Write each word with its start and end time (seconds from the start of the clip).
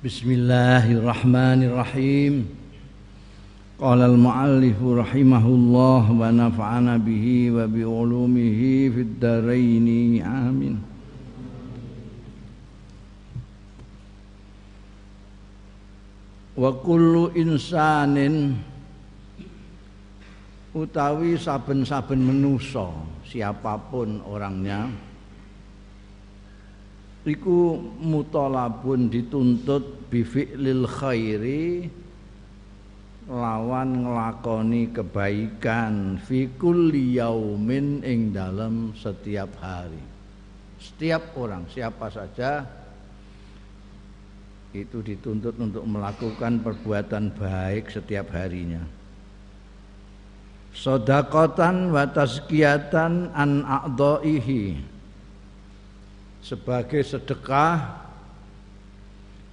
Bismillahirrahmanirrahim. 0.00 2.48
Qala 3.76 4.08
al-muallif 4.08 4.80
rahimahullah 4.80 6.08
wa 6.08 6.24
nafa'ana 6.32 6.96
bihi 6.96 7.52
wa 7.52 7.68
bi 7.68 7.84
ulumihi 7.84 8.88
fid 8.96 9.20
dharain. 9.20 9.84
Amin. 10.24 10.80
Wa 16.56 16.72
kullu 16.80 17.36
insanin 17.36 18.56
utawi 20.72 21.36
saben-saben 21.36 22.24
menusa 22.24 22.88
siapa 23.28 23.76
pun 23.92 24.24
orangnya 24.24 25.09
iku 27.28 27.76
mutalabun 28.00 29.12
dituntut 29.12 30.08
bifi'lil 30.08 30.88
khairi 30.88 31.90
lawan 33.30 34.02
ngelakoni 34.02 34.90
kebaikan 34.90 36.18
fi 36.18 36.50
kulli 36.56 37.20
yaumin 37.20 38.02
ing 38.02 38.32
dalam 38.32 38.96
setiap 38.96 39.52
hari. 39.60 40.02
Setiap 40.80 41.36
orang 41.36 41.68
siapa 41.68 42.08
saja 42.08 42.64
itu 44.72 45.02
dituntut 45.04 45.54
untuk 45.60 45.84
melakukan 45.84 46.64
perbuatan 46.64 47.36
baik 47.36 47.92
setiap 47.92 48.32
harinya. 48.32 48.80
Sodakotan 50.70 51.90
wa 51.90 52.06
tazkiyatan 52.06 53.34
an 53.34 53.66
a'dha'ihi 53.66 54.62
sebagai 56.40 57.04
sedekah 57.04 58.08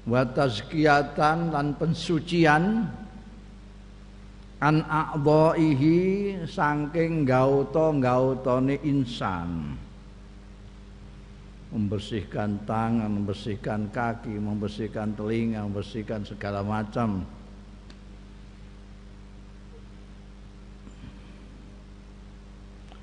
wa 0.07 0.23
tazkiyatan 0.23 1.51
dan 1.51 1.75
pensucian 1.75 2.87
an 4.57 4.75
a'dha'ihi 4.87 5.97
saking 6.47 7.27
gauta-gautane 7.27 8.81
insan. 8.87 9.77
Membersihkan 11.67 12.63
tangan, 12.63 13.11
membersihkan 13.11 13.91
kaki, 13.91 14.39
membersihkan 14.39 15.11
telinga, 15.19 15.67
membersihkan 15.67 16.23
segala 16.23 16.63
macam. 16.63 17.27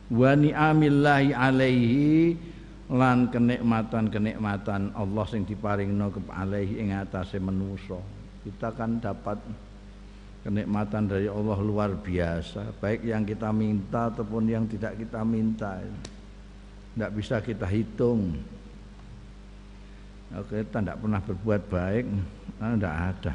Wa 0.09 0.33
ni'amillahi 0.33 1.37
alaihi 1.37 2.54
lan 2.93 3.33
kenikmatan-kenikmatan 3.33 4.93
Allah 4.93 5.25
sing 5.25 5.49
diparingno 5.49 6.13
alaihi 6.29 6.85
ing 6.85 6.93
atase 6.93 7.41
manusa. 7.41 7.97
Kita 8.45 8.77
kan 8.77 9.01
dapat 9.01 9.41
kenikmatan 10.45 11.09
dari 11.09 11.25
Allah 11.25 11.57
luar 11.65 11.97
biasa, 11.97 12.77
baik 12.77 13.09
yang 13.09 13.25
kita 13.25 13.49
minta 13.57 14.13
ataupun 14.13 14.45
yang 14.45 14.69
tidak 14.69 15.01
kita 15.01 15.25
minta. 15.25 15.81
Tidak 16.93 17.11
bisa 17.17 17.41
kita 17.41 17.65
hitung. 17.65 18.37
Kita 20.35 20.83
tidak 20.85 21.01
pernah 21.01 21.25
berbuat 21.25 21.63
baik, 21.73 22.05
tidak 22.61 22.97
ada. 23.17 23.35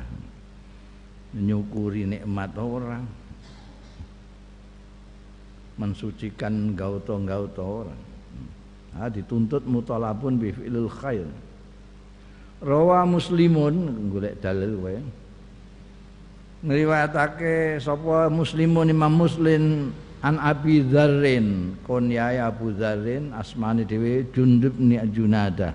Menyukuri 1.33 2.05
nikmat 2.05 2.53
orang, 2.53 3.05
mensucikan 5.77 6.77
gauto-gauto 6.77 7.65
orang 7.65 8.08
ha, 8.97 9.11
dituntut 9.11 9.65
mutalabun 9.67 10.39
bi 10.39 10.53
fi'lil 10.55 10.89
khair. 10.89 11.27
Rawa 12.59 13.05
muslimun 13.07 14.09
golek 14.11 14.41
dalil 14.43 14.75
wae 14.83 14.99
ngriwayatake 16.59 17.79
sapa 17.79 18.27
muslimun 18.27 18.91
imam 18.91 19.15
muslim 19.15 19.95
an 20.19 20.35
abi 20.43 20.83
dzarrin 20.83 21.79
kunyai 21.87 22.35
abu 22.35 22.75
dzarrin 22.75 23.31
asmane 23.31 23.87
dhewe 23.87 24.27
jundub 24.35 24.75
ni 24.75 24.99
junada 25.15 25.71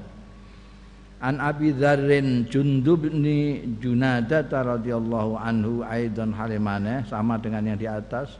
an 1.24 1.40
abi 1.40 1.72
dzarrin 1.72 2.44
jundub 2.52 3.08
ni 3.08 3.64
junada 3.80 4.44
radhiyallahu 4.44 5.40
anhu 5.40 5.80
aidan 5.88 6.36
halimane 6.36 7.00
sama 7.08 7.40
dengan 7.40 7.64
yang 7.64 7.80
di 7.80 7.88
atas 7.88 8.36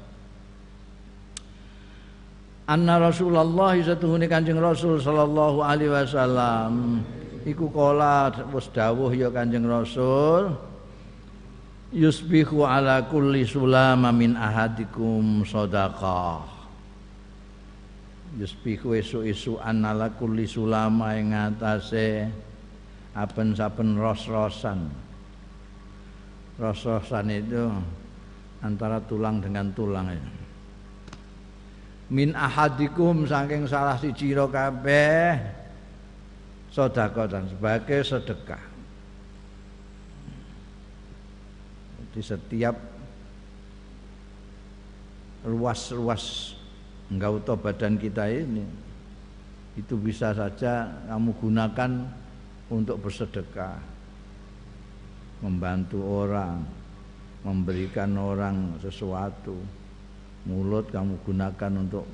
anna 2.65 2.97
Rasulullah 2.97 3.77
satuhune 3.77 4.25
Kanjeng 4.25 4.61
Rasul 4.61 5.01
sallallahu 5.01 5.61
alaihi 5.61 5.93
wasallam. 5.93 7.05
Iku 7.45 7.69
kala 7.69 8.33
wis 8.53 8.73
dawuh 8.73 9.13
ya 9.13 9.29
Kanjeng 9.29 9.69
Rasul. 9.69 10.57
Yusbihu 11.95 12.67
ala 12.67 13.07
kulli 13.07 13.47
sulama 13.47 14.11
min 14.11 14.35
ahadikum 14.35 15.47
sadaqah. 15.47 16.43
Yusbihu 18.35 18.99
isu-isu 18.99 19.63
anala 19.63 20.11
kulli 20.11 20.49
sulama 20.49 21.15
ing 21.15 21.31
atase 21.31 22.27
aben-saben 23.15 23.95
ros-rosan. 23.95 24.91
Ros-rosan 26.59 27.31
itu 27.31 27.71
antara 28.59 28.99
tulang 29.07 29.39
dengan 29.39 29.71
tulang 29.71 30.11
itu 30.11 30.45
min 32.15 32.31
ahadikum 32.31 33.27
saking 33.27 33.67
salah 33.67 33.99
si 33.99 34.15
ciro 34.15 34.47
kabeh. 34.47 35.35
Dan 36.75 37.47
sebagai 37.51 38.03
sedekah. 38.03 38.63
Di 42.15 42.23
setiap 42.23 42.75
ruas-ruas 45.47 46.55
enggak 47.11 47.47
badan 47.59 47.95
kita 47.95 48.27
ini 48.27 48.67
itu 49.75 49.95
bisa 49.99 50.35
saja 50.35 50.87
kamu 51.11 51.31
gunakan 51.39 51.91
untuk 52.71 53.03
bersedekah. 53.03 53.79
Membantu 55.43 55.99
orang 56.03 56.63
memberikan 57.47 58.19
orang 58.19 58.83
sesuatu 58.83 59.55
mulut 60.45 60.89
kamu 60.93 61.17
gunakan 61.25 61.73
untuk 61.81 62.05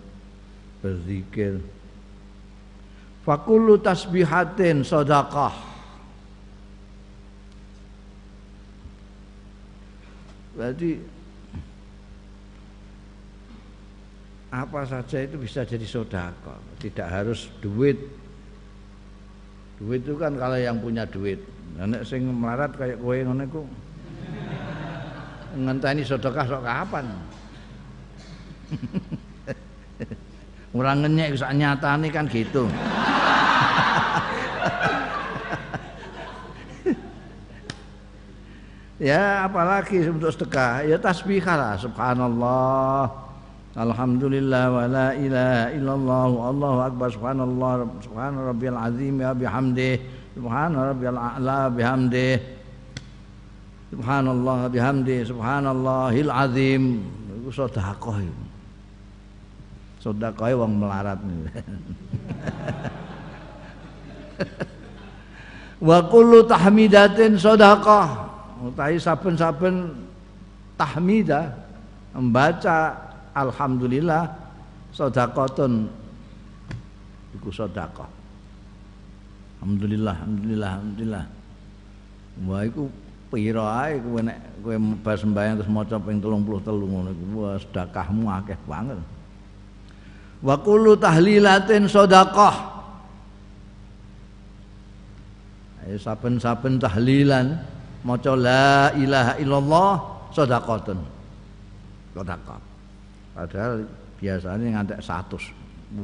berzikir. 0.80 1.58
Fakulu 3.26 3.76
tasbihatin 3.76 4.80
sodakah 4.80 5.70
berarti 10.60 11.00
apa 14.50 14.80
saja 14.84 15.24
itu 15.24 15.40
bisa 15.40 15.62
jadi 15.64 15.86
sodako. 15.86 16.52
Tidak 16.82 17.06
harus 17.06 17.48
duit. 17.62 17.96
Duit 19.80 20.04
itu 20.04 20.18
kan 20.18 20.36
kalau 20.36 20.58
yang 20.58 20.76
punya 20.82 21.06
duit. 21.08 21.40
Nek 21.78 22.04
sing 22.04 22.28
melarat 22.28 22.76
kayak 22.76 23.00
kowe 23.00 23.14
ngono 23.14 23.42
iku. 23.46 23.62
Ngenteni 25.54 26.02
sedekah 26.04 26.44
sok 26.44 26.62
kapan 26.66 27.06
Orang 30.76 31.02
ngenyek 31.02 31.34
sak 31.34 31.50
nyatane 31.58 32.14
kan 32.14 32.30
gitu. 32.30 32.70
ya 39.10 39.50
apalagi 39.50 40.06
untuk 40.06 40.30
sedekah. 40.30 40.86
Ya 40.86 40.94
tasbihah 40.94 41.58
lah 41.58 41.74
subhanallah. 41.74 43.10
Alhamdulillah 43.74 44.70
wa 44.70 44.86
la 44.86 45.10
ilaha 45.18 45.74
illallah 45.74 46.30
allahu 46.54 46.78
akbar. 46.86 47.10
Subhanallah 47.10 47.90
subhana 48.02 48.38
rabbiyal 48.54 48.78
azim 48.78 49.18
ya 49.18 49.34
bihamdih. 49.34 49.98
Subhana 50.38 50.94
rabbiyal 50.94 51.18
a'la 51.18 51.66
bihamdih. 51.66 52.38
Subhanallah 53.90 54.70
bihamdih. 54.70 55.26
Subhanallahil 55.26 56.30
azim. 56.30 57.02
Itu 57.42 57.50
sedekah 57.50 57.98
sedekah 60.00 60.56
wong 60.56 60.80
melarat. 60.80 61.20
Wa 65.80 66.00
kullu 66.08 66.44
tahmidatin 66.44 67.36
sedekah 67.36 68.08
utahi 68.64 68.96
saben-saben 69.00 69.96
tahmidah 70.76 71.52
membaca 72.16 72.96
alhamdulillah 73.36 74.28
sedekahun 74.92 75.88
iku 77.36 77.48
sedekah 77.48 78.08
alhamdulillah 79.60 80.16
alhamdulillah 80.16 80.70
alhamdulillah. 80.80 81.24
Wah 82.48 82.64
iku 82.64 82.88
pira 83.28 83.64
ae 83.84 84.00
kowe 84.00 84.20
nek 84.24 84.38
kowe 84.64 85.12
sembahyang 85.12 85.60
terus 85.60 85.68
maca 85.68 85.96
ping 86.00 86.24
33 86.24 86.88
ngono 86.88 87.08
iku. 87.12 87.24
Wah 87.36 87.56
sedekahmu 87.60 88.24
akeh 88.32 88.56
banget 88.64 88.96
wa 90.40 90.56
kullu 90.60 90.96
tahlilatin 90.96 91.84
sadaqah 91.84 92.68
saben-saben 95.90 96.78
tahlilan 96.78 97.58
maca 98.06 98.32
la 98.38 98.94
ilaha 98.94 99.34
illallah 99.42 99.92
sedekahun 100.30 101.02
sedekah 102.14 102.60
padahal 103.34 103.72
biasanya 104.20 104.66
ngantek 104.78 105.00
100 105.02 105.60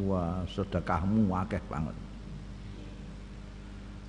wah 0.06 0.42
sedekahmu 0.50 1.30
akeh 1.46 1.62
banget. 1.70 1.94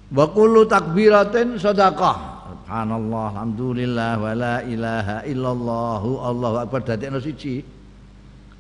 Wa 0.08 0.26
kullu 0.32 0.64
takbiratin 0.66 1.60
sedekah 1.60 2.48
subhanallah 2.48 3.28
alhamdulillah 3.36 4.12
wa 4.18 4.32
la 4.34 4.56
ilaha 4.64 5.18
illallah 5.28 6.02
Allahu 6.02 6.56
akbar. 6.64 6.80
Dadekno 6.88 7.20
siji 7.20 7.62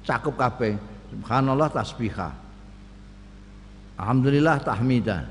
cakup 0.03 0.35
kabeh 0.35 0.75
subhanallah 1.13 1.69
tasbihah. 1.71 2.33
Alhamdulillah 3.98 4.57
tahmidah. 4.62 5.21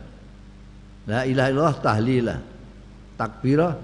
La 1.07 1.23
ilaha 1.23 1.49
illallah 1.53 1.77
tahlilah. 1.79 2.39
Takbirah. 3.15 3.75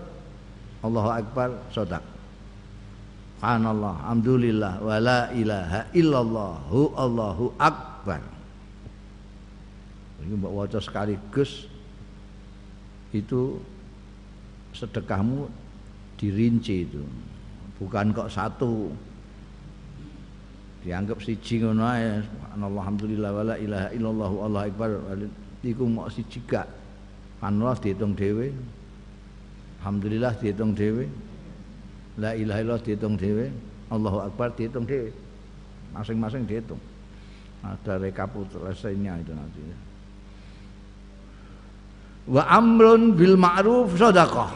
Allahu 0.82 1.10
akbar. 1.14 1.48
Sedekah 1.70 2.12
Subhanallah, 3.42 4.06
alhamdulillah, 4.06 4.72
wa 4.86 4.96
la 5.02 5.26
ilaha 5.34 5.90
illallah, 5.90 6.62
Allahu 6.94 7.50
akbar. 7.58 8.22
Ini 10.22 10.38
mbak 10.38 10.52
waca 10.54 10.78
sekaligus 10.78 11.66
itu 13.10 13.58
sedekahmu 14.70 15.50
dirinci 16.22 16.86
itu. 16.86 17.02
Bukan 17.82 18.14
kok 18.14 18.30
satu. 18.30 18.94
Dianggap 20.82 21.22
siji 21.22 21.62
ngono 21.62 21.86
ae. 21.86 22.18
Subhanallah, 22.26 22.82
alhamdulillah, 22.82 23.30
wa 23.30 23.42
la 23.46 23.56
ilaha 23.56 23.88
illallah, 23.94 24.30
Allahu 24.34 24.66
akbar. 24.66 24.88
Iku 25.62 25.86
mau 25.86 26.10
siji 26.10 26.42
gak. 26.42 26.66
Subhanallah 27.38 27.78
dihitung 27.78 28.18
dhewe. 28.18 28.50
Alhamdulillah 29.78 30.32
dihitung 30.42 30.74
dhewe. 30.74 31.06
La 32.18 32.34
ilaha 32.34 32.58
illallah 32.60 32.82
dihitung 32.82 33.14
dhewe, 33.14 33.46
Allahu 33.94 34.18
akbar 34.26 34.50
dihitung 34.58 34.84
dhewe. 34.84 35.14
Masing-masing 35.94 36.44
dihitung. 36.50 36.82
Ada 37.62 38.02
rekapitulasinya 38.02 39.22
itu 39.22 39.32
nanti. 39.38 39.60
Wa 42.26 42.42
amrun 42.58 43.14
bil 43.14 43.38
ma'ruf 43.38 43.94
sedekah. 43.94 44.50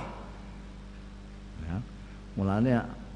Ya. 1.66 1.76
Mulane 2.34 2.72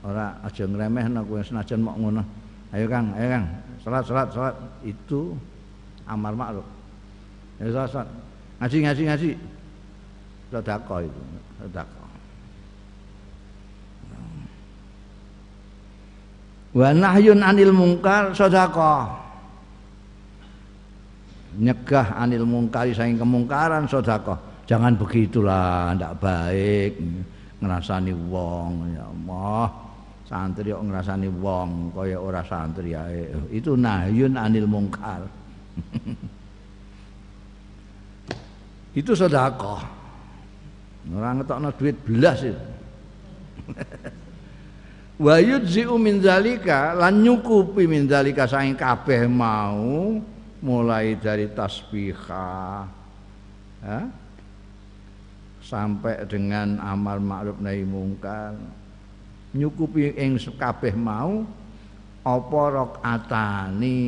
ora 0.06 0.38
aja 0.46 0.64
ngremehno 0.66 1.26
kowe 1.26 1.42
senajan 1.42 1.82
mok 1.82 1.96
ngono. 1.98 2.22
Ayo 2.70 2.86
Kang, 2.86 3.10
ayo 3.18 3.28
Kang, 3.34 3.46
salat 3.82 4.04
salat 4.06 4.28
salat 4.30 4.54
itu 4.86 5.34
amar 6.06 6.34
ma'ruf. 6.38 6.66
Ya 7.58 7.86
salat. 7.86 8.06
Ngaji 8.62 8.76
ngaji 8.86 9.02
ngaji. 9.10 9.30
Sedekah 10.50 10.98
itu, 11.06 11.22
sedekah. 11.62 12.00
wa 16.70 16.88
nahyun 16.94 17.42
anil 17.42 17.74
mungkar 17.74 18.30
sedekah 18.30 19.10
nyegah 21.58 22.14
anil 22.14 22.46
mungkari 22.46 22.94
saking 22.94 23.18
kemungkaran 23.18 23.90
sedekah 23.90 24.38
jangan 24.70 24.94
begitulah 24.94 25.98
ndak 25.98 26.14
baik 26.22 26.94
ngrasani 27.58 28.14
wong 28.30 28.94
ya 28.94 29.02
Allah 29.02 29.89
santri 30.30 30.70
kok 30.70 30.86
ngrasani 30.86 31.26
wong 31.26 31.90
kaya 31.90 32.22
ora 32.22 32.46
santri 32.46 32.94
ae. 32.94 33.26
Itu 33.50 33.74
nahyun 33.74 34.38
anil 34.38 34.70
mungkar. 34.70 35.26
Itu 39.00 39.18
sedekah. 39.18 39.98
Orang 41.10 41.42
ngetokno 41.42 41.74
duit 41.74 41.98
belas 42.06 42.38
itu. 42.42 42.64
Wa 45.24 45.38
yujzi'u 45.38 45.98
min 46.00 46.22
zalika 46.22 46.94
lan 46.96 47.22
nyukupi 47.22 47.86
min 47.86 48.08
zalika 48.08 48.46
saing 48.50 48.74
kabeh 48.74 49.28
mau 49.28 50.18
mulai 50.64 51.14
dari 51.20 51.46
tasbihah 51.52 52.88
sampai 55.60 56.24
dengan 56.24 56.80
amal 56.80 57.20
ma'ruf 57.20 57.60
nahi 57.60 57.84
mungkar 57.84 58.56
nyukupi 59.50 60.14
ing 60.14 60.38
kabeh 60.38 60.94
mau 60.94 61.42
apa 62.22 62.60
rakaatani 62.70 63.98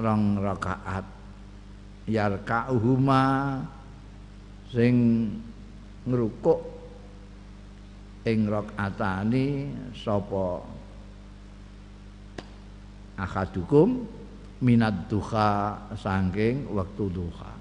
rong 0.00 0.24
rakaat? 0.40 1.06
Yarka'uhuma 2.06 3.22
sing 4.70 4.94
ngrukuk 6.06 6.60
ing 8.26 8.46
rakaatani 8.46 9.70
sapa? 9.94 10.62
Akadukum 13.16 14.04
minat 14.60 15.08
duha 15.08 15.76
saking 15.96 16.68
waktu 16.72 17.04
duha. 17.12 17.52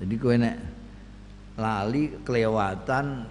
Jadi 0.00 0.14
kowe 0.16 0.32
nek 0.32 0.56
lali 1.60 2.16
kelewatan 2.24 3.28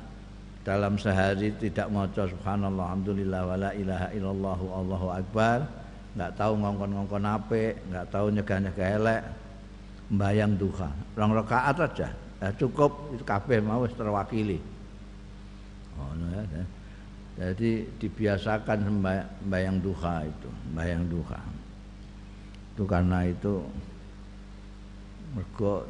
dalam 0.70 1.02
sehari 1.02 1.50
tidak 1.58 1.90
maca 1.90 2.30
subhanallah 2.30 2.94
alhamdulillah 2.94 3.42
wala 3.42 3.70
ilaha 3.74 4.08
illallah 4.14 4.60
allahu 4.70 5.08
akbar 5.10 5.66
nggak 6.14 6.32
tahu 6.38 6.54
ngongkon-ngongkon 6.62 7.26
ape 7.26 7.82
nggak 7.90 8.06
tahu 8.14 8.30
nyegah-nyegah 8.30 8.90
elek 9.02 9.22
mbayang 10.14 10.54
duha 10.54 10.90
rong 11.18 11.34
rakaat 11.34 11.78
aja 11.82 12.10
Nah, 12.40 12.56
cukup 12.56 13.12
itu 13.12 13.24
kabeh 13.28 13.60
mau 13.60 13.84
terwakili. 13.84 14.64
Oh, 16.00 16.16
ya, 16.16 16.42
ya. 16.48 16.64
Jadi 17.40 17.88
dibiasakan 18.00 18.80
sembahyang 18.84 19.78
duha 19.84 20.24
itu, 20.24 20.48
sembahyang 20.48 21.04
duha. 21.08 21.40
Itu 22.76 22.84
karena 22.88 23.28
itu 23.28 23.64
mergo 25.36 25.84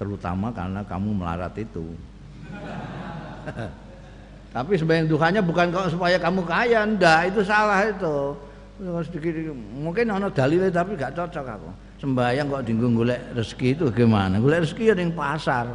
terutama 0.00 0.52
karena 0.52 0.80
kamu 0.84 1.10
melarat 1.20 1.52
itu. 1.56 1.84
Tapi 4.58 4.74
sembahyang 4.74 5.06
duhanya 5.06 5.38
bukan 5.38 5.70
kalau 5.70 5.86
supaya 5.86 6.18
kamu 6.18 6.42
kaya, 6.42 6.82
ndak 6.82 7.30
itu 7.30 7.40
salah 7.46 7.86
itu. 7.86 8.34
Sedikit, 9.06 9.54
mungkin 9.54 10.06
ono 10.10 10.30
dalilnya 10.30 10.70
tapi 10.70 10.94
gak 10.94 11.14
cocok 11.14 11.46
aku 11.46 11.70
sembahyang 11.98 12.46
kok 12.46 12.62
dinggung 12.62 12.94
golek 12.94 13.18
rezeki 13.34 13.74
itu 13.74 13.90
gimana? 13.90 14.38
Golek 14.38 14.62
rezeki 14.62 14.94
ya 14.94 14.94
ning 14.94 15.10
pasar. 15.10 15.66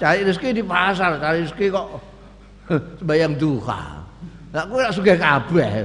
Cari 0.00 0.26
rezeki 0.26 0.58
di 0.58 0.64
pasar, 0.64 1.20
cari 1.20 1.44
rezeki 1.44 1.66
kok 1.70 2.00
sembahyang 3.04 3.36
duha. 3.36 4.00
Lah 4.54 4.64
kowe 4.64 4.80
sugih 4.90 5.18
kabeh. 5.20 5.84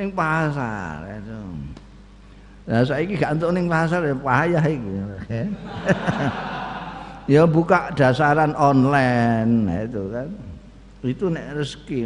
ning 0.00 0.08
pasar 0.16 1.04
itu. 1.20 1.53
Nah 2.64 2.80
saiki 2.80 3.20
gak 3.20 3.36
entuk 3.36 3.52
ning 3.52 3.68
pasar 3.68 4.00
ya 4.00 4.16
payah 4.16 4.64
iki. 4.64 4.92
ya 7.36 7.42
buka 7.44 7.92
dasaran 7.92 8.56
online 8.56 9.68
nah 9.68 9.78
itu 9.84 10.02
kan. 10.08 10.28
Itu 11.04 11.24
nek 11.28 11.60
rezeki. 11.60 12.02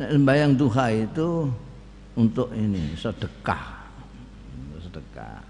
Sembahyang 0.00 0.56
duha 0.56 0.86
itu 0.96 1.52
untuk 2.16 2.48
ini 2.56 2.96
sedekah. 2.96 3.84
Sedekah. 4.80 5.44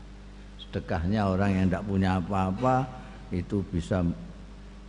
Sedekahnya 0.58 1.30
orang 1.30 1.50
yang 1.54 1.66
tidak 1.70 1.86
punya 1.86 2.18
apa-apa 2.18 2.82
itu 3.30 3.62
bisa 3.70 4.02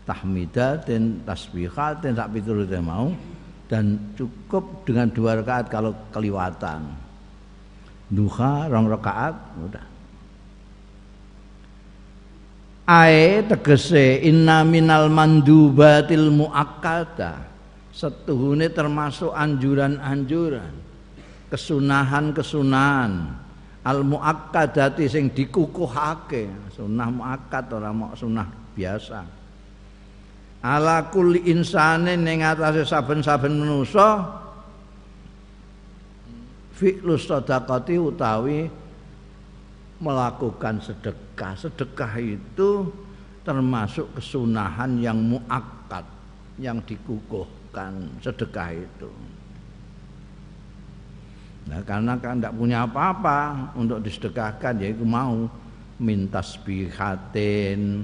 tahmidah 0.10 0.81
dan 0.81 1.21
tasbihat 1.29 2.01
dan 2.01 2.17
tak 2.17 2.33
piturut 2.33 2.74
mau. 2.81 3.13
Dan 3.69 4.17
cukup 4.17 4.81
dengan 4.83 5.13
dua 5.13 5.38
rakaat 5.39 5.69
kalau 5.69 5.93
keliwatan 6.10 7.00
duha 8.12 8.68
rong 8.68 8.91
rakaat 8.91 9.36
udah 9.63 9.86
Ae 12.91 13.39
tegese 13.48 14.20
inna 14.20 14.68
minal 14.68 15.08
mandubatil 15.08 16.27
muakkadah 16.27 17.39
setuhune 17.96 18.68
termasuk 18.68 19.32
anjuran-anjuran 19.32 20.75
kesunahan-kesunahan. 21.51 23.12
Al 23.82 24.00
muakkadati 24.08 25.10
sing 25.10 25.34
dikukuhake. 25.36 26.72
Sunah 26.72 27.10
muakkad 27.12 27.65
ora 27.75 27.89
mau 27.91 28.15
sunah 28.15 28.48
biasa. 28.75 29.20
Ala 30.62 31.10
kulli 31.10 31.50
insane 31.50 32.13
ning 32.13 32.46
atase 32.46 32.86
saben-saben 32.86 33.58
manusa 33.58 34.22
fi'lu 36.82 37.14
sadaqati 37.14 38.02
utawi 38.02 38.66
melakukan 40.02 40.82
sedekah. 40.82 41.54
Sedekah 41.54 42.18
itu 42.18 42.90
termasuk 43.46 44.18
kesunahan 44.18 44.98
yang 44.98 45.22
muakkad 45.22 46.06
yang 46.58 46.82
dikukuh 46.82 47.62
melakukan 47.72 48.20
sedekah 48.20 48.70
itu. 48.76 49.12
Nah, 51.72 51.80
karena 51.88 52.20
kan 52.20 52.36
tidak 52.36 52.58
punya 52.60 52.84
apa-apa 52.84 53.72
untuk 53.80 54.04
disedekahkan 54.04 54.76
ya 54.82 54.92
itu 54.92 55.08
mau 55.08 55.48
minta 56.02 56.44
tasbihatin 56.44 58.04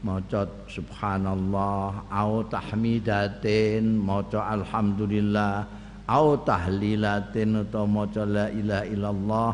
maca 0.00 0.48
subhanallah 0.70 2.08
au 2.08 2.40
tahmidatin 2.48 4.00
maca 4.00 4.48
alhamdulillah 4.48 5.68
au 6.08 6.36
tahlilatin 6.40 7.64
atau 7.64 7.88
maca 7.88 8.24
la 8.28 8.46
ilaha 8.52 8.84
illallah. 8.88 9.50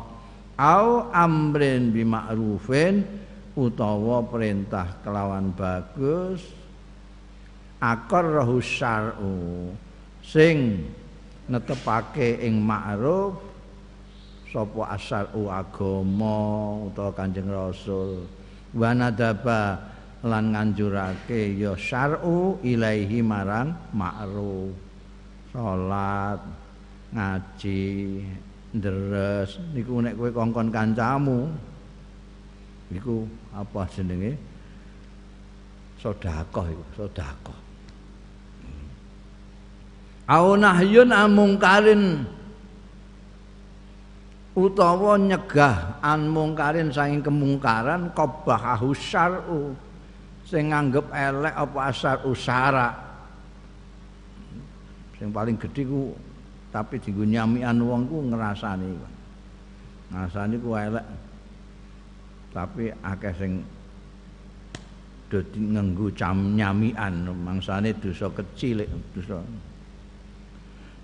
Au 0.60 1.08
amrin 1.14 1.88
bima'rufin 1.88 3.00
utawa 3.56 4.20
perintah 4.28 5.00
kelawan 5.00 5.54
bagus. 5.56 6.44
Akar 7.80 8.44
syar'u. 8.60 9.72
Sing 10.20 10.84
netepake 11.48 12.44
ing 12.44 12.60
ma'ruf 12.60 13.40
sapa 14.52 15.00
asyaru 15.00 15.48
agama 15.48 16.36
utawa 16.92 17.10
Kanjeng 17.16 17.48
Rasul. 17.48 18.28
Wa 18.76 18.92
nadaba 18.92 19.80
lan 20.20 20.52
nganjurake 20.52 21.56
ya 21.56 21.72
syar'u 21.72 22.60
ilaihi 22.60 23.24
marang 23.24 23.72
ma'ruf 23.96 24.89
salat 25.50 26.38
ngaji 27.10 27.82
deres 28.70 29.58
niku 29.74 29.98
nek 29.98 30.14
kowe 30.14 30.30
kongkon 30.30 30.70
kancamu 30.70 31.50
iku 32.94 33.26
apa 33.50 33.82
jenenge? 33.90 34.38
Sedekah 35.98 36.66
iku 36.70 36.84
sedekah 36.96 37.70
au 40.30 40.54
nahyun 40.54 41.10
amungkarin 41.10 42.22
utawa 44.54 45.18
nyegah 45.18 45.98
an 45.98 46.30
saking 46.94 47.18
kemungkaran 47.26 48.14
qabahu 48.14 48.94
syar'u 48.94 49.74
sing 50.46 50.70
nganggep 50.70 51.10
elek 51.10 51.54
apa 51.54 51.78
asar 51.90 52.22
usara 52.22 53.09
sing 55.20 55.28
paling 55.28 55.60
gedhe 55.60 55.84
ku 55.84 56.16
tapi 56.72 56.96
dienggo 56.96 57.28
nyamikan 57.28 57.76
wong 57.84 58.08
ku 58.08 58.24
ngrasani 58.32 58.88
ngrasani 60.08 60.56
ku 60.56 60.72
elek 60.72 61.04
tapi 62.56 62.88
akeh 62.88 63.34
sing 63.36 63.52
dadi 65.30 65.60
nganggo 65.62 66.10
cam 66.16 66.58
nyamikan 66.58 67.30
mangsane 67.30 67.94
dosa 68.00 68.26
kecil 68.34 68.82
dosa. 69.14 69.38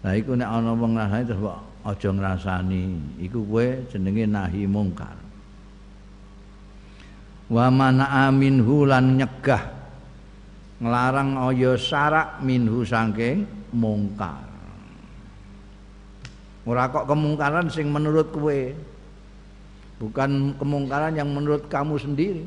Nah 0.03 0.13
iku 0.19 0.35
nek 0.35 0.51
ana 0.51 0.75
wong 0.75 0.99
ngrasani 0.99 1.25
terus 1.29 1.45
kok 1.47 1.59
aja 1.87 2.09
ngrasani. 2.11 2.85
Iku 3.23 3.47
kowe 3.47 3.67
jenenge 3.87 4.25
nahi 4.27 4.67
mungkar. 4.67 5.15
Wa 7.47 7.71
mana 7.71 8.27
minhu 8.35 8.83
lan 8.83 9.15
nyegah. 9.15 9.63
Nglarang 10.83 11.39
aya 11.39 11.73
syarak 11.79 12.43
minhu 12.43 12.83
saking 12.83 13.56
mungkar 13.73 14.45
Ora 16.67 16.91
kok 16.91 17.07
kemungkaran 17.07 17.71
sing 17.71 17.91
menurut 17.95 18.35
kue 18.35 18.75
Bukan 19.97 20.53
kemungkaran 20.61 21.17
yang 21.17 21.33
menurut 21.33 21.73
kamu 21.73 21.97
sendiri 21.97 22.45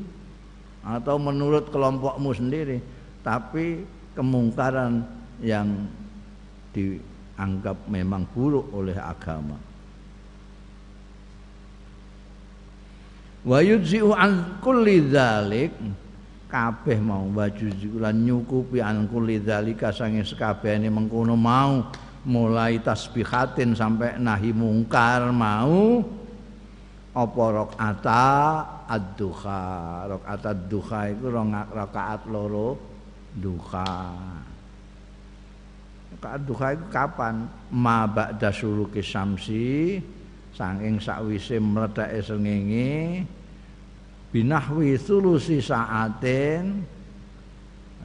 atau 0.80 1.20
menurut 1.20 1.68
kelompokmu 1.68 2.30
sendiri, 2.32 2.80
tapi 3.20 3.84
kemungkaran 4.16 5.04
yang 5.44 5.90
dianggap 6.72 7.76
memang 7.90 8.24
buruk 8.32 8.70
oleh 8.72 8.96
agama. 8.96 9.58
Wa 13.40 13.58
yujzi'u 13.64 14.12
an 14.12 14.60
kulli 14.60 15.10
dzalik 15.10 15.72
kabeh 16.50 16.98
mau 16.98 17.24
baju 17.30 17.66
lan 18.02 18.26
nyukupi 18.26 18.82
an 18.82 19.06
kulli 19.06 19.38
dzalika 19.38 19.94
sange 19.94 20.26
sekabehane 20.26 20.90
mengkono 20.90 21.38
mau 21.38 21.86
mulai 22.26 22.82
tasbihatin 22.82 23.72
sampai 23.72 24.18
nahi 24.18 24.50
mungkar 24.52 25.30
mau. 25.30 26.02
Apa 27.10 27.42
rakaata 27.50 28.26
ad-duha? 28.86 29.62
Rakaat 30.06 30.42
ad-duha 30.46 31.00
itu 31.10 31.26
rakaat 31.74 32.22
loro 32.30 32.78
duha. 33.34 34.14
Rakaat 36.14 36.40
duha 36.46 36.66
itu 36.78 36.86
kapan? 36.86 37.50
Ma 37.74 38.06
ba'da 38.06 38.54
suluki 38.54 39.02
samsi 39.02 39.98
saking 40.54 41.02
sakwise 41.02 41.58
mledake 41.58 42.22
srengenge 42.22 43.22
binahwi 44.30 44.94
sulusi 44.94 45.58
saatin 45.58 46.86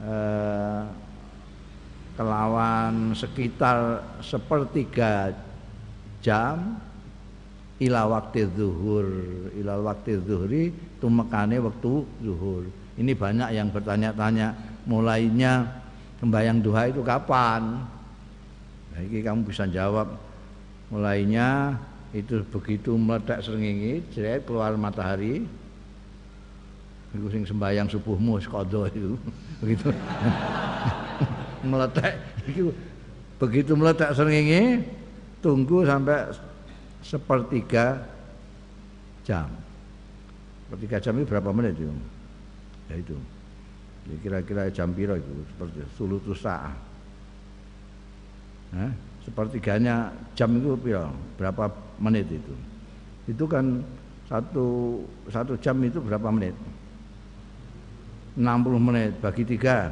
eh, 0.02 0.82
kelawan 2.18 3.14
sekitar 3.14 4.02
sepertiga 4.24 5.30
jam 6.24 6.80
ila 7.78 8.08
waktu 8.08 8.48
zuhur. 8.56 9.06
Ila 9.56 9.80
waktu 9.84 10.20
zuhri 10.24 10.72
tumekane 10.98 11.60
waktu 11.60 11.92
zuhur. 12.24 12.64
Ini 12.96 13.12
banyak 13.12 13.52
yang 13.52 13.68
bertanya-tanya 13.68 14.56
mulainya 14.88 15.68
sembahyang 16.16 16.58
duha 16.64 16.88
itu 16.88 17.04
kapan? 17.04 17.84
Nah, 18.96 19.00
ini 19.04 19.20
kamu 19.20 19.44
bisa 19.44 19.68
jawab 19.68 20.16
mulainya 20.88 21.76
itu 22.16 22.40
begitu 22.48 22.96
meledak 22.96 23.44
seringi 23.44 24.00
jeret 24.14 24.48
keluar 24.48 24.72
matahari 24.80 25.44
itu 27.14 27.26
sing 27.30 27.42
sembahyang 27.46 27.86
subuhmu 27.86 28.40
sekodo 28.42 28.90
itu 28.90 29.14
begitu. 29.62 29.88
Meletak 31.70 32.14
itu 32.46 32.70
begitu 33.36 33.72
meletak 33.74 34.14
seringi 34.14 34.86
tunggu 35.44 35.82
sampai 35.84 36.30
sepertiga 37.02 38.02
jam. 39.26 39.50
Sepertiga 40.66 40.96
jam 40.98 41.14
itu 41.18 41.26
berapa 41.26 41.50
menit 41.54 41.74
itu 41.78 41.90
ya 42.90 42.96
itu. 42.98 43.16
Kira-kira 44.22 44.70
jam 44.70 44.94
piro 44.94 45.18
itu? 45.18 45.32
Seperti 45.50 45.82
sulutu 45.98 46.30
sa'ah 46.30 46.74
nah, 48.70 48.90
sepertiganya 49.22 50.14
jam 50.38 50.54
itu 50.58 50.78
piro? 50.78 51.10
Berapa 51.34 51.70
menit 51.98 52.30
itu? 52.30 52.54
Itu 53.26 53.50
kan 53.50 53.82
satu 54.26 54.98
satu 55.30 55.54
jam 55.58 55.78
itu 55.82 55.98
berapa 56.02 56.30
menit 56.30 56.54
60 58.36 58.76
menit 58.76 59.16
bagi 59.18 59.42
tiga. 59.48 59.90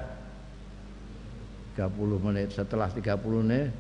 30 1.75 1.91
menit 2.23 2.55
setelah 2.55 2.87
30 2.87 3.19
menit 3.43 3.73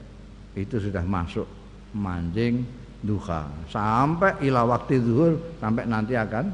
itu 0.58 0.82
sudah 0.82 1.04
masuk 1.06 1.46
mancing 1.94 2.66
duha. 3.04 3.46
Sampai 3.70 4.34
ila 4.48 4.66
waktu 4.66 4.98
zuhur 4.98 5.38
sampai 5.60 5.86
nanti 5.86 6.18
akan 6.18 6.50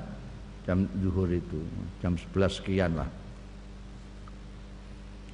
jam 0.66 0.84
zuhur 1.00 1.30
itu. 1.30 1.62
Jam 2.04 2.18
11 2.18 2.58
sekian 2.60 2.92
lah. 2.98 3.08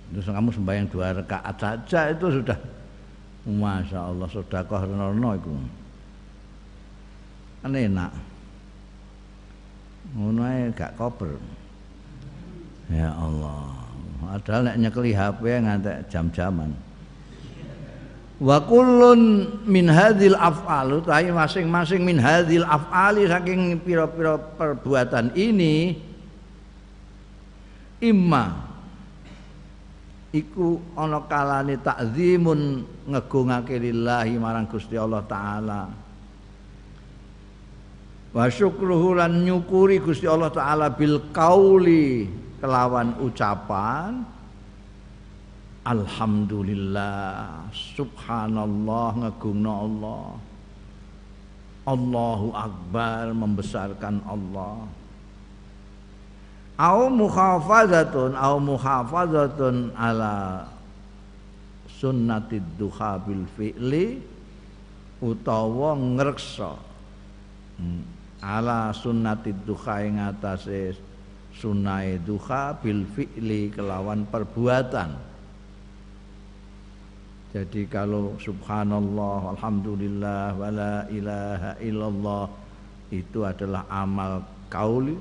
Terus 0.06 0.30
kamu 0.30 0.54
sembahyang 0.54 0.86
dua 0.86 1.18
rakaat 1.18 1.56
saja 1.58 2.14
itu 2.14 2.30
sudah 2.30 2.58
Masya 3.46 3.98
Allah 3.98 4.28
sudah 4.30 4.62
kau 4.66 4.78
itu. 4.78 5.52
Kan 7.62 7.74
enak. 7.74 8.12
Ngono 10.14 10.70
gak 10.70 10.94
koper 10.94 11.34
ya 12.90 13.10
Allah. 13.14 13.76
Padahal 14.36 14.68
nek 14.68 14.76
nyekeli 14.82 15.12
HP 15.16 15.42
ngantek 15.64 16.12
jam-jaman. 16.12 16.70
Wa 18.36 18.60
kullun 18.60 19.48
min 19.64 19.88
hadhil 19.88 20.36
af'al. 20.36 21.00
Utawi 21.00 21.32
masing-masing 21.32 22.04
min 22.04 22.20
hadhil 22.20 22.68
af'ali 22.68 23.24
saking 23.24 23.80
pira-pira 23.80 24.36
perbuatan 24.36 25.32
ini. 25.32 25.96
Imma 28.04 28.66
iku 30.36 30.76
ana 30.92 31.24
kalane 31.24 31.80
takzimun 31.80 32.84
ngegungake 33.08 33.80
lillahi 33.80 34.36
marang 34.36 34.68
Gusti 34.68 35.00
Allah 35.00 35.24
taala. 35.24 35.88
Wa 38.36 38.52
syukruhu 38.52 39.16
lan 39.16 39.48
nyukuri 39.48 39.96
Gusti 39.96 40.28
Allah 40.28 40.52
taala 40.52 40.92
bil 40.92 41.32
qauli 41.32 42.28
kelawan 42.60 43.16
ucapan 43.20 44.24
Alhamdulillah 45.86 47.70
Subhanallah 47.70 49.10
ngegungno 49.22 49.72
Allah 49.86 50.26
Allahu 51.86 52.50
Akbar 52.50 53.30
membesarkan 53.30 54.18
Allah 54.26 54.82
Au 56.76 57.08
muhafazatun 57.08 58.36
au 58.36 58.60
muhafazatun 58.60 59.96
ala 59.96 60.68
sunnatid 61.88 62.60
duha 62.76 63.16
bil 63.24 63.48
fi'li 63.56 64.20
utawa 65.24 65.96
ngreksa 65.96 66.76
hmm. 67.80 68.02
ala 68.44 68.92
sunnati 68.92 69.56
duha 69.64 70.04
ing 70.04 70.20
atase 70.20 70.92
sunai 71.56 72.20
duha 72.20 72.76
bil 72.76 73.08
fi'li 73.08 73.72
kelawan 73.72 74.28
perbuatan. 74.28 75.16
Jadi 77.56 77.88
kalau 77.88 78.36
subhanallah 78.36 79.56
alhamdulillah 79.56 80.52
wala 80.60 81.08
ilaha 81.08 81.72
illallah 81.80 82.44
itu 83.08 83.48
adalah 83.48 83.88
amal 83.88 84.44
kauli 84.68 85.16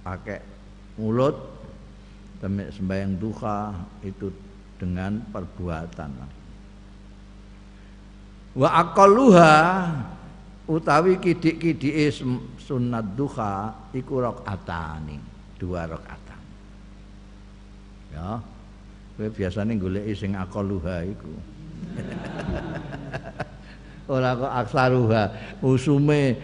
pakai 0.00 0.40
mulut 0.96 1.36
sembahyang 2.48 3.20
duha 3.20 3.76
itu 4.00 4.32
dengan 4.80 5.20
perbuatan. 5.28 6.10
Wa 8.56 8.68
aqalluha 8.80 9.52
utawi 10.64 11.20
kidik-kidike 11.20 12.24
sunat 12.56 13.12
duha 13.12 13.76
iku 13.92 14.24
rakaatani 14.24 15.31
dua 15.62 15.86
rakaat. 15.86 16.26
Ya. 18.10 18.42
Kowe 19.14 19.28
biasane 19.30 19.78
goleki 19.78 20.12
sing 20.18 20.34
aqalluha 20.34 21.06
iku. 21.06 21.32
Ora 24.12 24.34
kok 24.34 24.52
aksaruha 24.66 25.22
usume 25.62 26.34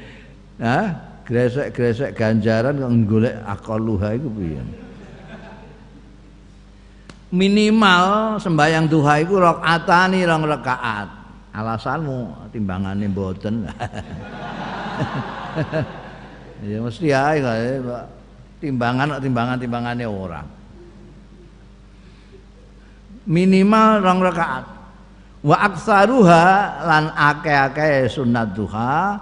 ha? 0.63 0.95
Gresek-gresek 1.27 2.17
ganjaran 2.17 2.79
kok 2.79 2.93
golek 3.11 3.35
aqalluha 3.43 4.15
iku 4.15 4.29
piye? 4.33 4.63
Minimal 7.29 8.41
sembahyang 8.41 8.89
duha 8.89 9.21
iku 9.21 9.37
rakaatani 9.37 10.25
rong 10.25 10.49
rakaat. 10.49 11.09
Alasanmu 11.53 12.49
timbangannya 12.55 13.11
mboten. 13.11 13.55
Ya 16.59 16.83
mesti 16.83 17.15
ae 17.15 17.39
timbangan 18.59 19.23
timbangan 19.23 19.57
timbangannya 19.59 20.07
orang 20.07 20.59
minimal 23.29 24.01
rong 24.01 24.21
rakaat. 24.25 24.65
Wa 25.45 25.57
aksaruha 25.71 26.47
lan 26.83 27.15
ake-ake 27.15 28.11
sunat 28.11 28.57
duha 28.57 29.15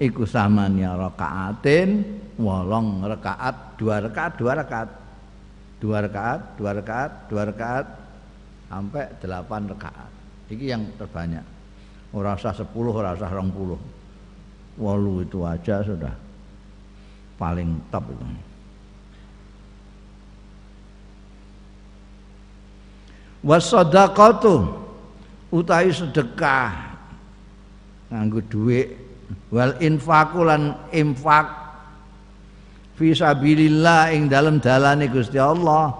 iku 0.00 0.26
samanya 0.26 0.98
rakaatin 0.98 2.02
wolong 2.40 3.04
rakaat 3.06 3.78
dua 3.78 4.02
rakaat 4.02 4.32
dua 4.40 4.52
rakaat. 4.56 4.90
Dua 5.80 5.96
rakaat 6.04 6.40
dua 6.60 6.70
rakaat 6.76 7.10
dua 7.30 7.42
rakaat 7.48 7.86
sampai 8.66 9.04
delapan 9.20 9.62
rakaat. 9.70 10.10
Ini 10.50 10.64
yang 10.66 10.82
terbanyak. 10.98 11.46
Ora 12.10 12.34
usah 12.34 12.50
10, 12.50 12.74
ora 12.74 13.14
usah 13.14 13.30
20. 13.30 14.82
Walu 14.82 15.22
itu 15.22 15.46
aja 15.46 15.78
sudah 15.86 16.10
paling 17.38 17.78
top 17.94 18.02
itu. 18.10 18.49
Wasadaqatu 23.40 24.68
utawi 25.48 25.90
sedekah. 25.92 26.92
Nganggo 28.12 28.40
dhuwit. 28.44 28.88
Wal 29.50 29.78
infaqu 29.78 30.42
lan 30.42 30.74
infak 30.90 31.46
fi 32.98 33.14
sabilillah 33.14 34.10
ing 34.10 34.26
dalem 34.26 34.58
dalane 34.58 35.06
Gusti 35.06 35.38
Allah. 35.38 35.94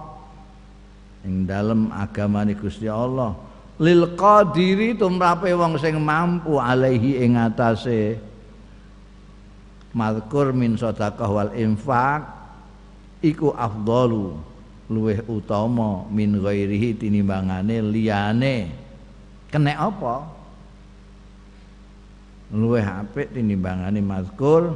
Ing 1.25 1.47
dalem 1.47 1.89
agamane 1.95 2.59
Gusti 2.59 2.91
Allah. 2.91 3.33
Lil 3.81 4.13
qadiri 4.19 4.99
tumrape 4.99 5.49
wong 5.57 5.81
sing 5.81 5.97
mampu 5.97 6.61
alaihi 6.61 7.25
ing 7.25 7.41
atase. 7.41 8.19
Mazkur 9.97 10.53
min 10.53 10.76
sedekah 10.76 11.31
wal 11.31 11.53
infak 11.57 12.23
iku 13.25 13.55
afdalu 13.57 14.50
luweh 14.91 15.23
utama 15.31 16.05
min 16.11 16.35
ghairihi 16.43 16.99
tinimbangane 16.99 17.79
liyane. 17.79 18.57
Kena 19.47 19.79
apa? 19.79 20.26
Luweh 22.50 22.83
apik 22.83 23.31
tinimbangane 23.31 24.03
mazkur 24.03 24.75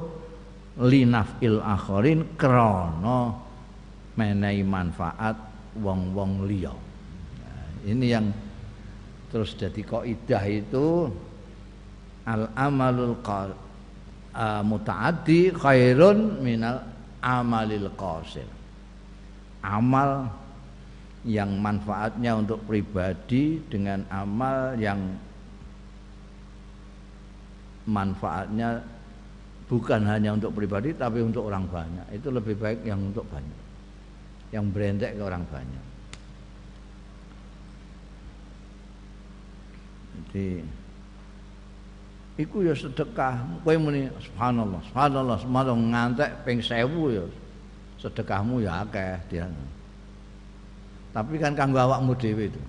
linafil 0.79 1.59
akharin 1.59 2.22
krana 2.38 3.35
menehi 4.14 4.62
manfaat 4.62 5.35
wong-wong 5.83 6.46
liya. 6.46 6.70
Nah, 7.42 7.66
ini 7.83 8.07
yang 8.07 8.31
terus 9.35 9.59
jadi 9.59 9.83
kaidah 9.83 10.44
itu. 10.46 11.11
Al 12.24 12.48
amalul 12.57 13.20
qal 13.20 13.53
uh, 14.33 14.62
mutaaddi 14.64 15.53
khairun 15.53 16.40
minal 16.40 16.81
amalil 17.20 17.92
qasir 18.00 18.48
amal 19.64 20.29
yang 21.24 21.57
manfaatnya 21.57 22.37
untuk 22.37 22.61
pribadi 22.68 23.57
dengan 23.72 24.05
amal 24.12 24.77
yang 24.77 25.00
manfaatnya 27.88 28.85
bukan 29.64 30.05
hanya 30.05 30.37
untuk 30.37 30.53
pribadi 30.53 30.92
tapi 30.92 31.24
untuk 31.24 31.48
orang 31.48 31.64
banyak. 31.64 32.07
Itu 32.12 32.29
lebih 32.29 32.61
baik 32.61 32.85
yang 32.85 33.00
untuk 33.00 33.24
banyak. 33.33 33.61
Yang 34.53 34.64
berentek 34.70 35.12
ke 35.16 35.22
orang 35.24 35.44
banyak. 35.48 35.85
Jadi 40.14 40.48
iku 42.37 42.68
ya 42.68 42.77
sedekah. 42.77 43.64
Kowe 43.64 43.74
muni 43.81 44.12
subhanallah, 44.20 44.81
subhanallah, 44.92 45.37
subhanallah 45.40 45.88
ngantek 45.88 46.31
ping 46.44 46.61
1000 46.61 47.16
ya 47.16 47.24
sedekahmu 48.04 48.60
ya 48.60 48.84
akeh 48.84 49.16
dia. 49.32 49.48
Tapi 51.16 51.40
kan 51.40 51.56
kanggo 51.56 51.80
awakmu 51.80 52.12
dhewe 52.20 52.52
itu. 52.52 52.62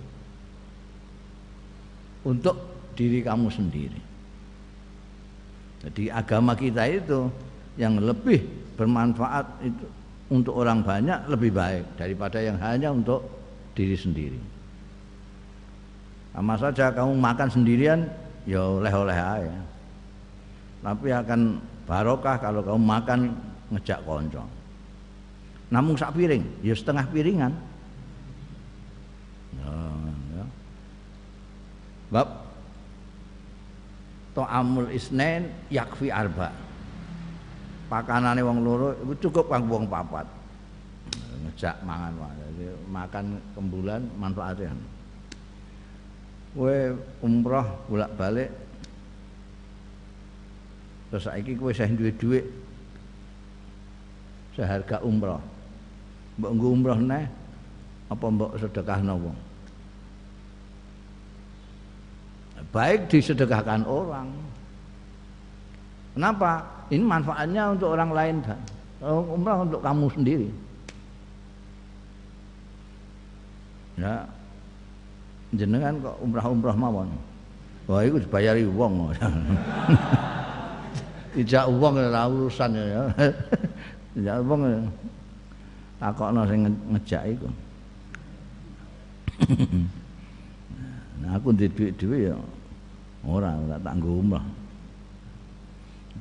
Untuk 2.24 2.56
diri 2.96 3.20
kamu 3.20 3.52
sendiri. 3.52 4.00
Jadi 5.84 6.08
agama 6.10 6.56
kita 6.56 6.88
itu 6.88 7.28
yang 7.76 8.00
lebih 8.00 8.42
bermanfaat 8.80 9.46
itu 9.62 9.86
untuk 10.32 10.58
orang 10.58 10.82
banyak 10.82 11.30
lebih 11.30 11.54
baik 11.54 11.84
daripada 12.00 12.42
yang 12.42 12.58
hanya 12.58 12.90
untuk 12.90 13.22
diri 13.78 13.94
sendiri. 13.94 14.40
Sama 16.34 16.58
saja 16.58 16.90
kamu 16.90 17.14
makan 17.20 17.50
sendirian 17.52 18.00
ya 18.48 18.64
oleh-oleh 18.64 19.14
aja. 19.14 19.58
Tapi 20.82 21.08
akan 21.14 21.62
barokah 21.86 22.38
kalau 22.42 22.62
kamu 22.66 22.82
makan 22.82 23.20
ngejak 23.70 24.02
konco. 24.06 24.55
Namun 25.74 25.98
sak 25.98 26.14
piring, 26.14 26.44
ya 26.62 26.74
setengah 26.78 27.06
piringan. 27.10 27.54
Ya, 29.60 29.74
ya. 30.38 30.46
Bab 32.14 32.30
To'amul 34.36 34.92
isnen 34.92 35.48
yakfi 35.72 36.12
arba. 36.12 36.52
Pakanane 37.88 38.44
wong 38.44 38.60
loro 38.68 38.92
itu 39.08 39.30
cukup 39.30 39.48
kanggo 39.48 39.80
wong 39.80 39.88
papat. 39.88 40.28
Ngejak 41.46 41.80
mangan 41.88 42.12
makan 42.90 43.40
kembulan 43.54 44.02
manfaatnya 44.20 44.72
kowe 46.56 46.78
umroh 47.20 47.68
bolak-balik 47.92 48.48
terus 51.12 51.28
saiki 51.28 51.60
kowe 51.60 51.76
sih 51.76 51.92
duwe 51.92 52.12
dhuwit 52.16 52.46
seharga 54.56 55.04
umroh 55.04 55.44
mbok 56.40 56.52
nggo 56.56 56.68
umroh 56.76 57.00
neh 57.00 57.26
apa 58.12 58.26
mbok 58.28 58.52
sedekahno 58.60 59.14
wong 59.18 59.38
baik 62.76 63.08
disedekahkan 63.08 63.88
orang 63.88 64.28
kenapa 66.12 66.60
ini 66.92 67.04
manfaatnya 67.04 67.72
untuk 67.72 67.96
orang 67.96 68.12
lain 68.12 68.36
kan 68.44 68.60
umrah 69.06 69.64
untuk 69.64 69.80
kamu 69.80 70.06
sendiri 70.12 70.50
ya 73.96 74.28
jenengan 75.56 75.96
kok 76.04 76.16
umrah-umrah 76.22 76.76
mawon. 76.76 77.10
Wah 77.86 78.02
itu 78.04 78.20
dibayari 78.20 78.68
wong. 78.68 79.14
Tidak 81.36 81.66
uang 81.68 81.94
ora 82.00 82.28
urusan 82.28 82.72
ya. 82.76 83.04
Tidak 84.16 84.36
uang 84.44 84.62
takokno 86.06 86.46
sing 86.46 86.70
ngejak 86.94 87.24
iku. 87.34 87.50
nah 91.26 91.34
aku 91.34 91.50
di 91.58 91.66
duit 91.66 91.98
dhewe 91.98 92.30
ya 92.30 92.38
ora 93.26 93.58
ora 93.58 93.82
tak 93.82 93.98
nggo 93.98 94.22
umrah. 94.22 94.46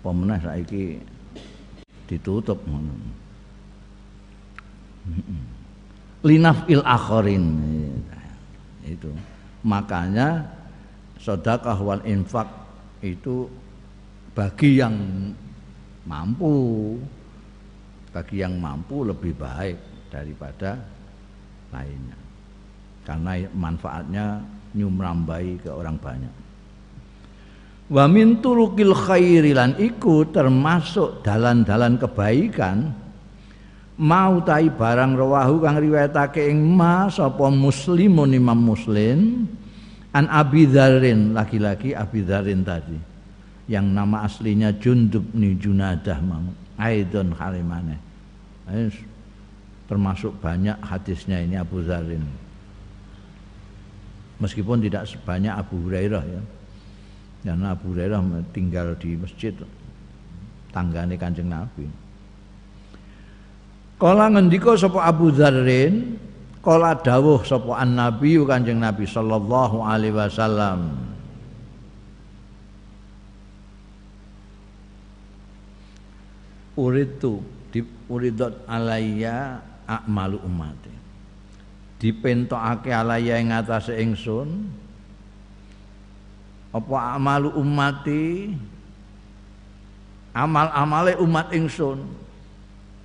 Apa 0.01 0.09
meneh 0.09 0.41
saiki 0.41 0.97
ditutup 2.09 2.57
ngono. 2.65 2.97
Linafil 6.29 6.81
akhirin 6.81 7.45
itu 8.89 9.13
makanya 9.61 10.49
sedekah 11.21 11.77
wal 11.85 12.01
infak 12.09 12.49
itu 13.05 13.45
bagi 14.33 14.81
yang 14.81 14.97
mampu 16.09 16.97
bagi 18.15 18.47
yang 18.47 18.63
mampu 18.63 19.03
lebih 19.03 19.35
baik 19.35 20.07
daripada 20.07 20.79
lainnya. 21.75 22.15
Karena 23.03 23.43
manfaatnya 23.51 24.39
nyumrambai 24.79 25.59
ke 25.59 25.71
orang 25.75 25.99
banyak. 25.99 26.35
Wa 27.91 28.07
min 28.07 28.39
turukil 28.39 28.95
khairilan 28.95 29.77
iku 29.83 30.31
termasuk 30.31 31.27
dalan-dalan 31.27 31.99
kebaikan. 31.99 33.03
Mau 33.95 34.43
tai 34.43 34.71
barang 34.75 35.15
rawahu 35.15 35.63
kang 35.63 35.79
riwayatake 35.79 36.51
ing 36.51 36.59
ma 36.67 37.07
sapa 37.07 37.47
muslimun 37.47 38.35
imam 38.35 38.59
muslim 38.59 39.47
an 40.11 40.27
Abi 40.27 40.67
Dzarin 40.67 41.31
laki-laki 41.31 41.95
Abi 41.95 42.27
Dzarin 42.27 42.67
tadi 42.67 42.99
yang 43.71 43.95
nama 43.95 44.27
aslinya 44.27 44.75
Jundub 44.83 45.31
ni 45.31 45.55
Junadah 45.55 46.19
Aidon 46.79 47.35
Halimane 47.37 47.97
termasuk 49.85 50.35
banyak 50.41 50.81
hadisnya 50.81 51.45
ini 51.45 51.61
Abu 51.61 51.85
Dzarin 51.85 52.25
meskipun 54.43 54.83
tidak 54.83 55.07
sebanyak 55.07 55.55
Abu 55.55 55.79
Hurairah 55.87 56.25
ya. 56.25 56.43
Karena 57.45 57.77
Abu 57.77 57.93
Hurairah 57.93 58.21
tinggal 58.57 58.97
di 58.97 59.21
masjid 59.21 59.53
tanggane 60.73 61.15
Kanjeng 61.21 61.53
Nabi. 61.53 61.87
Kala 64.01 64.33
ngendika 64.33 64.75
sapa 64.75 65.07
Abu 65.07 65.31
Dzarrin 65.31 66.19
Kala 66.65 66.97
dawuh 66.97 67.45
sapa 67.45 67.77
an-nabi 67.77 68.41
Kanjeng 68.41 68.81
Nabi 68.81 69.05
sallallahu 69.05 69.85
alaihi 69.85 70.17
wasallam. 70.17 70.97
Uritu 76.75 77.39
di 77.71 77.87
uridot 78.11 78.67
alayya 78.67 79.63
akmalu 79.87 80.43
umati. 80.43 80.91
Dipentokake 82.03 82.91
alayya 82.91 83.39
ing 83.39 83.55
atase 83.55 83.95
ingsun 84.03 84.67
apa 86.75 87.15
amalu 87.15 87.55
umati? 87.55 88.51
Amal-amale 90.35 91.15
umat 91.23 91.55
ingsun. 91.55 92.03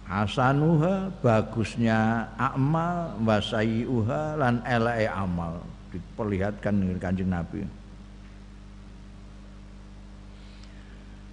Hasanuha 0.09 1.13
bagusnya 1.21 2.25
amal 2.33 3.13
wasaiuha 3.21 4.41
lan 4.41 4.65
elake 4.65 5.05
amal. 5.05 5.61
Diperlihatkan 5.93 6.73
dengan 6.73 6.97
kanjeng 6.97 7.29
Nabi 7.29 7.78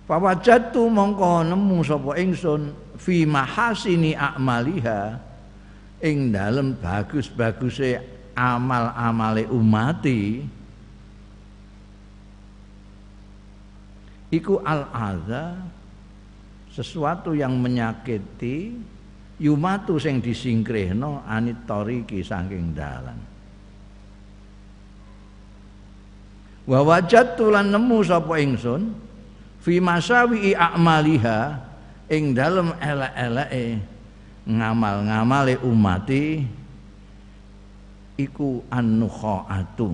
Pawajatu 0.06 0.86
mongko 0.86 1.42
nemu 1.50 1.82
sapa 1.82 2.14
ingsun 2.14 2.70
fi 2.94 3.26
mahasini 3.26 4.14
a'maliha 4.14 5.18
ing 5.98 6.30
dalem 6.30 6.78
bagus-baguse 6.78 7.98
amal-amale 8.38 9.50
umati. 9.50 10.46
Iku 14.30 14.62
al-adza 14.62 15.58
sesuatu 16.70 17.34
yang 17.34 17.58
menyakiti 17.58 18.78
yumatu 19.42 19.98
sing 19.98 20.22
disingkrihno 20.22 21.26
anit 21.26 21.66
tariki 21.66 22.22
saking 22.22 22.78
dalan. 22.78 23.18
Wa 26.66 26.78
wajadtu 26.82 27.50
lan 27.50 27.74
nemu 27.74 27.98
sapa 28.06 28.38
ingsun 28.38 29.05
fi 29.66 29.82
masawi 29.82 30.54
a'maliha 30.54 31.58
ing 32.06 32.38
dalem 32.38 32.70
elek-eleke 32.78 33.82
ngamal-ngamale 34.46 35.58
umati 35.58 36.46
iku 38.14 38.62
an-nukhaatu. 38.70 39.90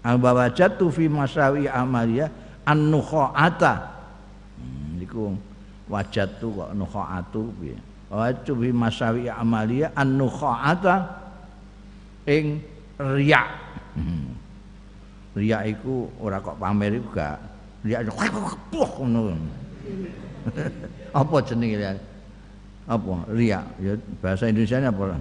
Al-bawajatu 0.00 0.88
fi 0.88 1.12
masawi 1.12 1.68
amaliha 1.68 2.32
an-nukhaata. 2.64 3.92
Iku 4.96 5.36
wajatu 5.92 6.48
kok 6.56 6.70
nukhaatu 6.72 7.52
piye? 7.60 7.76
Wajatu 8.08 8.52
bi 8.56 8.72
masawi 8.72 9.28
amalia 9.28 9.92
an 9.96 10.16
nukhaata 10.16 10.96
ing 12.28 12.60
riya. 12.96 13.44
Hmm. 13.92 14.41
Riya 15.32 15.64
iku 15.64 16.08
ora 16.20 16.40
kok 16.40 16.58
pamer 16.60 17.00
iku 17.00 17.08
gak. 17.12 17.38
Riya 17.82 18.06
ngono. 18.06 19.36
Apa 21.20 21.36
jenenge 21.44 21.76
riya 21.76 21.92
apa? 22.86 23.14
Riya 23.30 23.62
ya 23.78 23.94
bahasa 24.18 24.50
Indonesia 24.50 24.82
apa? 24.82 25.14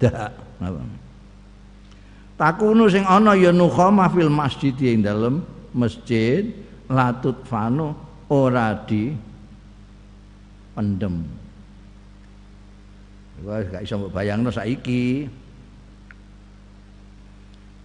Dak. 0.00 0.32
Apa? 0.64 0.80
Takunu 2.34 2.90
sing 2.90 3.04
ana 3.06 3.36
ya 3.36 3.52
nukhama 3.54 4.08
fil 4.10 4.32
masjid 4.32 4.74
ing 4.80 5.04
dalem 5.04 5.44
masjid 5.70 6.50
latut 6.88 7.36
fanu 7.46 7.92
ora 8.32 8.74
di 8.88 9.14
pendem. 10.74 11.22
Wah, 13.44 13.60
gak 13.60 13.84
iso 13.84 14.08
bayangno 14.08 14.48
saiki. 14.48 15.28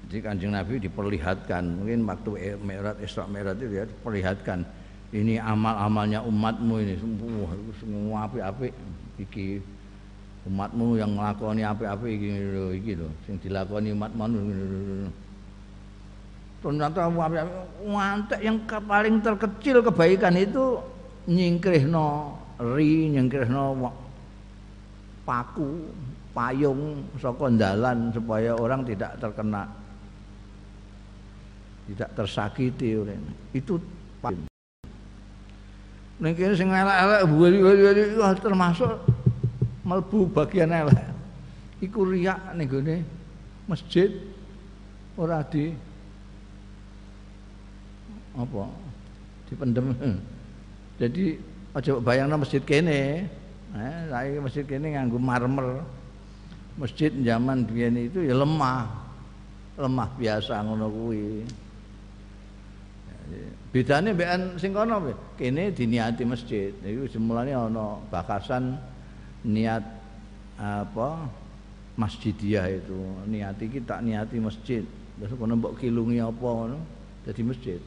Jadi 0.09 0.25
Kanjeng 0.25 0.57
Nabi 0.57 0.81
diperlihatkan, 0.81 1.63
mungkin 1.69 2.01
waktu 2.09 2.57
Mi'raj 2.65 2.97
Isra 2.97 3.29
Mi'raj 3.29 3.61
itu 3.61 3.77
ya 3.77 3.85
diperlihatkan. 3.85 4.65
Ini 5.13 5.37
amal-amalnya 5.37 6.25
umatmu 6.25 6.81
ini. 6.81 6.97
Semua 6.97 7.53
semua 7.77 8.17
api-api 8.25 8.73
iki 9.21 9.61
umatmu 10.49 10.97
yang 10.97 11.13
nglakoni 11.13 11.61
api-api 11.61 12.07
iki 12.09 12.29
lho 12.41 12.65
iki 12.73 12.91
lho. 12.97 13.09
Sing 13.29 13.37
dilakoni 13.37 13.93
umat 13.93 14.09
manusia 14.17 15.13
ternyata 16.59 17.07
wantek 17.87 18.39
yang 18.43 18.59
paling 18.67 19.23
terkecil 19.23 19.79
kebaikan 19.79 20.35
itu 20.35 20.75
nyingkrihno 21.31 22.35
ri 22.75 23.07
nyingkrihno 23.15 23.79
paku 25.23 25.87
payung 26.35 26.99
saka 27.15 27.47
dalan 27.55 28.11
supaya 28.11 28.51
orang 28.59 28.83
tidak 28.83 29.15
terkena 29.23 29.71
tidak 31.93 32.09
tersakiti 32.13 32.93
oleh 32.93 33.17
itu 33.53 33.81
Ning 36.19 36.35
kene 36.35 36.51
sing 36.51 36.67
elek-elek 36.67 37.21
buali-buali 37.31 38.03
termasuk 38.43 38.91
melbu 39.87 40.27
bagian 40.35 40.67
elek. 40.67 40.99
Iku 41.79 42.03
riak 42.11 42.59
ning 42.59 42.67
gone 42.67 43.07
masjid 43.63 44.11
ora 45.15 45.39
di 45.47 45.71
apa 48.35 48.67
dipendem. 49.47 49.95
Jadi 50.99 51.39
aja 51.71 51.95
bayangno 52.03 52.43
masjid 52.43 52.59
kene. 52.67 53.23
Eh 53.71 53.99
saiki 54.11 54.39
masjid 54.43 54.63
kene 54.67 54.99
nganggo 54.99 55.15
marmer. 55.23 55.87
Masjid 56.75 57.15
zaman 57.23 57.63
biyen 57.63 57.95
itu 57.95 58.27
ya 58.27 58.35
lemah. 58.35 58.91
Lemah 59.79 60.11
biasa 60.19 60.67
ngono 60.67 60.91
kuwi 60.91 61.47
bedane 63.69 64.13
mbekan 64.13 64.57
sing 64.57 64.73
kono 64.73 65.01
kene 65.37 65.73
diniati 65.73 66.25
masjid. 66.25 66.73
Iku 66.81 67.09
semulane 67.09 67.53
ana 67.53 67.97
bakasan 68.09 68.77
niat 69.45 69.83
apa 70.57 71.29
masjidiyah 71.95 72.67
itu. 72.69 72.99
Niati 73.29 73.65
kita 73.69 74.01
niati 74.01 74.37
masjid. 74.41 74.83
Terus 75.19 75.35
kono 75.35 75.59
mbok 75.59 75.77
kilungi 75.77 76.19
apa 76.23 76.47
ngono 76.47 76.77
jadi 77.27 77.41
masjid. 77.45 77.81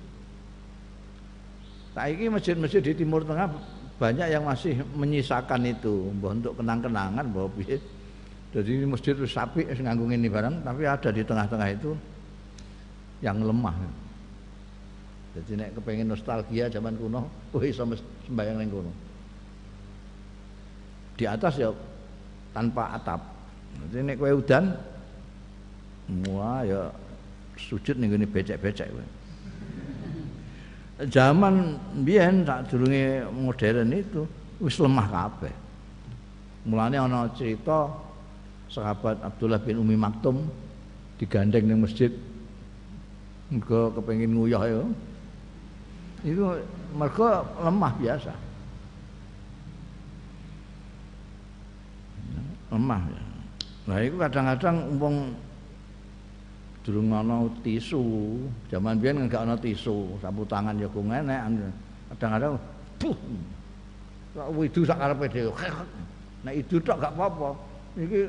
Saiki 1.92 2.32
masjid-masjid 2.32 2.80
di 2.80 2.92
Timur 2.96 3.20
Tengah 3.20 3.52
banyak 4.00 4.32
yang 4.32 4.48
masih 4.48 4.80
menyisakan 4.96 5.60
itu, 5.68 6.08
untuk 6.24 6.56
kenang-kenangan 6.56 7.22
bahwa 7.28 7.52
piye. 7.54 7.76
Jadi 8.52 8.84
masjid 8.88 9.12
itu 9.12 9.28
sapi 9.28 9.68
nganggo 9.68 10.08
ini 10.08 10.28
barang, 10.28 10.64
tapi 10.64 10.88
ada 10.88 11.08
di 11.12 11.20
tengah-tengah 11.20 11.68
itu 11.68 11.92
yang 13.20 13.38
lemah. 13.44 13.76
Jadi 15.32 15.52
nek 15.56 15.70
kepengen 15.80 16.12
nostalgia 16.12 16.68
zaman 16.68 16.92
kuno, 17.00 17.24
wih 17.56 17.72
sama 17.72 17.96
sembahyang 18.28 18.56
ning 18.60 18.68
kuno. 18.68 18.92
Di 21.16 21.24
atas 21.24 21.56
ya 21.56 21.72
tanpa 22.52 22.96
atap. 22.96 23.20
Jadi 23.88 24.12
nek 24.12 24.16
kowe 24.20 24.32
udan, 24.36 24.76
wah 26.28 26.60
ya 26.64 26.92
sujud 27.56 27.96
ning 27.96 28.12
becek-becek 28.28 28.92
kowe 28.92 29.06
zaman 31.10 31.80
biyen 32.04 32.46
tak 32.46 32.70
durunge 32.70 33.26
modern 33.34 33.90
itu 33.90 34.22
wis 34.62 34.78
lemah 34.78 35.08
kabeh. 35.10 35.54
Mulane 36.62 36.94
ana 37.00 37.26
cerita 37.34 37.90
sahabat 38.70 39.18
Abdullah 39.26 39.58
bin 39.58 39.82
Umi 39.82 39.98
Maktum 39.98 40.46
digandeng 41.18 41.66
ning 41.66 41.82
masjid 41.82 42.12
Mergo 43.50 43.92
kepengin 43.98 44.32
nguyah 44.32 44.64
ya. 44.64 44.82
Itu 46.22 46.54
mergo 46.94 47.42
lemah 47.58 47.92
biasa. 47.98 48.30
Lemah 52.70 53.02
ya. 53.10 53.22
Nah 53.82 53.98
itu 53.98 54.14
kadang-kadang 54.14 54.76
umpung 54.94 55.34
durung 56.86 57.10
ana 57.10 57.50
tisu. 57.66 58.38
Zaman 58.70 59.02
biyen 59.02 59.26
enggak 59.26 59.42
ana 59.42 59.58
tisu, 59.58 60.14
sapu 60.22 60.46
tangan 60.46 60.78
ya 60.78 60.86
kok 60.86 61.02
enek. 61.02 61.42
Kadang-kadang 62.14 62.54
buh. 63.02 63.18
Kok 64.32 64.48
widu 64.54 64.80
sak 64.86 65.02
karepe 65.02 65.26
dhewe. 65.26 65.52
Nek 66.46 66.54
itu 66.58 66.78
tok 66.82 66.98
gak 67.02 67.14
apa-apa. 67.18 67.54
Iki 67.98 68.20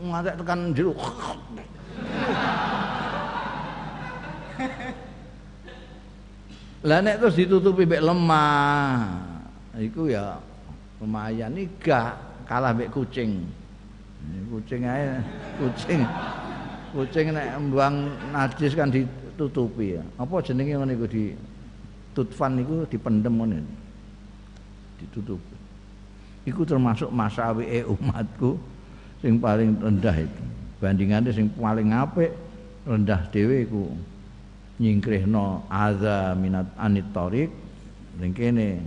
ngantek 0.00 0.36
tekan 0.40 0.60
jero. 0.72 0.92
Lah 6.80 7.04
nek 7.04 7.20
terus 7.20 7.36
ditutupi 7.36 7.84
mek 7.84 8.00
lemah. 8.00 9.04
Iku 9.76 10.08
ya 10.08 10.40
lumayan 11.00 11.52
iki 11.56 11.92
gak 11.92 12.16
kalah 12.48 12.72
mek 12.72 12.88
kucing. 12.88 13.44
Kucing 14.48 14.88
ae 14.88 15.20
kucing. 15.60 16.00
Kucing 16.96 17.26
nek 17.36 17.60
mbuang 17.60 17.94
najis 18.32 18.72
kan 18.72 18.88
ditutupi 18.88 20.00
ya. 20.00 20.02
Apa 20.16 20.40
jenenge 20.40 20.80
ngene 20.80 20.92
iku 20.96 21.06
di 21.06 21.36
tutfan 22.16 22.56
niku 22.56 22.88
dipendem 22.88 23.34
ngene. 23.36 23.60
Ditutupi. 25.04 25.56
Iku 26.48 26.64
termasuk 26.64 27.12
masawi 27.12 27.84
umatku 27.84 28.56
sing 29.20 29.36
paling 29.36 29.76
rendah 29.76 30.16
itu. 30.16 30.44
Bandingannya 30.80 31.28
sing 31.28 31.52
paling 31.52 31.92
apik 31.92 32.32
rendah 32.88 33.20
dhewe 33.28 33.68
iku 33.68 33.84
nyingkrihno 34.80 35.68
adza 35.68 36.32
minat 36.32 36.72
anit 36.80 37.12
ning 38.16 38.32
kene 38.32 38.80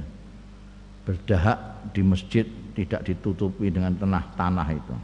berdahak 1.05 1.93
di 1.93 2.01
masjid 2.01 2.45
tidak 2.73 3.05
ditutupi 3.05 3.69
dengan 3.69 3.93
tanah 3.93 4.23
tanah 4.33 4.67
itu. 4.73 4.95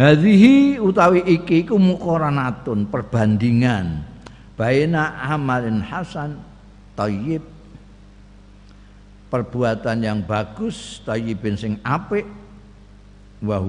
Hadhihi 0.00 0.80
utawi 0.80 1.20
iki 1.28 1.62
iku 1.62 1.76
muqaranatun 1.76 2.88
perbandingan 2.88 4.02
baina 4.56 5.20
amalin 5.28 5.84
hasan 5.84 6.40
thayyib 6.96 7.44
perbuatan 9.28 10.00
yang 10.00 10.18
bagus 10.24 11.04
thayyibin 11.04 11.54
sing 11.54 11.76
apik 11.84 12.24
wa 13.44 13.60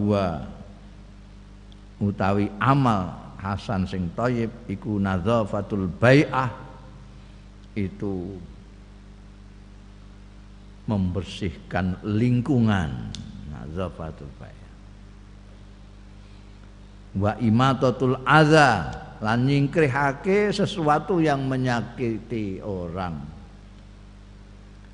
utawi 1.99 2.47
amal 2.57 3.20
hasan 3.41 3.89
sing 3.89 4.13
thayyib 4.13 4.53
iku 4.69 5.01
nadzafatul 5.01 5.89
bai'ah 5.89 6.53
itu 7.73 8.37
membersihkan 10.85 11.97
lingkungan. 12.05 13.09
Nadzafatul 13.49 14.29
bai'ah. 14.37 14.71
Wa 17.17 17.33
imatatul 17.41 18.21
adza 18.23 18.93
lan 19.19 19.49
nyingkrihake 19.49 20.53
sesuatu 20.53 21.17
yang 21.19 21.43
menyakiti 21.49 22.61
orang. 22.61 23.19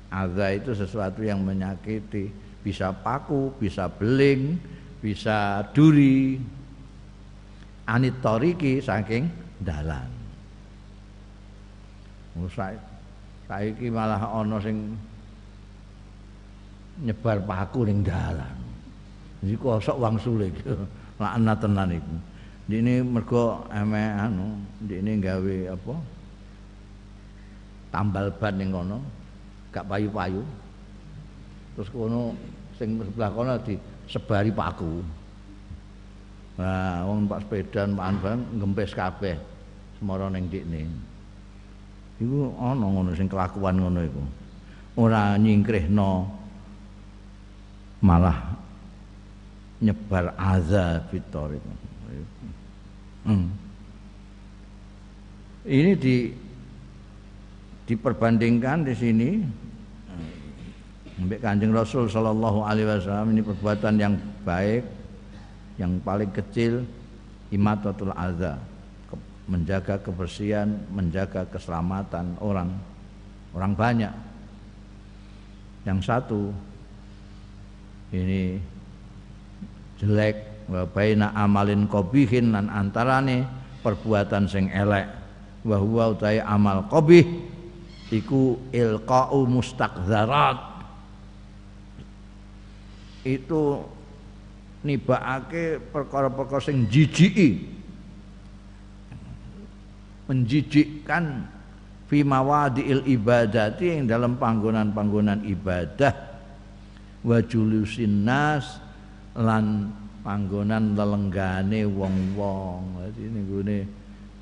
Adza 0.08 0.56
itu 0.56 0.72
sesuatu 0.72 1.20
yang 1.20 1.44
menyakiti 1.44 2.32
bisa 2.64 2.90
paku 2.90 3.54
bisa 3.60 3.86
beling 3.86 4.58
bisa 4.98 5.62
duri 5.70 6.42
anit 7.88 8.20
toriki 8.20 8.84
saking 8.84 9.24
dalan. 9.64 10.06
Saiki 13.48 13.88
malah 13.88 14.20
ana 14.28 14.60
sing 14.60 14.92
nyebar 17.00 17.40
paku 17.48 17.88
ning 17.88 18.04
dalan. 18.04 18.56
Iki 19.40 19.56
kosok 19.56 19.96
wangsule 19.96 20.52
laknat 21.20 21.58
tenan 21.64 21.96
iku. 21.96 22.16
Dene 22.68 23.00
mergo 23.00 23.64
eme 23.72 24.02
anu, 24.12 24.60
dene 24.84 25.16
gawe 25.16 25.56
apa? 25.72 25.94
Tambal 27.88 28.28
ban 28.36 28.54
ning 28.60 28.68
kono, 28.68 29.00
gak 29.72 29.88
payu-payu. 29.88 30.44
Terus 31.72 31.88
kono 31.88 32.36
sing 32.76 33.00
sebelah 33.00 33.32
kono 33.32 33.56
disebari 33.64 34.52
paku. 34.52 35.00
Nah, 36.58 37.06
wong 37.06 37.30
Pak 37.30 37.46
sepeda 37.46 37.86
Pak 37.86 38.06
Anban 38.10 38.38
ngempes 38.58 38.90
kabeh 38.90 39.38
semara 39.98 40.26
ning 40.26 40.50
ndikne. 40.50 40.90
Iku 42.18 42.50
ana 42.58 42.82
ngono 42.82 43.14
sing 43.14 43.30
kelakuan 43.30 43.78
ngono 43.78 44.02
iku. 44.02 44.22
Ora 44.98 45.38
nyingkrihno 45.38 46.26
malah 48.02 48.58
nyebar 49.78 50.34
azab 50.34 51.06
fitor 51.14 51.54
itu. 51.54 51.70
Hmm. 53.22 53.46
Ini 55.62 55.92
di 55.94 56.16
diperbandingkan 57.86 58.82
di 58.82 58.94
sini 58.98 59.30
Mbak 61.18 61.40
Kanjeng 61.42 61.70
Rasul 61.70 62.10
sallallahu 62.10 62.66
alaihi 62.66 62.86
wasallam 62.86 63.34
ini 63.34 63.42
perbuatan 63.46 63.94
yang 63.98 64.14
baik 64.42 64.97
yang 65.78 66.02
paling 66.02 66.28
kecil 66.34 66.82
imatatul 67.54 68.12
adza 68.12 68.58
menjaga 69.48 69.96
kebersihan, 70.04 70.68
menjaga 70.92 71.48
keselamatan 71.48 72.36
orang 72.44 72.68
orang 73.56 73.72
banyak. 73.72 74.14
Yang 75.88 75.98
satu 76.04 76.42
ini 78.12 78.60
jelek 79.96 80.68
wa 80.68 80.84
baina 80.84 81.32
amalin 81.32 81.88
qabihin 81.88 82.52
lan 82.52 82.68
antarane 82.68 83.48
perbuatan 83.80 84.44
sing 84.44 84.68
elek 84.68 85.08
wa 85.64 85.76
huwa 85.80 86.12
utai 86.12 86.44
amal 86.44 86.84
qabih 86.92 87.24
iku 88.12 88.56
ilqa'u 88.68 89.48
mustaqzarat 89.48 90.58
itu 93.24 93.84
nibakake 94.86 95.82
perkara-perkara 95.90 96.62
sing 96.62 96.86
jijiki 96.86 97.78
menjijikkan 100.28 101.48
fi 102.06 102.20
mawadiil 102.20 103.04
ibadati 103.08 103.96
yang 103.96 104.04
dalam 104.06 104.36
panggonan-panggonan 104.36 105.44
ibadah 105.48 106.12
wa 107.24 107.38
julusin 107.42 108.28
nas 108.28 108.78
lan 109.34 109.90
panggonan 110.22 110.92
lelenggane 110.92 111.88
wong-wong. 111.88 113.08
Jadi 113.08 113.20
ini 113.24 113.80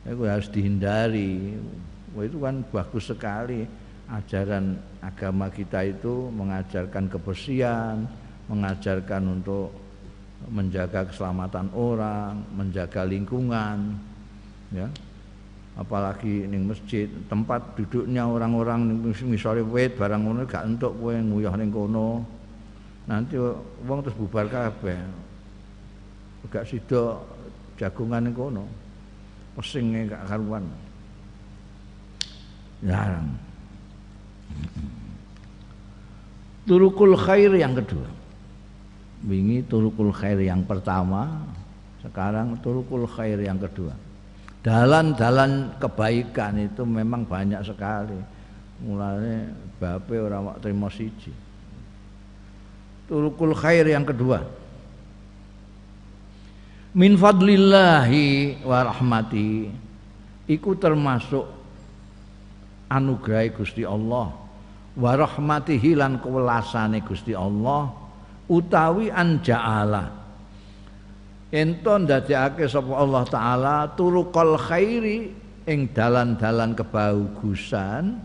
itu 0.07 0.23
harus 0.27 0.49
dihindari. 0.51 1.55
Wah 2.15 2.25
itu 2.27 2.39
kan 2.43 2.65
bagus 2.73 3.05
sekali 3.13 3.67
ajaran 4.11 4.79
agama 5.03 5.51
kita 5.51 5.83
itu 5.87 6.31
mengajarkan 6.35 7.11
kebersihan, 7.11 8.07
mengajarkan 8.51 9.23
untuk 9.39 9.75
menjaga 10.45 11.09
keselamatan 11.09 11.73
orang, 11.73 12.45
menjaga 12.53 13.03
lingkungan, 13.09 13.97
ya. 14.71 14.89
Apalagi 15.77 16.49
ning 16.49 16.65
masjid, 16.65 17.05
tempat 17.29 17.77
duduknya 17.77 18.25
orang-orang 18.25 19.05
misalnya 19.29 19.61
wet 19.69 19.93
barang 19.93 20.25
ngono 20.25 20.49
gak 20.49 20.65
entuk 20.65 20.97
kowe 20.97 21.13
nguyah 21.13 21.53
ning 21.53 21.69
kono. 21.69 22.25
Nanti 23.05 23.37
wong 23.85 24.01
terus 24.01 24.17
bubar 24.17 24.49
kabeh. 24.49 24.97
Gak 26.49 26.65
sida 26.65 27.21
jagungan 27.77 28.25
ning 28.25 28.33
kono. 28.33 28.65
Pesinge 29.53 30.09
gak 30.09 30.25
karuan. 30.25 30.65
Jarang. 32.81 33.37
Turukul 36.65 37.21
khair 37.21 37.53
yang 37.53 37.77
kedua 37.77 38.26
wingi 39.27 39.67
turukul 39.67 40.15
khair 40.15 40.39
yang 40.39 40.63
pertama 40.63 41.43
sekarang 42.07 42.55
turukul 42.63 43.03
khair 43.11 43.43
yang 43.43 43.59
kedua. 43.59 43.91
Dalan-dalan 44.63 45.75
kebaikan 45.83 46.55
itu 46.59 46.87
memang 46.87 47.27
banyak 47.27 47.59
sekali. 47.67 48.19
Mulanya 48.87 49.51
bape 49.83 50.15
orang 50.19 50.55
wak 50.55 50.59
terima 50.63 50.87
siji. 50.87 51.35
Turukul 53.11 53.55
khair 53.55 53.87
yang 53.91 54.07
kedua. 54.07 54.43
Min 56.95 57.19
fadlillahi 57.19 58.63
wa 58.63 58.79
rahmati 58.87 59.71
iku 60.47 60.79
termasuk 60.79 61.47
anugerah 62.87 63.51
Gusti 63.51 63.83
Allah. 63.83 64.31
Wa 64.97 65.13
rahmatihi 65.13 65.99
lan 65.99 66.23
kewelasane 66.23 67.03
Gusti 67.05 67.37
Allah 67.37 68.06
utawi 68.47 69.11
an 69.11 69.43
ja'ala 69.43 70.27
ento 71.51 71.95
ndadekake 71.99 72.67
sapa 72.67 72.93
Allah 72.99 73.25
taala 73.27 73.77
turuqal 73.95 74.59
khairi 74.59 75.31
ing 75.67 75.91
dalan-dalan 75.95 76.75
kebagusan 76.75 78.19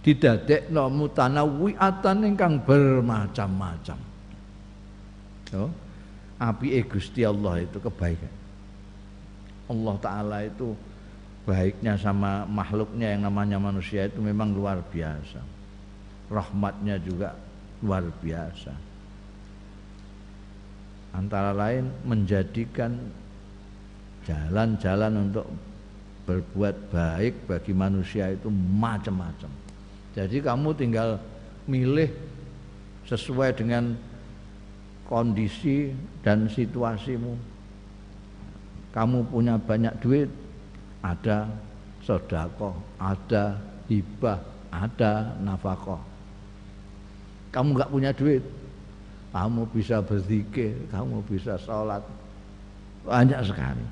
didadekno 0.00 0.88
mutanawwiatan 0.88 2.24
ingkang 2.24 2.64
bermacam-macam. 2.64 3.98
Yo, 5.52 5.68
api 6.40 6.80
Gusti 6.88 7.26
Allah 7.26 7.60
itu 7.60 7.76
kebaikan. 7.76 8.32
Allah 9.70 9.94
taala 10.00 10.38
itu 10.46 10.72
baiknya 11.44 11.94
sama 12.00 12.48
makhluknya 12.48 13.14
yang 13.14 13.28
namanya 13.28 13.58
manusia 13.60 14.08
itu 14.08 14.18
memang 14.22 14.54
luar 14.56 14.80
biasa. 14.80 15.42
Rahmatnya 16.30 16.96
juga 17.02 17.34
luar 17.82 18.06
biasa 18.22 18.89
antara 21.10 21.50
lain 21.50 21.90
menjadikan 22.06 22.94
jalan-jalan 24.26 25.30
untuk 25.30 25.46
berbuat 26.28 26.76
baik 26.94 27.34
bagi 27.50 27.72
manusia 27.74 28.30
itu 28.30 28.46
macam-macam. 28.52 29.50
Jadi 30.14 30.38
kamu 30.38 30.68
tinggal 30.78 31.18
milih 31.66 32.10
sesuai 33.06 33.58
dengan 33.58 33.94
kondisi 35.10 35.90
dan 36.22 36.46
situasimu. 36.46 37.34
Kamu 38.94 39.26
punya 39.30 39.58
banyak 39.58 39.94
duit, 40.02 40.30
ada 41.02 41.50
sodako, 42.02 42.74
ada 42.98 43.58
hibah, 43.90 44.38
ada 44.70 45.34
nafkah. 45.42 46.02
Kamu 47.50 47.74
nggak 47.74 47.90
punya 47.90 48.10
duit, 48.14 48.42
kamu 49.30 49.62
bisa 49.70 50.02
berzikir, 50.02 50.74
kamu 50.90 51.22
bisa 51.30 51.54
sholat, 51.54 52.02
banyak 53.06 53.38
sekali. 53.46 53.86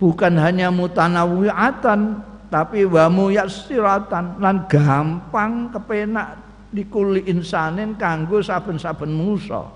Bukan 0.00 0.34
hanya 0.40 0.72
mutanawiatan, 0.72 2.24
tapi 2.48 2.88
wamu 2.88 3.28
yassiratan 3.30 4.40
lan 4.40 4.64
gampang 4.64 5.68
kepenak 5.70 6.40
dikuli 6.72 7.28
insanin 7.28 7.94
kanggo 8.00 8.40
saben-saben 8.40 9.12
musa. 9.12 9.68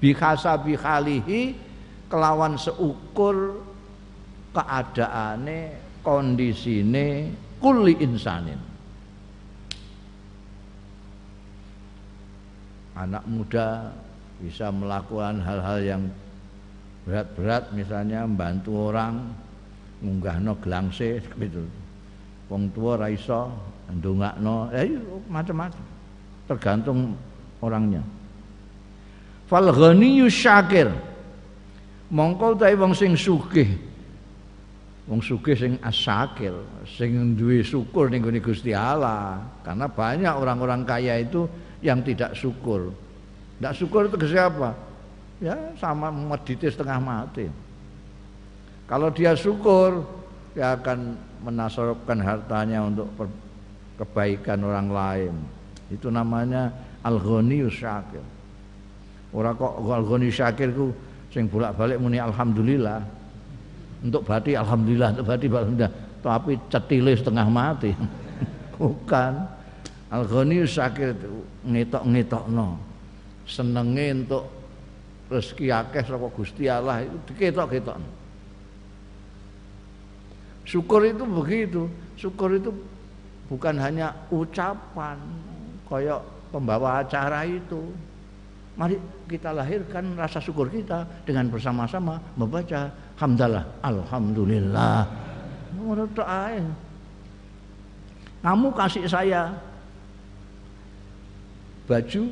Bihasa 0.00 0.56
bihalihi 0.56 1.52
kelawan 2.08 2.56
seukur 2.56 3.60
keadaane 4.56 5.76
kondisine 6.00 7.36
kuli 7.60 8.00
insanin 8.00 8.69
anak 13.00 13.24
muda 13.24 13.88
bisa 14.40 14.68
melakukan 14.68 15.40
hal-hal 15.40 15.78
yang 15.80 16.02
berat-berat 17.08 17.72
misalnya 17.72 18.28
membantu 18.28 18.92
orang 18.92 19.24
no 20.04 20.54
gelangse 20.60 21.20
gitu. 21.40 21.64
Wong 22.50 22.66
tua 22.74 22.98
ra 22.98 23.08
iso 23.08 23.46
ndongakno, 23.88 24.74
eh 24.74 24.90
macam-macam. 25.30 25.84
Tergantung 26.50 27.14
orangnya. 27.62 28.02
Fal 29.46 29.70
ghaniyyu 29.70 30.26
syakir. 30.26 30.90
Mongko 32.10 32.58
utahe 32.58 32.74
wong 32.74 32.90
sing 32.90 33.14
sugih. 33.14 33.70
Wong 35.06 35.22
sugih 35.22 35.54
sing 35.54 35.78
asyakir, 35.78 36.54
sing 36.86 37.38
duwe 37.38 37.62
syukur 37.62 38.10
ning 38.10 38.22
Gusti 38.42 38.74
Allah. 38.74 39.38
Karena 39.62 39.86
banyak 39.86 40.34
orang-orang 40.34 40.82
kaya 40.82 41.22
itu 41.22 41.46
yang 41.80 42.00
tidak 42.04 42.36
syukur. 42.36 42.92
Tidak 43.60 43.74
syukur 43.76 44.08
itu 44.08 44.16
ke 44.16 44.28
siapa? 44.28 44.72
Ya 45.40 45.56
sama 45.80 46.12
mediti 46.12 46.68
setengah 46.68 47.00
mati. 47.00 47.48
Kalau 48.84 49.08
dia 49.12 49.32
syukur, 49.32 50.04
dia 50.52 50.76
akan 50.76 51.16
menasorkan 51.46 52.18
hartanya 52.20 52.84
untuk 52.84 53.08
kebaikan 53.96 54.60
orang 54.64 54.88
lain. 54.90 55.34
Itu 55.88 56.12
namanya 56.12 56.72
al-ghani 57.04 57.68
syakir. 57.70 58.24
Orang 59.30 59.54
kok 59.56 59.78
al-ghani 59.78 60.28
syakir 60.28 60.74
ku 60.74 60.90
sing 61.30 61.46
bolak-balik 61.46 61.96
muni 62.02 62.18
alhamdulillah. 62.18 63.00
Untuk 64.00 64.24
bati 64.24 64.56
alhamdulillah, 64.56 65.08
untuk 65.16 65.26
bati 65.28 65.46
alhamdulillah. 65.48 65.94
Tapi 66.20 66.52
cetile 66.68 67.12
setengah 67.16 67.46
mati. 67.48 67.92
Bukan. 68.80 69.59
Al-Ghani 70.10 70.66
sakit 70.66 71.22
ngetok-ngetokno. 71.62 72.68
Senenge 73.46 74.06
untuk 74.14 74.44
rezeki 75.30 75.70
akeh 75.70 76.02
saka 76.02 76.28
Gusti 76.34 76.66
Allah 76.66 77.06
itu 77.06 77.16
diketok-ketokno. 77.30 78.10
Syukur 80.66 81.06
itu 81.06 81.22
begitu. 81.22 81.82
Syukur 82.18 82.58
itu 82.58 82.74
bukan 83.46 83.74
hanya 83.78 84.14
ucapan 84.34 85.18
koyok 85.86 86.22
pembawa 86.50 87.06
acara 87.06 87.46
itu. 87.46 87.90
Mari 88.78 88.98
kita 89.26 89.50
lahirkan 89.54 90.14
rasa 90.14 90.38
syukur 90.38 90.70
kita 90.70 91.06
dengan 91.26 91.46
bersama-sama 91.50 92.18
membaca 92.34 92.90
hamdalah 93.18 93.66
alhamdulillah. 93.82 95.06
Menurut 95.74 96.10
Kamu 98.40 98.72
kasih 98.72 99.04
saya 99.04 99.52
baju 101.90 102.22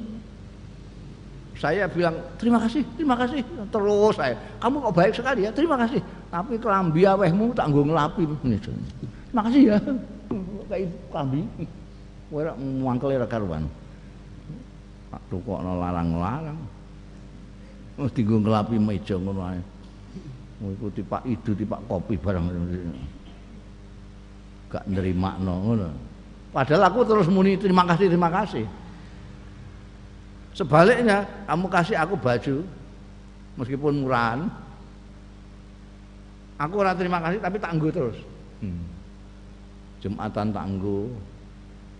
saya 1.58 1.90
bilang 1.90 2.14
terima 2.38 2.62
kasih, 2.62 2.86
terima 2.94 3.18
kasih 3.18 3.42
terus 3.74 4.14
saya. 4.14 4.38
Kamu 4.62 4.78
kok 4.78 4.94
baik 4.94 5.10
sekali 5.18 5.42
ya, 5.42 5.50
terima 5.50 5.74
kasih. 5.74 5.98
Tapi 6.30 6.54
kelambi 6.54 7.02
awehmu 7.02 7.50
tak 7.50 7.66
nggo 7.74 7.82
nglapi. 7.82 8.22
Terima 8.46 9.42
kasih 9.42 9.62
ya. 9.74 9.76
Kayak 10.70 10.94
kelambi. 11.10 11.42
Kowe 12.30 12.46
ora 12.46 12.54
muangkel 12.54 13.18
ora 13.18 13.26
karuan. 13.26 13.66
Tak 15.10 15.22
tukokno 15.34 15.82
larang-larang. 15.82 16.58
Wis 17.98 18.14
dienggo 18.14 18.38
nglapi 18.38 18.78
meja 18.78 19.18
ngono 19.18 19.42
ae. 19.50 19.58
Ngikuti 20.62 21.02
Pak 21.02 21.26
Idu, 21.26 21.58
Pak 21.66 21.90
Kopi 21.90 22.14
barang 22.14 22.44
gak 24.70 24.84
nerimakno 24.86 25.54
ngono. 25.58 25.88
Padahal 26.54 26.86
aku 26.86 27.02
terus 27.02 27.26
muni 27.26 27.58
terima 27.58 27.82
kasih, 27.82 28.06
terima 28.06 28.30
kasih. 28.30 28.62
Sebaliknya, 30.58 31.22
kamu 31.46 31.70
kasih 31.70 31.94
aku 31.94 32.18
baju 32.18 32.66
meskipun 33.62 34.02
murahan. 34.02 34.50
Aku 36.58 36.82
ora 36.82 36.98
terima 36.98 37.22
kasih 37.22 37.38
tapi 37.38 37.62
tangguh 37.62 37.94
terus. 37.94 38.18
Hmm. 38.58 38.82
Jumatan 40.02 40.50
tangguh, 40.50 41.06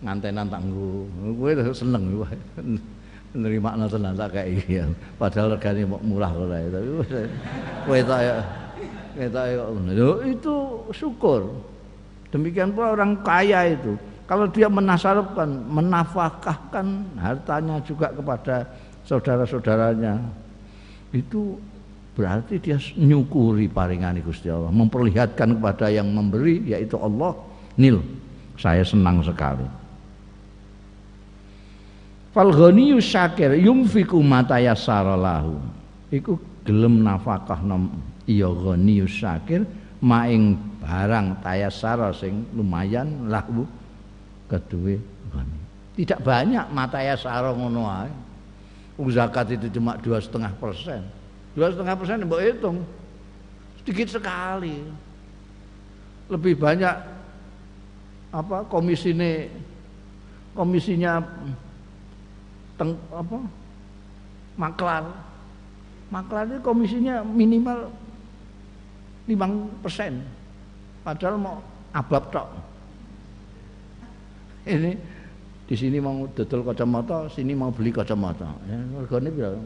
ngantenan 0.03 0.51
tangguh. 0.51 1.07
Gue 1.39 1.55
seneng 1.71 2.19
gue. 2.19 2.29
Nerima 3.39 3.79
tenan 3.87 4.17
tak 4.19 4.35
kayak 4.35 4.47
iya. 4.67 4.83
Padahal 5.15 5.55
regane 5.55 5.85
murah 5.85 6.33
kok 6.33 6.49
tapi 6.49 6.89
kowe 7.85 7.99
tak 8.01 8.19
ya 8.25 8.37
kita 9.15 9.41
ya 9.53 9.63
itu 10.27 10.55
syukur. 10.91 11.47
Demikian 12.33 12.75
pula 12.75 12.97
orang 12.97 13.21
kaya 13.23 13.71
itu 13.71 13.95
kalau 14.29 14.45
dia 14.45 14.69
menasarupkan, 14.69 15.49
menafkahkan 15.73 16.85
hartanya 17.17 17.81
juga 17.81 18.13
kepada 18.13 18.61
saudara-saudaranya, 19.01 20.21
itu 21.09 21.57
berarti 22.13 22.61
dia 22.61 22.77
nyukuri 22.93 23.65
paringan 23.65 24.21
Gusti 24.21 24.53
Allah, 24.53 24.69
memperlihatkan 24.69 25.57
kepada 25.57 25.89
yang 25.89 26.13
memberi 26.13 26.61
yaitu 26.61 26.93
Allah, 27.01 27.33
nil, 27.73 28.05
saya 28.53 28.85
senang 28.85 29.25
sekali. 29.25 29.65
Fal 32.29 32.53
syakir 33.01 33.57
yumfiku 33.57 34.21
mata 34.21 34.61
yassaralahu. 34.61 35.57
Iku 36.13 36.37
gelem 36.69 37.01
nafkah 37.01 37.65
nom 37.65 37.89
iya 38.29 38.45
ghaniyyu 38.45 39.09
syakir 39.09 39.65
maing 40.05 40.53
barang 40.85 41.41
tayassara 41.41 42.13
sing 42.13 42.45
lumayan 42.53 43.25
lahu 43.25 43.65
kedua 44.49 44.97
tidak 45.99 46.23
banyak 46.23 46.63
mata 46.71 47.03
ya 47.03 47.19
sarong 47.19 47.59
ngono 47.59 47.83
ae. 47.83 48.07
Zakat 49.11 49.51
itu 49.51 49.67
cuma 49.75 49.99
dua 49.99 50.23
setengah 50.23 50.47
persen. 50.55 51.03
Dua 51.51 51.75
setengah 51.75 51.95
persen 51.99 52.23
mbok 52.23 52.39
hitung. 52.39 52.87
Sedikit 53.83 54.07
sekali. 54.07 54.79
Lebih 56.31 56.55
banyak 56.55 56.95
apa 58.31 58.63
ini 58.87 59.51
komisinya 60.55 61.19
teng, 62.79 62.95
apa 63.11 63.37
maklar. 64.55 65.03
Maklar 66.15 66.47
itu 66.47 66.63
komisinya 66.63 67.27
minimal 67.27 67.91
lima 69.27 69.47
persen. 69.83 70.23
Padahal 71.03 71.35
mau 71.35 71.59
abab 71.91 72.23
tok 72.31 72.68
ini 74.69 74.91
di 75.69 75.75
sini 75.77 75.97
mau 76.01 76.25
dodol 76.33 76.65
kacamata, 76.65 77.29
sini 77.29 77.53
mau 77.53 77.69
beli 77.73 77.93
kacamata. 77.93 78.49
Ya, 78.69 78.77
regane 79.01 79.29
berapa? 79.29 79.61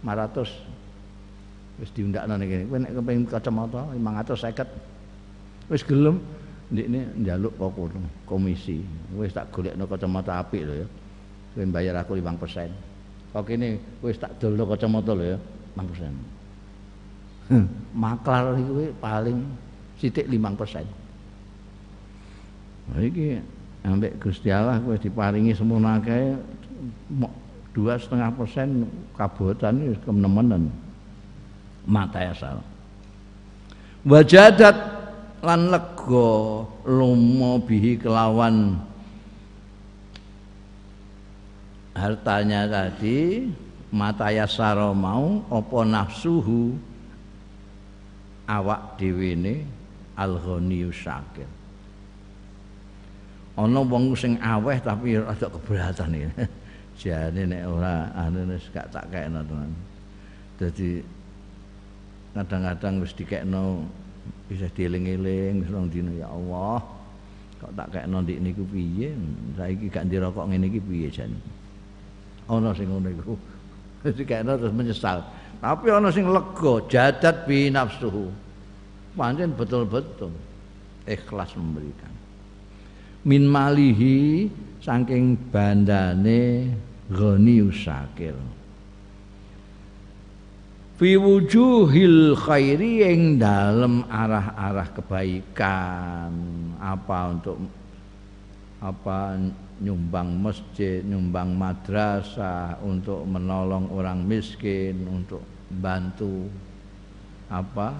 500 0.00 1.80
wis 1.80 1.90
diundakno 1.96 2.36
niki 2.36 2.68
kowe 2.68 2.76
nek 2.80 2.92
kepengin 2.92 3.24
kacamata 3.28 3.80
550 3.96 5.72
wis 5.72 5.84
gelem 5.84 6.20
ndikne 6.72 7.00
njaluk 7.20 7.52
kok 7.56 7.72
kono? 7.76 8.00
Komisi. 8.24 8.80
Wis 9.16 9.32
tak 9.32 9.52
golekno 9.52 9.84
kacamata 9.88 10.40
apik 10.40 10.64
lho 10.64 10.74
ya. 10.84 10.86
Kowe 11.56 11.64
bayar 11.68 11.96
aku 12.00 12.16
5% 12.16 12.90
kok 13.30 13.46
kene 13.46 13.78
wis 14.02 14.18
tak 14.18 14.34
dolno 14.42 14.66
kacamata 14.66 15.14
lho 15.14 15.24
ya 15.34 15.38
5% 15.78 17.54
maklar 17.94 18.58
iki 18.58 18.90
paling 18.98 19.38
sithik 19.98 20.26
5% 20.26 20.98
Nah, 22.90 23.06
iki 23.06 23.38
ambek 23.84 24.20
Gusti 24.20 24.52
Allah 24.52 24.76
kowe 24.80 24.96
diparingi 24.96 25.56
semono 25.56 25.88
akeh 25.88 26.36
dua 27.72 27.96
setengah 27.96 28.30
persen 28.36 28.84
kabupaten 29.16 29.96
kemenemen 30.04 30.68
mata 31.88 32.20
asal. 32.28 32.60
Wajadat 34.04 34.76
lan 35.40 35.72
lega 35.72 36.30
lumo 36.84 37.60
bihi 37.64 37.96
kelawan. 38.00 38.80
Hartanya 41.96 42.64
tadi 42.64 43.50
mata 43.92 44.32
yasaro 44.32 44.96
mau 44.96 45.44
opo 45.52 45.84
nafsuhu? 45.84 46.76
Awak 48.50 48.98
dhewe 48.98 49.38
ne 49.38 49.54
al 50.18 50.42
syakir 50.90 51.59
ana 53.60 53.80
wong 53.84 54.16
sing 54.16 54.40
aweh 54.40 54.80
tapi 54.80 55.20
rada 55.20 55.46
keberatan 55.52 56.16
iki. 56.16 56.28
Jane 57.00 57.48
nek 57.48 57.64
ora 57.64 58.08
wis 58.48 58.68
gak 58.72 58.92
tak 58.92 59.08
kekno 59.08 59.40
tenan 59.44 59.72
dadi 60.60 61.00
kadang-kadang 62.36 63.00
wis 63.00 63.12
dikekno 63.16 63.88
bisa 64.48 64.68
dieling-eling 64.76 65.64
wis 65.64 65.70
rong 65.72 65.88
ya 65.92 66.28
Allah 66.28 66.84
kok 67.60 67.72
tak 67.76 67.88
kekno 67.92 68.20
ndik 68.20 68.40
niku 68.40 68.64
piye? 68.68 69.16
Saiki 69.56 69.88
gak 69.88 70.08
ndirokok 70.08 70.48
ngene 70.48 70.68
iki 70.68 70.80
piye 70.80 71.08
jane 71.08 71.36
ana 72.48 72.72
sing 72.76 72.88
ngono 72.88 73.08
iku. 73.08 73.34
Dikekno 74.16 74.56
terus 74.56 74.72
menyesal. 74.72 75.20
Tapi 75.60 75.86
ana 75.92 76.08
sing 76.08 76.24
lega 76.28 76.74
jadat 76.88 77.44
bi 77.44 77.68
nafsuhu 77.68 78.28
pancen 79.16 79.52
betul-betul 79.56 80.32
ikhlas 81.04 81.52
memberikan 81.58 82.19
min 83.26 83.44
malihi 83.44 84.48
saking 84.80 85.36
bandane 85.52 86.72
ghani 87.12 87.56
usakir 87.64 88.36
fi 91.00 91.16
wujuhil 91.16 92.36
khairi 92.36 93.04
yang 93.08 93.40
dalam 93.40 94.04
arah-arah 94.08 94.88
kebaikan 94.92 96.32
apa 96.76 97.18
untuk 97.32 97.56
apa 98.80 99.36
nyumbang 99.80 100.36
masjid, 100.36 101.00
nyumbang 101.00 101.56
madrasah, 101.56 102.76
untuk 102.84 103.24
menolong 103.24 103.88
orang 103.92 104.20
miskin, 104.24 105.08
untuk 105.08 105.40
bantu 105.72 106.48
apa 107.48 107.96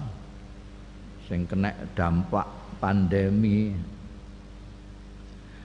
sing 1.25 1.43
kena 1.49 1.73
dampak 1.97 2.45
pandemi 2.79 3.73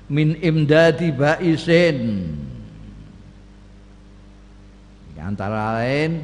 min 0.07 0.39
imdadi 0.39 1.11
baisin 1.11 2.31
antara 5.27 5.83
lain 5.83 6.23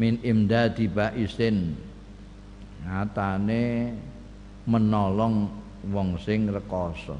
min 0.00 0.16
imdadi 0.24 0.88
baisin 0.88 1.76
nyatane 2.88 3.92
menolong 4.64 5.52
wong 5.92 6.16
sing 6.20 6.48
rekoso. 6.48 7.16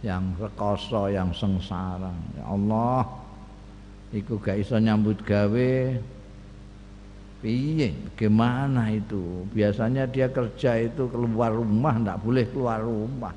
Yang 0.00 0.24
rekoso 0.40 1.08
yang 1.12 1.32
sengsara. 1.36 2.12
Ya 2.36 2.44
Allah 2.48 3.04
iku 4.12 4.40
gak 4.40 4.60
iso 4.60 4.80
nyambut 4.80 5.20
gawe 5.20 5.72
piye 7.44 7.92
gimana 8.16 8.90
itu 8.92 9.44
biasanya 9.52 10.08
dia 10.08 10.26
kerja 10.32 10.80
itu 10.80 11.06
keluar 11.08 11.52
rumah 11.52 11.94
ndak 12.00 12.18
boleh 12.24 12.44
keluar 12.48 12.80
rumah 12.80 13.34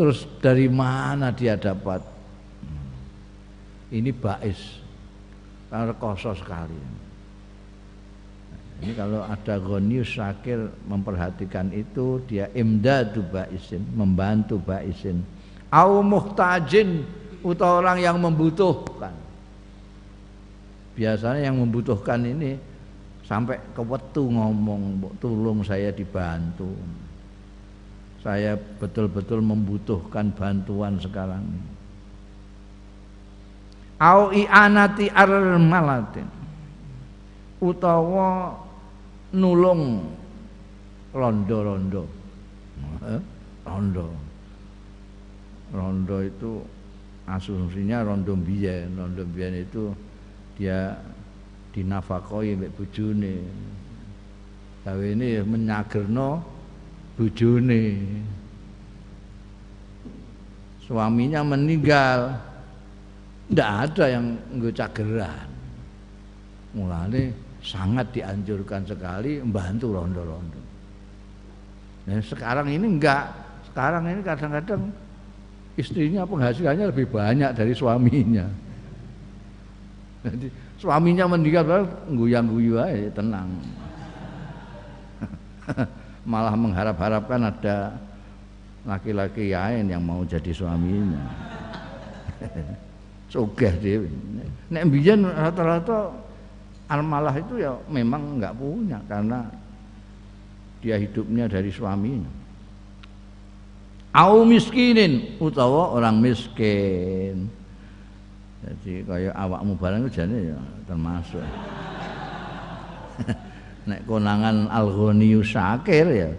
Terus 0.00 0.24
dari 0.40 0.64
mana 0.64 1.28
dia 1.28 1.60
dapat? 1.60 2.00
Ini 3.92 4.08
bais. 4.16 4.80
Karena 5.68 5.92
koso 5.92 6.32
sekali. 6.32 6.80
Ini 8.80 8.96
kalau 8.96 9.20
ada 9.28 9.60
gonius 9.60 10.16
sakir 10.16 10.72
memperhatikan 10.88 11.68
itu 11.76 12.16
dia 12.24 12.48
imdadu 12.56 13.20
baisin, 13.28 13.84
membantu 13.92 14.56
baisin. 14.56 15.20
Au 15.68 16.00
muhtajin 16.00 17.04
atau 17.44 17.84
orang 17.84 18.00
yang 18.00 18.16
membutuhkan. 18.16 19.12
Biasanya 21.00 21.48
yang 21.48 21.56
membutuhkan 21.56 22.20
ini 22.28 22.60
sampai 23.24 23.56
ke 23.72 23.80
wetu 23.80 24.28
ngomong, 24.28 25.00
tolong 25.16 25.64
saya 25.64 25.88
dibantu 25.88 26.68
saya 28.20 28.52
betul-betul 28.56 29.40
membutuhkan 29.40 30.28
bantuan 30.36 31.00
sekarang 31.00 31.40
ini. 31.40 31.72
Au 34.00 34.32
i'anati 34.32 35.12
armalatin 35.12 36.28
utawa 37.60 38.56
nulung 39.32 40.08
rondo-rondo. 41.12 42.04
Eh? 43.04 43.20
Rondo. 43.64 44.08
Rondo 45.72 46.16
itu 46.24 46.64
asumsinya 47.28 48.04
rondo 48.04 48.36
biyen, 48.36 48.96
rondo 48.96 49.24
biyen 49.28 49.64
itu 49.64 49.92
dia 50.58 50.96
dinafakoi 51.74 52.58
mbek 52.58 52.72
bojone. 52.74 53.36
Gawe 54.82 55.06
ini 55.06 55.44
menyagerno 55.44 56.42
bojone. 57.14 57.84
Suaminya 60.86 61.40
meninggal. 61.46 62.34
Tidak 63.50 63.70
ada 63.86 64.04
yang 64.06 64.38
nggak 64.58 64.74
cageran. 64.78 65.48
Mulane 66.74 67.34
sangat 67.60 68.14
dianjurkan 68.14 68.86
sekali 68.86 69.42
membantu 69.42 69.98
rondo-rondo. 69.98 70.60
Nah, 72.08 72.22
sekarang 72.22 72.70
ini 72.70 72.86
enggak 72.96 73.26
sekarang 73.70 74.06
ini 74.06 74.22
kadang-kadang 74.22 74.82
istrinya 75.78 76.26
penghasilannya 76.26 76.90
lebih 76.90 77.06
banyak 77.06 77.50
dari 77.54 77.72
suaminya 77.76 78.69
jadi 80.20 80.48
suaminya 80.76 81.24
meninggal 81.30 81.88
guyang-guyu 82.12 82.76
aja 82.76 83.08
tenang 83.16 83.48
malah 86.30 86.54
mengharap-harapkan 86.56 87.40
ada 87.48 87.96
laki-laki 88.84 89.52
lain 89.52 89.92
yang 89.92 90.00
mau 90.00 90.24
jadi 90.24 90.52
suaminya. 90.52 91.20
Sugih 93.32 93.74
dhewe. 93.78 94.10
Nek 94.72 94.82
mbiyen 94.90 95.22
rata-rata 95.22 96.10
almalah 96.90 97.36
itu 97.38 97.62
ya 97.62 97.78
memang 97.86 98.38
enggak 98.38 98.56
punya 98.58 98.98
karena 99.06 99.46
dia 100.82 100.96
hidupnya 100.98 101.46
dari 101.46 101.70
suaminya. 101.70 102.30
Au 104.10 104.42
miskinin 104.42 105.38
utawa 105.38 105.94
orang 105.94 106.18
miskin. 106.18 107.46
Jadi 108.60 109.08
kayak 109.08 109.32
awakmu 109.32 109.72
barang 109.80 110.04
jane 110.12 110.52
ya 110.52 110.60
termasuk. 110.84 111.40
nek 113.88 114.04
konangan 114.04 114.68
alghoniyu 114.68 115.40
syakir 115.40 116.06
ya 116.08 116.30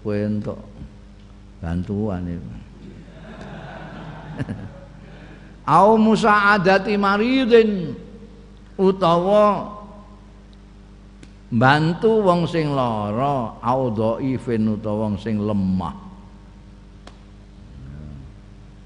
kowe 0.00 0.14
entuk 0.14 0.58
bantuan 1.58 2.22
itu 2.28 2.52
au 5.74 5.98
musaadati 5.98 6.94
maridin 6.94 7.98
utawa 8.78 9.74
bantu 11.50 12.22
wong 12.22 12.46
sing 12.46 12.74
lara 12.74 13.58
au 13.58 13.90
dhaifin 13.90 14.78
utawa 14.78 15.10
wong 15.10 15.16
sing 15.18 15.38
lemah 15.38 15.94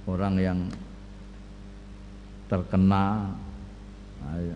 orang 0.09 0.35
yang 0.41 0.59
terkena 2.49 3.29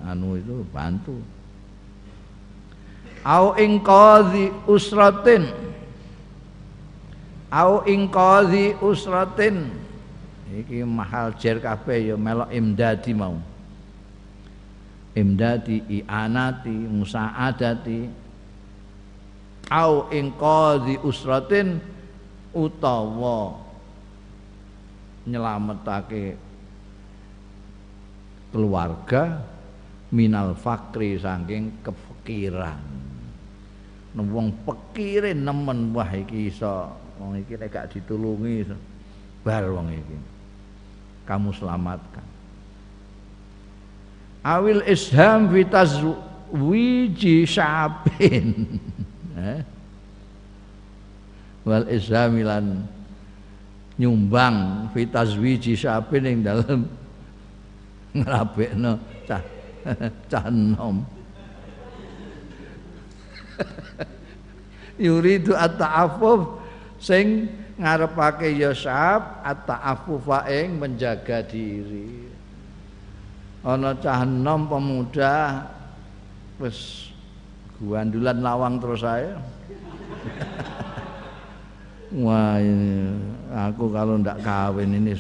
anu 0.09 0.41
itu 0.41 0.65
bantu. 0.73 1.17
Au 3.23 3.55
ing 3.55 3.79
qadhi 3.79 4.51
usratin. 4.67 5.47
Au 7.53 7.87
ing 7.87 8.11
qadhi 8.11 8.75
usratin. 8.83 9.71
Iki 10.53 10.85
mahal 10.85 11.33
jer 11.39 11.63
kabeh 11.63 12.13
ya 12.13 12.17
melok 12.19 12.51
imdadi 12.51 13.13
mau. 13.15 13.39
Imdadi 15.15 16.03
i'anati 16.03 16.73
musa'adati. 16.73 18.01
Au 19.71 20.11
ing 20.11 20.35
qadhi 20.35 20.99
usratin 21.01 21.79
utawa 22.53 23.57
nyelametake 25.25 26.37
keluarga 28.53 29.43
minal 30.13 30.53
fakri 30.55 31.17
saking 31.17 31.83
kefikiran. 31.83 32.79
Wong 34.13 34.53
pekire 34.69 35.33
nemen 35.33 35.97
wah 35.97 36.09
iki 36.13 36.53
iso 36.53 36.93
wong 37.17 37.41
iki 37.41 37.57
nek 37.57 37.73
gak 37.73 37.97
ditulungi 37.97 38.69
bar 39.41 39.65
wong 39.73 39.89
iki. 39.89 40.17
Kamu 41.25 41.51
selamatkan. 41.57 42.27
Awil 44.45 44.85
isham 44.85 45.49
vitaz 45.49 45.97
wiji 46.53 47.49
syabin. 47.49 48.49
Eh? 49.33 49.65
wal 51.63 51.87
ishamilan 51.87 52.83
nyumbang 53.99 54.91
wiji 55.39 55.79
syabin 55.79 56.27
yang 56.27 56.39
dalam 56.43 56.91
ngrabekno 58.13 58.93
cah 59.25 59.43
cah 60.31 60.47
enom. 60.49 61.03
Yuridu 65.01 65.57
at-ta'affuf 65.57 66.61
sing 67.01 67.49
ngarepake 67.81 68.55
ya 68.55 68.71
syab 68.77 69.41
at-ta'affufa 69.43 70.47
ing 70.53 70.79
menjaga 70.79 71.41
diri. 71.43 72.29
Ana 73.65 73.97
cah 73.97 74.23
enom 74.23 74.69
pemuda 74.69 75.67
wis 76.61 77.11
guandulan 77.83 78.39
lawang 78.39 78.79
terus 78.79 79.03
saya 79.03 79.35
Wah 82.13 82.61
ini 82.61 83.09
aku 83.49 83.89
kalau 83.89 84.21
ndak 84.21 84.45
kawin 84.45 85.01
ini 85.01 85.17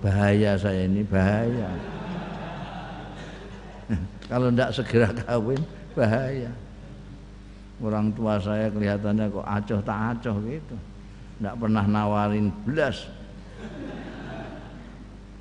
bahaya 0.00 0.56
saya 0.56 0.88
ini 0.88 1.04
bahaya. 1.04 1.68
Kalau 4.30 4.46
ndak 4.54 4.70
segera 4.70 5.10
kawin 5.10 5.58
bahaya. 5.98 6.54
Orang 7.82 8.14
tua 8.14 8.38
saya 8.38 8.70
kelihatannya 8.70 9.26
kok 9.32 9.42
acoh 9.42 9.80
tak 9.82 9.98
acoh 10.14 10.36
gitu. 10.46 10.76
Ndak 11.42 11.54
pernah 11.58 11.84
nawarin 11.84 12.54
belas. 12.62 13.10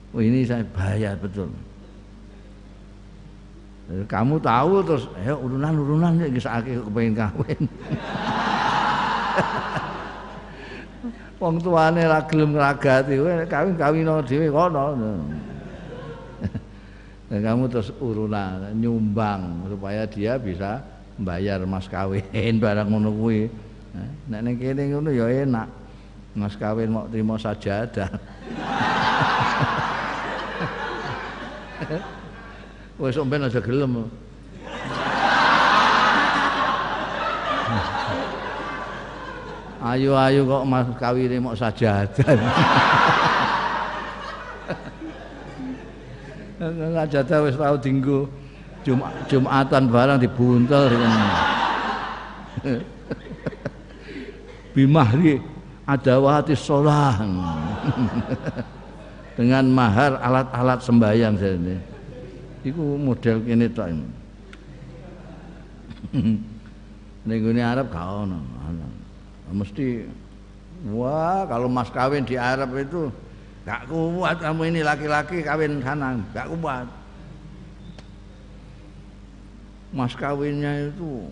Oh 0.10 0.24
ini 0.26 0.42
saya 0.42 0.66
bahaya 0.74 1.14
betul. 1.14 1.54
Kamu 4.10 4.38
tahu 4.42 4.86
terus, 4.86 5.06
ya 5.22 5.34
urunan 5.34 5.74
urunan 5.74 6.14
ya 6.18 6.30
bisa 6.30 6.62
kepengen 6.62 7.14
kawin. 7.14 7.62
wong 11.40 11.56
tuane 11.64 12.04
ra 12.04 12.20
gelem 12.28 12.52
ngragati 12.52 13.16
kowe 13.16 13.32
kawin-kawino 13.48 14.20
dhewe 14.28 14.52
kono 14.52 14.84
dan 17.30 17.46
kamu 17.46 17.70
terus 17.70 17.94
urunan 18.02 18.74
nyumbang 18.74 19.70
supaya 19.70 20.10
dia 20.10 20.34
bisa 20.42 20.82
bayar 21.14 21.62
mas 21.70 21.86
kawin 21.86 22.58
barang 22.64 22.90
ngono 22.90 23.14
kuwi. 23.14 23.46
Nek 24.26 24.42
ning 24.42 24.58
kene 24.58 24.90
ngono 24.90 25.14
ya 25.14 25.30
enak. 25.30 25.70
Mas 26.34 26.58
kawin 26.58 26.90
mau 26.90 27.06
terima 27.06 27.38
sajadah. 27.38 28.10
Wis 33.00 33.16
sampean 33.16 33.46
aja 33.46 33.62
gelem. 33.62 34.10
Ayu-ayu 39.80 40.44
kok 40.44 40.68
mas 40.68 40.92
kawine 40.98 41.40
mok 41.40 41.56
sajadah. 41.56 42.26
Sajadah 46.60 47.40
wis 47.48 47.56
tau 47.56 47.80
dinggo 47.80 48.28
Jum 48.84 49.00
Jumatan 49.32 49.88
barang 49.88 50.20
dibuntel 50.20 50.92
Bimahri 54.76 55.40
adawati 55.88 56.54
sholah 56.54 57.16
dengan 59.40 59.66
mahar 59.72 60.20
alat-alat 60.20 60.84
sembahyang 60.84 61.40
ini. 61.40 61.76
Iku 62.68 63.00
model 63.00 63.40
kene 63.42 63.68
tok. 63.72 63.88
Ning 67.28 67.60
Arab 67.60 67.88
gak 67.92 68.04
ono 68.04 68.40
mesti 69.50 70.06
wah 70.94 71.46
kalau 71.50 71.66
mas 71.66 71.90
kawin 71.90 72.22
di 72.22 72.38
Arab 72.38 72.70
itu 72.78 73.10
gak 73.70 73.86
kuat 73.86 74.42
kamu 74.42 74.74
ini 74.74 74.82
laki-laki 74.82 75.46
kawin 75.46 75.78
sana 75.86 76.18
gak 76.34 76.50
kuat. 76.58 76.90
Mas 79.94 80.18
kawinnya 80.18 80.90
itu 80.90 81.30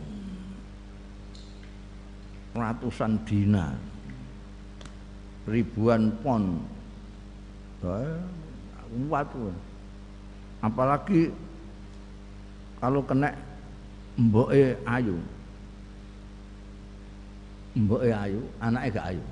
ratusan 2.54 3.18
dinar 3.26 3.74
ribuan 5.50 6.14
pon. 6.22 6.62
Kuat 7.82 9.26
apalagi 10.62 11.34
kalau 12.78 13.02
kena 13.02 13.34
mboke 14.14 14.78
ayu. 14.86 15.18
Mboke 17.74 18.14
ayu, 18.14 18.42
anake 18.62 18.94
gak 18.94 19.10
ayu. 19.10 19.26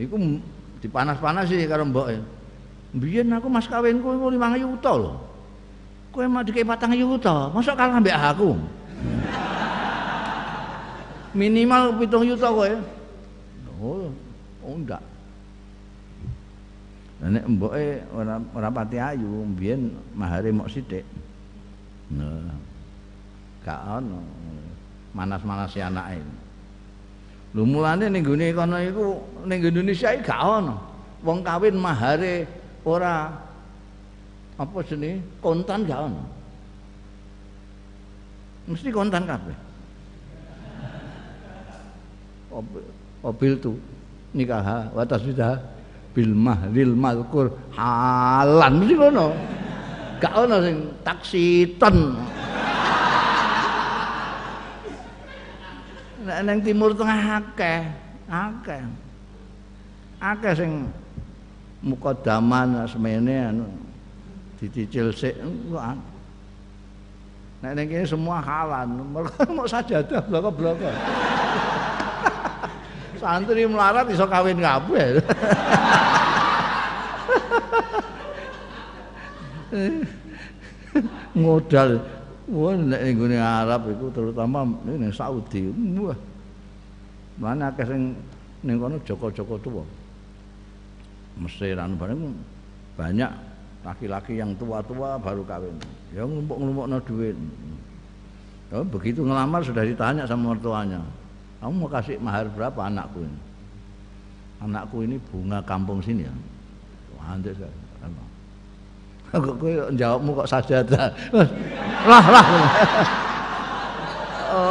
Iku 0.00 0.16
dipanas-panas 0.80 1.48
sih 1.48 1.68
karo 1.68 1.84
mboke. 1.86 2.20
Biyen 2.96 3.30
aku 3.30 3.46
mas 3.46 3.70
kawinku 3.70 4.16
iku 4.16 4.26
5 4.34 4.58
juta 4.58 4.90
lho. 4.98 5.12
Kowe 6.10 6.26
mau 6.26 6.42
dikei 6.42 6.66
4 6.66 6.90
juta, 6.98 7.48
mosok 7.54 7.78
kalah 7.78 8.02
mbek 8.02 8.18
aku. 8.18 8.58
Minimal 11.38 11.94
7 12.02 12.30
juta 12.34 12.48
kowe. 12.50 12.72
Oh, 13.80 14.10
oh 14.66 14.74
enggak. 14.74 15.00
Nek 17.20 17.44
mboke 17.46 18.00
ora 18.16 18.40
ora 18.56 18.68
pati 18.72 18.96
ayu, 18.96 19.44
biyen 19.54 19.92
mahare 20.16 20.50
mok 20.50 20.72
sithik. 20.72 21.04
Nah. 22.10 22.70
Gak 23.60 23.80
ono 23.84 24.24
manas-manas 25.12 25.68
si 25.68 25.84
anake. 25.84 26.24
Lho 27.50 27.66
mulane 27.66 28.06
ning 28.06 28.22
gone 28.22 28.46
kono 28.54 28.76
iku 28.78 29.06
ning 29.42 29.58
Indonesia 29.58 30.14
iki 30.14 30.22
gak 30.22 30.38
ono. 30.38 30.74
Wong 31.26 31.42
kawin 31.42 31.74
mahare 31.74 32.46
ora 32.86 33.26
apa 34.54 34.78
jenenge 34.86 35.18
kontan 35.42 35.82
gak 35.82 36.00
ono. 36.06 36.22
Mesti 38.70 38.88
kontan 38.94 39.26
kabeh. 39.26 39.56
Mobil 43.20 43.52
tu 43.58 43.74
nikah 44.30 44.94
wa 44.94 45.02
tasbida 45.02 45.58
bil 46.14 46.30
mahril 46.30 46.94
malkur 46.94 47.50
halan 47.74 48.72
mesti 48.78 48.94
kono. 48.94 49.26
Gak 50.22 50.34
ono 50.38 50.56
sing 50.62 50.76
taksiton. 51.02 51.96
Nek 56.30 56.46
ning 56.46 56.62
timur 56.62 56.94
tengah 56.94 57.42
akeh 57.42 57.82
akeh. 58.30 58.86
Akeh 60.22 60.54
sing 60.54 60.86
mukadaman 61.82 62.86
semene 62.86 63.50
anu 63.50 63.66
dicicil 64.62 65.10
sik 65.10 65.34
nek 67.60 67.72
ning 67.74 67.90
kene 67.90 68.06
semua 68.06 68.38
halan 68.38 69.02
mergo 69.10 69.42
mau 69.58 69.66
sajadah 69.66 70.22
bloko-bloko. 70.30 70.86
Santri 73.20 73.66
melarat 73.66 74.06
iso 74.08 74.24
kawin 74.30 74.62
kabeh. 74.62 75.18
Modal 81.34 82.00
Wah, 82.50 82.74
nek 82.74 83.00
ning 83.14 83.38
Arab 83.38 83.94
itu 83.94 84.06
terutama 84.10 84.66
ning 84.82 85.14
Saudi. 85.14 85.70
Wah. 86.02 86.18
Mana 87.38 87.70
akeh 87.70 87.86
sing 87.86 88.12
ning 88.66 88.76
kono 88.76 88.98
Joko-joko 89.06 89.54
tuwa. 89.62 89.84
Mesir 91.38 91.78
anu 91.78 91.94
bareng 91.94 92.34
banyak 92.98 93.30
laki-laki 93.86 94.36
yang 94.36 94.52
tua-tua 94.58 95.16
baru 95.16 95.46
kawin. 95.46 95.76
Ya 96.12 96.26
ngumpuk-ngumpukno 96.26 96.98
duit. 97.06 97.38
Ya, 98.70 98.82
begitu 98.86 99.24
ngelamar 99.24 99.64
sudah 99.64 99.82
ditanya 99.82 100.26
sama 100.26 100.52
mertuanya. 100.52 101.00
Kamu 101.62 101.86
mau 101.86 101.88
kasih 101.90 102.18
mahar 102.20 102.46
berapa 102.50 102.86
anakku 102.86 103.24
ini? 103.24 103.38
anakku 104.60 105.02
ini 105.02 105.16
bunga 105.32 105.64
kampung 105.64 106.04
sini 106.04 106.28
ya. 106.28 106.34
Anjir 107.20 107.54
saya. 107.54 107.79
Kok 109.30 109.56
kowe 109.62 109.72
jawabmu 109.94 110.30
kok 110.42 110.48
sajadah. 110.50 111.06
Lah 112.06 112.24
lah. 112.26 112.46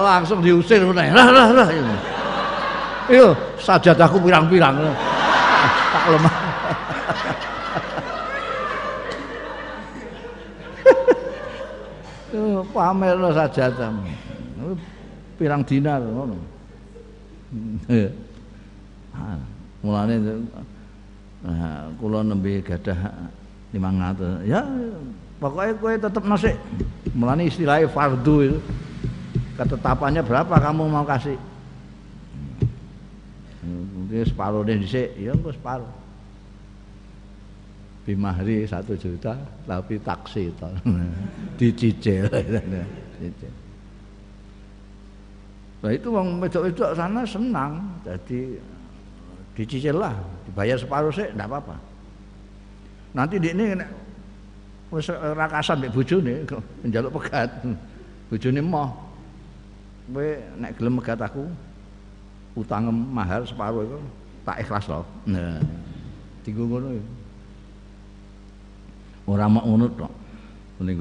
Langsung 0.03 0.43
diusir 0.43 0.84
meneh. 0.84 1.16
Lah 1.16 1.32
lah 1.32 1.47
lah. 1.55 1.68
Iyo 3.07 3.32
sajadahku 3.64 4.20
pirang-pirang. 4.20 4.76
Tak 5.89 6.05
lemah. 6.12 6.36
pamer 12.70 13.16
lo 13.18 13.30
sajadah. 13.32 13.91
Pirang 15.39 15.64
dinar 15.64 16.03
ngono. 16.03 16.38
Ah, 19.16 19.39
mulane 19.82 20.16
nah, 21.41 21.89
kula 21.97 22.22
nembe 22.22 22.62
gadah 22.62 22.99
500. 23.74 24.49
Ya 24.49 24.61
pokoknya 25.38 25.74
kowe 25.78 25.93
tetep 25.95 26.24
nasi. 26.26 26.51
Mulane 27.13 27.49
istilahnya 27.49 27.89
fardu 27.89 28.36
itu. 28.45 28.59
Ketetapannya 29.59 30.24
berapa 30.24 30.55
kamu 30.55 30.88
mau 30.88 31.03
kasih? 31.03 31.36
Mungkin 33.67 34.24
separuh 34.24 34.63
deh 34.63 34.80
dhisik, 34.80 35.11
ya 35.20 35.36
engko 35.36 35.51
separuh. 35.51 35.91
Bimahri 38.07 38.63
satu 38.63 38.95
juta 38.95 39.36
tapi 39.67 39.99
taksi 39.99 40.47
to. 40.55 40.70
Dicicil. 41.59 42.26
Dicicil. 43.20 43.53
Nah 45.80 45.91
itu 45.95 46.07
wong 46.11 46.43
wedok-wedok 46.43 46.91
sana 46.91 47.24
senang, 47.24 47.80
jadi 48.03 48.59
dicicil 49.55 49.95
lah, 49.95 50.11
dibayar 50.43 50.76
separuh 50.76 51.11
sih, 51.11 51.32
tidak 51.32 51.47
apa-apa. 51.47 51.76
Nanti 53.10 53.41
di 53.41 53.49
ini 53.49 53.74
wis 54.89 55.10
rakasan 55.10 55.82
mbek 55.82 55.93
bojone 55.93 56.34
njaluk 56.86 57.22
pegat. 57.22 57.49
Bojone 58.30 58.62
moh. 58.62 58.89
Kowe 60.10 60.30
nek 60.57 60.74
gelem 60.78 60.97
megat 60.97 61.22
aku 61.22 61.45
utang 62.57 62.89
mahar 62.89 63.45
separuh 63.45 63.86
itu 63.86 63.97
tak 64.41 64.66
ikhlas 64.66 64.89
loh. 64.89 65.05
Nah, 65.30 65.62
tinggu 66.41 66.66
ngono 66.66 66.97
ya. 66.97 67.03
Ora 69.30 69.45
mak 69.45 69.66
ngono 69.70 69.86
tok. 69.93 70.12
Ning 70.82 70.97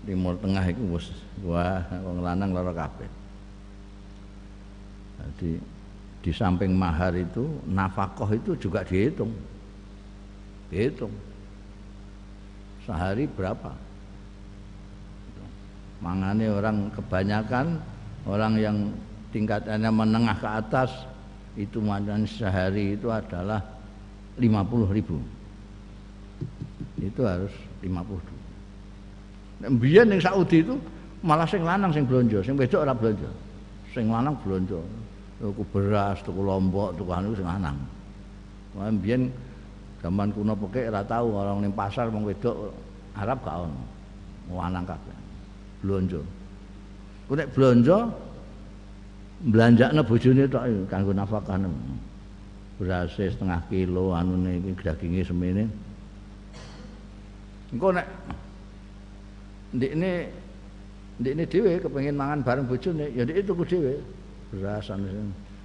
Timur 0.00 0.32
Tengah 0.40 0.64
iku 0.64 0.96
wis 0.96 1.12
wah 1.44 1.84
wong 2.06 2.24
lanang 2.24 2.56
lara 2.56 2.72
kabeh. 2.72 3.10
Jadi 5.20 5.60
di 6.24 6.30
samping 6.32 6.72
mahar 6.72 7.12
itu 7.12 7.44
nafkah 7.68 8.30
itu 8.32 8.56
juga 8.56 8.80
dihitung. 8.80 9.28
Dihitung. 10.70 11.12
Sehari 12.86 13.26
berapa? 13.26 13.74
Mangane 16.00 16.48
orang 16.48 16.88
kebanyakan 16.96 17.76
orang 18.24 18.56
yang 18.56 18.76
tingkatannya 19.36 19.90
menengah 19.92 20.36
ke 20.40 20.48
atas 20.48 20.90
itu 21.60 21.76
makan 21.76 22.24
sehari 22.24 22.96
itu 22.96 23.12
adalah 23.12 23.60
50 24.40 24.96
ribu 24.96 25.20
itu 26.96 27.20
harus 27.20 27.52
50 27.84 28.16
ribu 28.16 28.40
Biar 29.76 30.08
yang 30.08 30.24
Saudi 30.24 30.64
itu 30.64 30.80
malah 31.20 31.44
sing 31.44 31.60
lanang 31.60 31.92
sing 31.92 32.08
belanja, 32.08 32.40
sing 32.40 32.56
wedok 32.56 32.80
ora 32.80 32.96
belanja. 32.96 33.28
Sing 33.92 34.08
lanang 34.08 34.32
belanja 34.40 34.80
tuku 35.40 35.62
beras, 35.72 36.20
tuku 36.24 36.40
lombok, 36.40 36.96
tuku 36.96 37.10
anu 37.12 37.36
sing 37.36 37.44
lanang. 37.44 37.76
Mbiyen 38.72 39.28
zaman 40.00 40.32
kuno 40.32 40.56
pekek 40.56 40.88
ora 40.88 41.04
tahu 41.04 41.36
orang 41.36 41.60
ning 41.60 41.72
pasar 41.76 42.08
wong 42.08 42.24
wedok 42.24 42.72
Arab 43.16 43.38
gak 43.44 43.56
ono. 43.68 43.82
Lanang 44.50 44.82
kabeh. 44.88 45.16
Blonjo. 45.84 46.20
Ku 47.28 47.32
nek 47.38 47.48
blonjo 47.54 48.10
belanjakne 49.46 50.00
bojone 50.02 50.44
tok 50.50 50.64
kanggo 50.90 51.12
nafkahne. 51.14 51.68
Beras 52.80 53.12
setengah 53.12 53.60
kilo 53.68 54.16
anune 54.16 54.58
iki 54.58 54.82
daginge 54.82 55.22
semene. 55.22 55.64
Engko 57.70 57.92
nek 57.92 58.06
ndekne 59.76 60.10
ndekne 61.20 61.44
dhewe 61.46 61.78
kepengin 61.78 62.16
mangan 62.16 62.40
bareng 62.42 62.66
bojone 62.66 63.12
ya 63.14 63.22
ndek 63.22 63.46
tuku 63.46 63.62
dhewe 63.68 63.94
beras 64.50 64.90
anu 64.90 65.06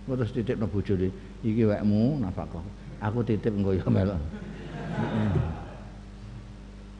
terus 0.06 0.30
titipno 0.36 0.70
bojone 0.70 1.10
iki 1.42 1.66
wekmu 1.66 2.22
nafkah 2.22 2.62
aku 3.02 3.20
titip 3.26 3.52
engko 3.52 3.76
ya 3.76 3.86
melok. 3.88 4.20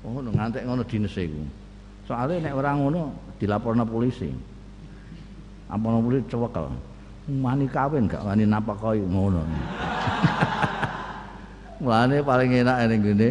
Oh 0.06 0.22
ngantek 0.22 0.64
ngono 0.68 0.84
dinese 0.86 1.26
iku. 1.26 1.42
Soalnya 2.06 2.50
nek 2.50 2.54
orang 2.54 2.78
ngono 2.86 3.02
dilaporno 3.42 3.84
polisi. 3.88 4.30
Apa 5.66 5.82
polisi 5.82 6.30
cewekel. 6.30 6.70
Wani 7.42 7.66
kawin 7.66 8.06
gak 8.06 8.22
wani 8.22 8.46
napakoi 8.46 9.02
ngono. 9.02 9.42
Mulane 11.82 12.22
paling 12.22 12.62
enak 12.62 12.78
ning 12.86 13.02
ngene 13.02 13.30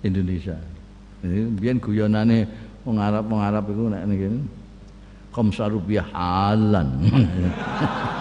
Indonesia. 0.00 0.56
Ini 1.20 1.52
biyen 1.52 1.76
guyonane 1.76 2.48
wong 2.88 2.96
Arab 2.96 3.28
wong 3.28 3.44
Arab 3.44 3.68
iku 3.68 3.92
nek 3.92 4.08
ngene 4.08 4.40
khamsa 5.36 5.68
rupiah 5.68 6.08
halan. 6.16 6.88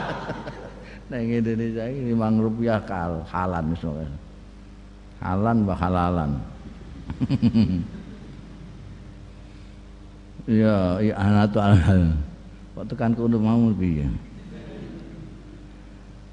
Nang 1.09 1.25
Indonesia 1.25 1.89
ini 1.89 2.13
lima 2.13 2.29
rupiah 2.29 2.77
kal 2.85 3.25
halan 3.33 3.73
misalnya. 3.73 4.05
Halan 5.17 5.65
bah 5.65 5.77
halalan. 5.81 6.37
ya, 10.61 11.01
ya 11.01 11.13
anak 11.17 11.49
tuh 11.49 11.65
hal. 11.65 12.13
Kok 12.77 12.85
tekan 12.93 13.17
kono 13.17 13.41
mau 13.41 13.73
piye? 13.73 14.05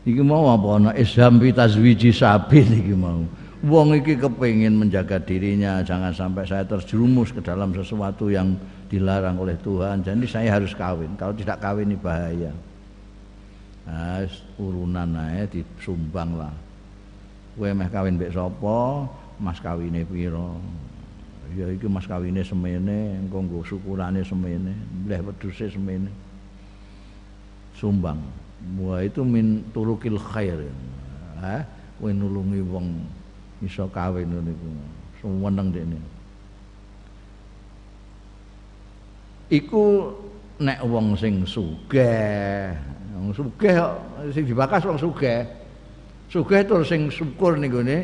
Iki 0.07 0.23
mau 0.23 0.47
apa 0.53 0.69
ana 0.77 0.91
Islam 0.93 1.41
fi 1.41 1.51
tazwiji 1.57 2.13
sabil 2.13 2.69
iki 2.69 2.93
mau. 2.93 3.25
Wong 3.65 3.97
iki 3.97 4.21
kepengin 4.21 4.77
menjaga 4.77 5.17
dirinya 5.19 5.81
jangan 5.81 6.13
sampai 6.13 6.45
saya 6.45 6.69
terjerumus 6.69 7.33
ke 7.33 7.41
dalam 7.41 7.73
sesuatu 7.73 8.29
yang 8.29 8.55
dilarang 8.93 9.41
oleh 9.41 9.57
Tuhan. 9.57 10.05
Jadi 10.05 10.29
saya 10.29 10.61
harus 10.61 10.77
kawin. 10.77 11.17
Kalau 11.17 11.33
tidak 11.33 11.59
kawin 11.65 11.91
ini 11.91 11.97
bahaya. 11.97 12.53
Nah, 13.87 14.27
urunan 14.59 15.15
ae 15.15 15.47
disumbang 15.47 16.35
lah. 16.35 16.55
Kowe 17.55 17.71
meh 17.73 17.89
kawin 17.89 18.19
mbek 18.19 18.35
sapa? 18.35 19.07
Mas 19.39 19.63
kawine 19.63 20.03
pira? 20.03 20.51
Ya 21.55 21.71
iki 21.71 21.87
mas 21.87 22.05
kawine 22.05 22.43
semene, 22.43 23.23
engko 23.23 23.47
nggo 23.47 23.63
syukurane 23.63 24.21
semene, 24.27 24.75
mleh 25.07 25.23
wedhuse 25.23 25.71
semene. 25.71 26.11
Sumbang. 27.79 28.19
Wah 28.83 29.01
itu 29.07 29.23
min 29.23 29.63
turukil 29.71 30.19
khair. 30.19 30.59
Ha? 31.41 31.63
Kowe 32.03 32.11
nulungi 32.11 32.61
wong 32.67 33.07
iso 33.63 33.87
kawin 33.89 34.35
niku. 34.35 34.69
Suweneng 35.23 35.71
dekne. 35.71 36.17
iku 39.51 40.11
nek 40.61 40.79
wong 40.85 41.17
sing 41.17 41.45
sugih. 41.45 42.73
Wong 43.17 43.33
sugih 43.37 43.77
sing 44.33 44.45
dibakas 44.49 44.83
wong 44.89 44.97
sugih. 44.97 45.45
Sugih 46.33 46.61
terus 46.65 46.89
sing 46.89 47.13
syukur 47.13 47.61
ning 47.61 47.71
gone 47.71 47.99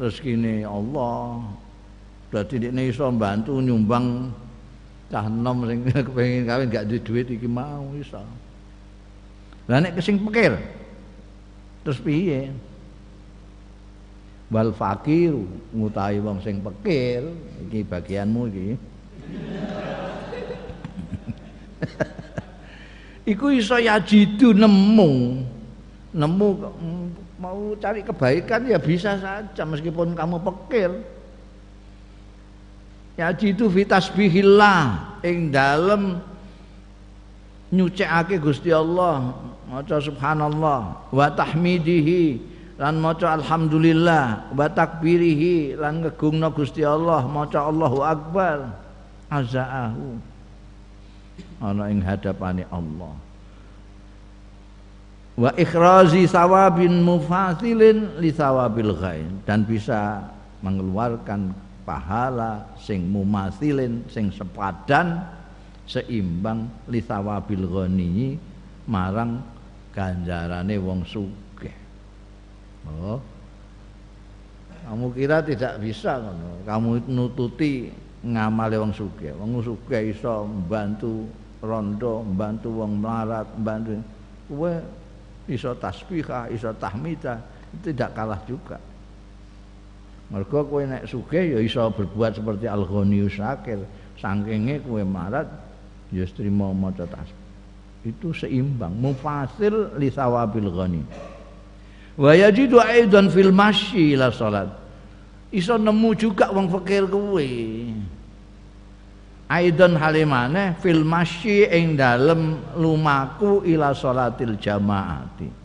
rezekine 0.00 0.64
Allah. 0.64 1.44
Dadi 2.32 2.56
dekne 2.56 2.88
iso 2.88 3.04
mbantu 3.12 3.60
nyumbang 3.60 4.32
cah 5.12 5.28
enom 5.28 5.68
sing 5.68 5.78
kepengin 6.08 6.48
kawin 6.48 6.72
gak 6.72 6.88
duwe 6.88 7.00
duit 7.04 7.26
iki 7.28 7.48
mau 7.48 7.92
iso. 8.00 8.20
Lah 9.68 9.78
nek 9.78 10.00
sing 10.00 10.16
pikir 10.16 10.56
terus 11.84 12.00
piye? 12.00 12.48
Wal 14.52 14.72
fakir 14.76 15.32
ngutahi 15.72 16.20
wong 16.20 16.40
sing 16.44 16.60
pikir 16.60 17.24
iki 17.68 17.84
bagianmu 17.84 18.42
iki 18.52 18.68
Iku 23.32 23.54
iso 23.54 23.78
yajidu 23.78 24.54
nemu. 24.54 25.42
Nemu 26.12 26.48
mau 27.40 27.74
cari 27.78 28.04
kebaikan 28.06 28.68
ya 28.68 28.78
bisa 28.78 29.18
saja 29.18 29.62
meskipun 29.66 30.14
kamu 30.14 30.42
pekir. 30.42 30.90
Yajidu 33.18 33.68
fi 33.68 33.82
tasbihillah 33.84 35.20
ing 35.22 35.52
dalem 35.52 36.18
nyucikake 37.72 38.40
Gusti 38.40 38.72
Allah, 38.72 39.36
maca 39.68 39.96
subhanallah 40.00 40.80
wa 41.12 41.26
tahmidihi 41.32 42.52
lan 42.80 42.98
maca 43.00 43.36
alhamdulillah 43.38 44.52
wa 44.52 44.66
takbirihi 44.66 45.76
lan 45.76 46.04
ngegungna 46.04 46.50
Gusti 46.52 46.82
Allah 46.82 47.24
maca 47.30 47.68
Allahu 47.68 48.02
akbar 48.02 48.74
azaahu 49.30 50.31
ana 51.62 51.86
ing 51.88 52.02
hadapane 52.02 52.66
Allah. 52.68 53.14
Wa 55.38 55.50
ikhrazi 55.56 56.28
sawabin 56.28 57.00
mufasilin 57.00 58.20
li 58.20 58.34
sawabil 58.34 58.92
ghain. 58.98 59.30
Dan 59.46 59.64
bisa 59.64 60.28
mengeluarkan 60.60 61.54
pahala 61.86 62.74
sing 62.78 63.08
mumasilin 63.08 64.04
sing 64.10 64.28
sepadan 64.34 65.22
seimbang 65.86 66.68
li 66.90 67.00
sawabil 67.02 67.64
ghani 67.66 68.38
marang 68.86 69.40
ganjarane 69.94 70.76
wong 70.78 71.06
sugih. 71.06 71.74
Oh. 72.86 73.18
Kamu 74.82 75.14
kira 75.14 75.38
tidak 75.46 75.78
bisa 75.78 76.18
kamu 76.66 77.06
nututi 77.06 77.88
ngamale 78.26 78.76
wong 78.82 78.92
sugih. 78.94 79.32
Wong 79.38 79.62
sugih 79.62 80.10
iso 80.10 80.44
membantu 80.46 81.26
rondo 81.62 82.26
membantu 82.26 82.68
wong 82.82 82.98
melarat 82.98 83.46
membantu 83.54 84.02
kowe 84.50 84.74
iso 85.46 85.70
tasbihah, 85.78 86.50
iso 86.50 86.74
tahmidah, 86.74 87.38
tidak 87.80 88.10
kalah 88.12 88.42
juga. 88.44 88.76
Mergo 90.28 90.66
kowe 90.66 90.82
nek 90.82 91.06
sugih 91.06 91.56
ya 91.56 91.58
iso 91.62 91.82
berbuat 91.94 92.36
seperti 92.36 92.66
Al-Ghaniyyu 92.66 93.30
Syakir. 93.30 93.80
Sangkinge 94.18 94.82
kowe 94.82 95.02
marat 95.06 95.46
ya 96.10 96.26
trimo 96.28 96.74
maca 96.74 97.06
tasbih. 97.06 97.40
Itu 98.02 98.34
seimbang, 98.34 98.98
mufasil 98.98 99.94
li 99.94 100.10
sawabil 100.10 100.66
ghani. 100.66 101.02
Wa 102.18 102.34
yajidu 102.34 102.82
aidan 102.82 103.30
fil 103.30 103.54
masyi 103.54 104.18
ila 104.18 104.34
salat. 104.34 104.68
Iso 105.54 105.78
nemu 105.78 106.10
juga 106.18 106.50
wong 106.50 106.66
fakir 106.72 107.06
kowe 107.06 107.46
aidon 109.52 110.00
halimane 110.00 110.72
fil 110.80 111.04
masyi 111.04 111.68
ing 111.68 112.00
dalem 112.00 112.56
lumaku 112.80 113.60
ila 113.68 113.92
salatil 113.92 114.56
jamaati. 114.56 115.60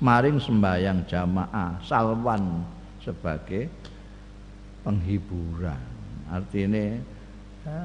Maring 0.00 0.40
sembayang 0.40 1.08
jamaah 1.08 1.80
salwan 1.84 2.64
sebagai 3.00 3.68
penghiburan. 4.84 5.80
Artinya 6.28 7.00
ya, 7.64 7.78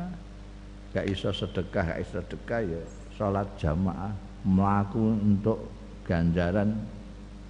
gak 0.92 1.06
iso 1.08 1.32
sedekah 1.32 1.96
gak 1.96 2.00
iso 2.04 2.20
sedekah 2.20 2.62
ya 2.68 2.82
salat 3.16 3.48
jamaah 3.56 4.12
melaku 4.44 5.00
untuk 5.20 5.72
ganjaran 6.04 6.76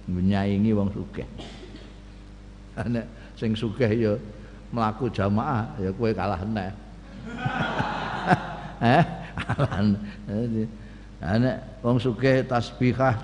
menyaingi 0.06 0.70
wong 0.74 0.94
sugih. 0.94 1.26
Ana 2.78 3.02
sing 3.34 3.58
sugih 3.58 3.90
ya 3.90 4.14
melaku 4.70 5.10
jamaah 5.10 5.74
ya 5.82 5.90
kue 5.90 6.14
kalah 6.14 6.40
neh 6.46 6.70
eh? 8.98 9.02
Nek 11.22 11.56
wong 11.82 12.02
sugih 12.02 12.42
tasbihah 12.46 13.14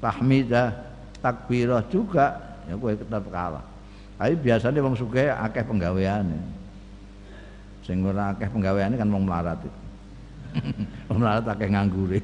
tahmidah 0.00 0.72
takbirah 1.20 1.82
juga 1.90 2.40
ya 2.64 2.74
kowe 2.78 2.94
tetap 2.94 3.24
kalah. 3.28 3.64
Tapi 4.18 4.34
biasanya 4.38 4.80
wong 4.80 4.96
sugih 4.96 5.30
akeh 5.30 5.64
penggaweane. 5.66 6.38
Sing 7.84 8.04
ora 8.04 8.32
akeh 8.32 8.48
penggaweane 8.48 8.96
kan 8.96 9.08
wong 9.08 9.24
melarat 9.28 9.60
wong 11.08 11.18
melarat 11.20 11.44
akeh 11.48 11.68
nganggure 11.68 12.20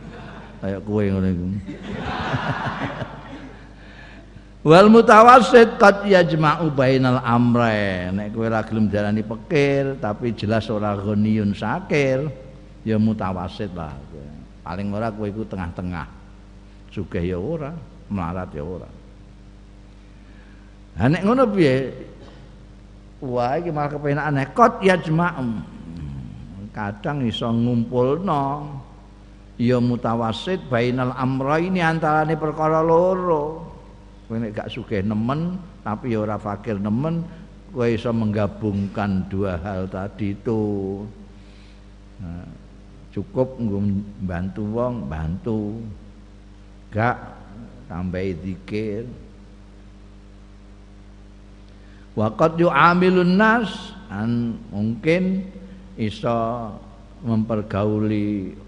kayak 0.60 0.80
kowe 0.84 1.00
ngono 1.00 1.28
iku 1.28 1.46
Wal 4.60 4.92
mutawassit 4.92 5.80
qad 5.80 6.04
yajma'u 6.04 6.68
bainal 6.68 7.24
amrayn. 7.24 8.12
Nek 8.12 8.36
kowe 8.36 8.44
ora 8.44 8.60
gelem 8.60 8.92
darani 8.92 9.24
pikir 9.24 9.96
tapi 9.96 10.36
jelas 10.36 10.68
ora 10.68 10.92
ghaniyun 10.92 11.56
sakir, 11.56 12.28
ya 12.84 13.00
mutawassit 13.00 13.72
lah. 13.72 13.96
Paling 14.60 14.92
ora 14.92 15.08
kowe 15.08 15.24
iku 15.24 15.48
tengah-tengah. 15.48 16.04
Sugih 16.92 17.24
ya 17.24 17.40
ora, 17.40 17.72
melarat 18.12 18.52
ya 18.52 18.60
ora. 18.60 18.90
Lah 21.00 21.08
nek 21.08 21.24
ngono 21.24 21.48
piye? 21.48 21.74
Wah 23.24 23.56
iki 23.56 23.72
malah 23.72 23.96
kepenakan 23.96 24.44
qad 24.52 24.72
yajma'u. 24.84 25.48
Kadang 26.76 27.24
iso 27.24 27.48
ngumpulno 27.48 28.76
ya 29.56 29.80
mutawassit 29.80 30.68
bainal 30.68 31.16
amrayn 31.16 31.80
antarane 31.80 32.36
perkara 32.36 32.84
loro 32.84 33.69
kowe 34.30 34.38
gak 34.54 34.70
sugih 34.70 35.02
nemen 35.02 35.58
tapi 35.82 36.14
ya 36.14 36.22
ora 36.22 36.38
fakir 36.38 36.78
nemen 36.78 37.26
kowe 37.74 37.90
iso 37.90 38.14
menggabungkan 38.14 39.26
dua 39.26 39.58
hal 39.58 39.90
tadi 39.90 40.38
itu. 40.38 40.62
Nah, 42.22 42.46
cukup 43.10 43.58
bantu 44.22 44.62
wong 44.70 45.10
bantu. 45.10 45.82
Gak 46.94 47.18
tambah 47.90 48.22
zikir 48.22 49.02
Waqat 52.18 52.58
yu'amilun 52.58 53.38
nas 53.38 53.94
an 54.10 54.58
mungkin 54.74 55.46
iso 55.94 56.68
mempergauli 57.22 58.58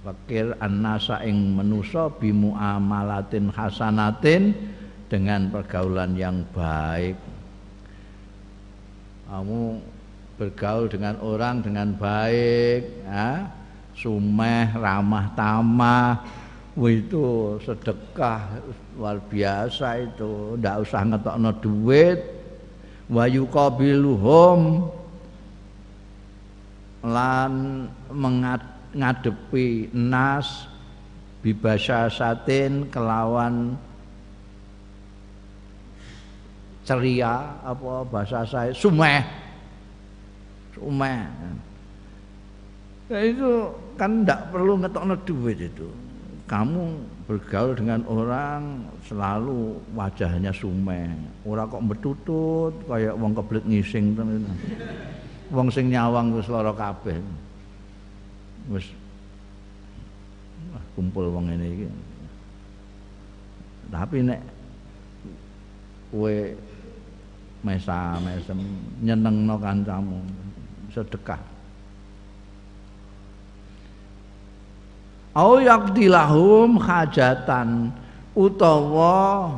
fakir 0.00 0.56
annasa 0.64 1.20
ing 1.20 1.54
manusa 1.54 2.08
bimuamalatin 2.08 3.52
hasanatin 3.52 4.56
dengan 5.06 5.50
pergaulan 5.50 6.18
yang 6.18 6.42
baik. 6.50 7.14
Kamu 9.26 9.62
bergaul 10.38 10.86
dengan 10.86 11.18
orang 11.18 11.62
dengan 11.62 11.90
baik 11.94 12.82
ya, 13.06 13.50
sumeh 13.94 14.70
ramah 14.74 15.26
tamah. 15.34 16.12
Itu 16.76 17.56
sedekah 17.64 18.60
luar 19.00 19.16
biasa 19.16 19.96
itu. 20.04 20.60
Ndak 20.60 20.84
usah 20.84 21.02
ngetokno 21.08 21.50
duit. 21.56 22.20
Wa 23.08 23.24
yuqabiluhum. 23.24 24.84
Lan 27.00 27.52
mengadepi 28.12 29.88
nas. 29.96 30.68
Bibasyasatin 31.40 32.92
kelawan 32.92 33.78
ceria 36.86 37.50
apa 37.66 38.06
bahasa 38.06 38.46
saya 38.46 38.70
sumeh. 38.70 39.26
Sumeh. 40.70 41.26
Ya 43.10 43.18
itu 43.26 43.70
kan 43.98 44.22
tidak 44.22 44.54
perlu 44.54 44.78
ngetokno 44.78 45.14
duit 45.26 45.58
itu. 45.58 45.90
Kamu 46.46 46.94
bergaul 47.26 47.74
dengan 47.74 48.06
orang 48.06 48.86
selalu 49.02 49.74
wajahnya 49.98 50.54
sumeh. 50.54 51.10
Orang 51.42 51.66
kok 51.66 51.84
betutut 51.90 52.74
kayak 52.86 53.18
wong 53.18 53.34
kebelet 53.34 53.66
ngising 53.66 54.14
wong 55.50 55.66
sing 55.74 55.90
nyawang 55.90 56.30
wis 56.38 56.46
lara 56.46 56.70
kabeh. 56.70 57.18
Wis 58.70 58.86
kumpul 60.94 61.28
wong 61.28 61.50
ini 61.52 61.90
tapi 63.90 64.18
nek 64.22 64.42
kowe 66.10 66.34
mesa 67.64 68.20
mesem 68.20 68.60
nyenengno 69.00 69.56
kancamu 69.60 70.20
sedekah. 70.92 71.40
Au 75.36 75.60
yaqdilahum 75.60 76.80
hajatan 76.80 77.92
utawa 78.32 79.52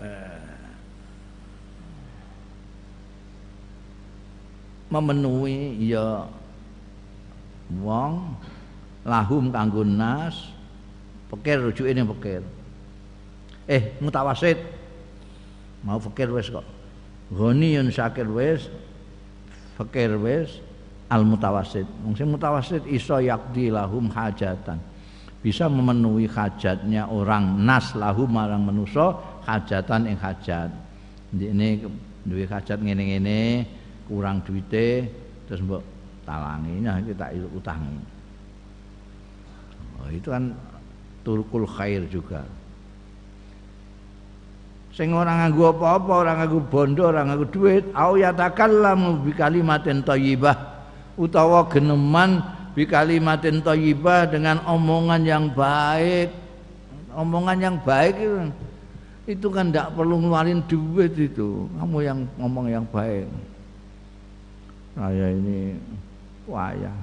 eh, 0.00 0.40
memenuhi 4.88 5.92
ya 5.92 6.24
wong 7.80 8.36
lahum 9.04 9.48
kanggo 9.52 9.84
nas 9.84 10.52
pikir 11.32 11.64
rujuke 11.64 11.92
ning 11.96 12.08
pikir 12.16 12.44
eh 13.66 13.94
mutawasid 14.02 14.58
mau 15.82 15.98
fakir 15.98 16.30
wis 16.30 16.50
kok. 16.50 16.64
Ghaniyun 17.32 17.90
syakir 17.90 18.26
wis 18.28 18.66
fakir 19.78 20.14
wis 20.18 20.62
al 21.10 21.26
mutawasid 21.26 21.84
wong 22.02 22.14
sing 22.16 22.30
mutawasid 22.30 22.82
iso 22.88 23.18
yakdi 23.18 23.70
lahum 23.70 24.10
hajatan. 24.10 24.78
Bisa 25.42 25.66
memenuhi 25.66 26.30
hajatnya 26.30 27.10
orang 27.10 27.58
nas 27.66 27.98
lahum 27.98 28.30
marang 28.30 28.62
manusa 28.62 29.18
hajatan 29.42 30.14
ing 30.14 30.18
hajat. 30.18 30.70
Ini 31.34 31.82
duwe 32.22 32.46
hajat 32.46 32.78
ngene-ngene 32.78 33.66
kurang 34.06 34.46
duite 34.46 35.10
terus 35.50 35.58
mbok 35.66 35.82
talangi. 36.22 36.78
Nah 36.78 37.02
kita 37.02 37.34
utangi. 37.58 37.98
Oh, 39.98 40.08
itu 40.14 40.30
kan 40.30 40.54
turkul 41.26 41.66
khair 41.66 42.06
juga 42.06 42.46
sing 44.92 45.16
ora 45.16 45.32
nganggo 45.40 45.72
apa-apa, 45.72 46.12
ora 46.12 46.32
nganggo 46.36 46.60
bondo, 46.68 47.08
ora 47.08 47.24
nganggo 47.24 47.48
duit, 47.48 47.84
au 47.96 48.20
yatakallamu 48.20 49.24
bi 49.24 49.32
kalimatin 49.32 50.04
thayyibah 50.04 50.56
utawa 51.16 51.68
geneman 51.68 52.44
bi 52.76 52.84
kalimatin 52.88 53.60
thayyibah 53.60 54.28
dengan 54.28 54.60
omongan 54.68 55.22
yang 55.24 55.44
baik. 55.52 56.32
Omongan 57.12 57.58
yang 57.60 57.76
baik 57.84 58.16
itu 58.16 58.40
itu 59.22 59.46
kan 59.52 59.68
tidak 59.68 59.92
perlu 59.92 60.16
ngeluarin 60.16 60.64
duit 60.64 61.12
itu. 61.14 61.68
Kamu 61.76 61.98
yang 62.00 62.24
ngomong 62.40 62.66
yang 62.72 62.88
baik. 62.88 63.28
Saya 64.96 65.32
ini 65.32 65.76
wayah 66.48 66.96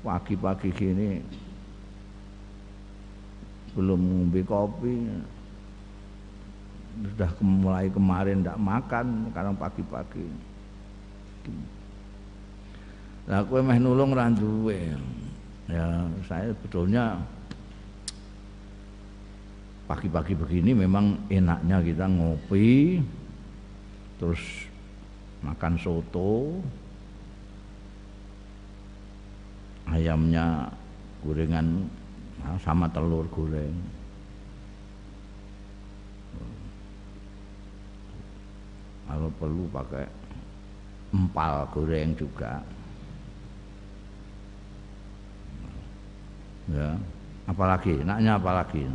pagi-pagi 0.00 0.72
gini 0.72 1.20
belum 3.76 4.00
ngombe 4.00 4.42
kopi 4.42 4.96
sudah 6.98 7.30
mulai 7.40 7.86
kemarin 7.88 8.42
tidak 8.42 8.58
makan 8.60 9.30
sekarang 9.30 9.54
pagi-pagi. 9.56 10.26
Nah, 13.30 13.40
kue 13.46 13.62
meh 13.62 13.78
nulung 13.78 14.12
randuwe. 14.12 14.94
Ya, 15.70 15.86
saya 16.26 16.50
sebetulnya 16.50 17.14
pagi-pagi 19.86 20.34
begini 20.34 20.74
memang 20.74 21.30
enaknya 21.30 21.78
kita 21.82 22.06
ngopi 22.10 22.98
terus 24.18 24.42
makan 25.46 25.74
soto. 25.78 26.58
Ayamnya 29.90 30.70
gorengan 31.26 31.86
sama 32.62 32.86
telur 32.90 33.26
goreng 33.30 33.99
kalau 39.10 39.28
perlu 39.42 39.66
pakai 39.74 40.06
empal 41.10 41.66
goreng 41.74 42.14
juga. 42.14 42.62
Ya 46.70 46.94
apalagi 47.50 47.98
enaknya 47.98 48.38
apalagi. 48.38 48.86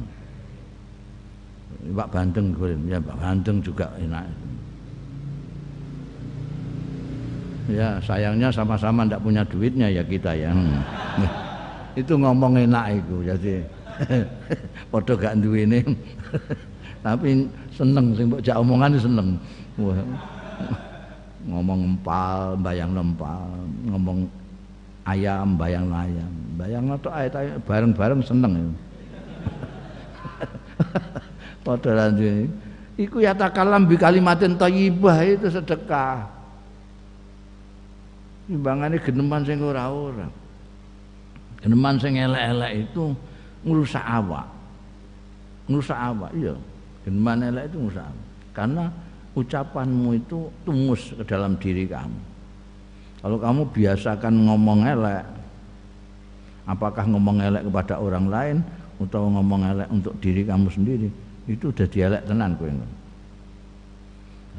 Mbak 1.92 2.08
Bandeng 2.08 2.56
goreng 2.56 2.82
ya 2.88 3.04
Mbak 3.04 3.20
Bandeng 3.20 3.60
juga 3.60 3.92
enak. 4.00 4.24
Ya 7.68 8.00
sayangnya 8.00 8.54
sama-sama 8.54 9.04
tidak 9.04 9.26
punya 9.26 9.44
duitnya 9.44 9.92
ya 9.92 10.04
kita 10.08 10.32
ya. 10.32 10.56
Hmm. 10.56 10.80
itu 12.00 12.14
ngomong 12.16 12.60
enak 12.60 13.00
itu 13.00 13.16
jadi 13.24 13.54
podo 14.92 15.16
gak 15.16 15.40
duwe 15.40 15.64
tapi 17.06 17.48
seneng 17.72 18.12
sing 18.18 18.28
mbok 18.28 18.44
omongan 18.44 19.00
seneng 19.00 19.40
ngomong 21.46 21.80
empal 21.94 22.58
bayang 22.64 22.96
empal 22.96 23.52
ngomong 23.86 24.26
ayam 25.06 25.60
bayang 25.60 25.88
ayam 25.92 26.32
bayang 26.56 26.86
atau 26.96 27.12
ayat 27.12 27.60
bareng-bareng 27.68 28.22
seneng 28.24 28.54
ya. 28.56 28.68
Padha 31.66 31.92
lanjut. 31.94 32.50
Iku 32.96 33.20
ya 33.20 33.36
takalam 33.36 33.90
bi 33.92 34.00
kalimatin 34.00 34.56
thayyibah 34.56 35.20
itu 35.28 35.52
sedekah. 35.52 36.32
Timbangane 38.48 39.02
geneman 39.02 39.44
sing 39.44 39.60
ora-ora. 39.60 40.30
Geneman 41.60 41.98
sing 41.98 42.16
elek-elek 42.16 42.88
itu 42.88 43.12
ngrusak 43.66 44.06
awak. 44.06 44.48
Ngrusak 45.66 45.98
awak, 45.98 46.32
iya. 46.38 46.54
Geneman 47.04 47.42
elek 47.42 47.74
itu 47.74 47.78
ngrusak 47.82 48.06
awak. 48.06 48.26
Karena 48.56 48.86
ucapanmu 49.36 50.16
itu 50.16 50.48
tumus 50.64 51.12
ke 51.12 51.24
dalam 51.28 51.60
diri 51.60 51.86
kamu. 51.86 52.20
Kalau 53.20 53.38
kamu 53.42 53.62
biasakan 53.74 54.34
ngomong 54.48 54.80
elek, 54.86 55.24
apakah 56.66 57.06
ngomong 57.06 57.38
elek 57.42 57.64
kepada 57.70 58.02
orang 58.02 58.26
lain 58.30 58.58
atau 58.96 59.28
ngomong 59.28 59.62
elek 59.76 59.88
untuk 59.92 60.14
diri 60.24 60.48
kamu 60.48 60.68
sendiri 60.72 61.10
itu 61.46 61.70
udah 61.70 61.88
dialek 61.88 62.24
tenan 62.26 62.58
kowe 62.58 62.72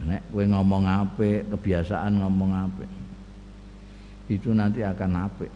nek 0.07 0.23
kowe 0.31 0.45
ngomong 0.45 0.85
apik 0.87 1.51
kebiasaan 1.51 2.23
ngomong 2.23 2.51
apik 2.53 2.91
itu 4.31 4.53
nanti 4.55 4.85
akan 4.85 5.13
apik 5.27 5.51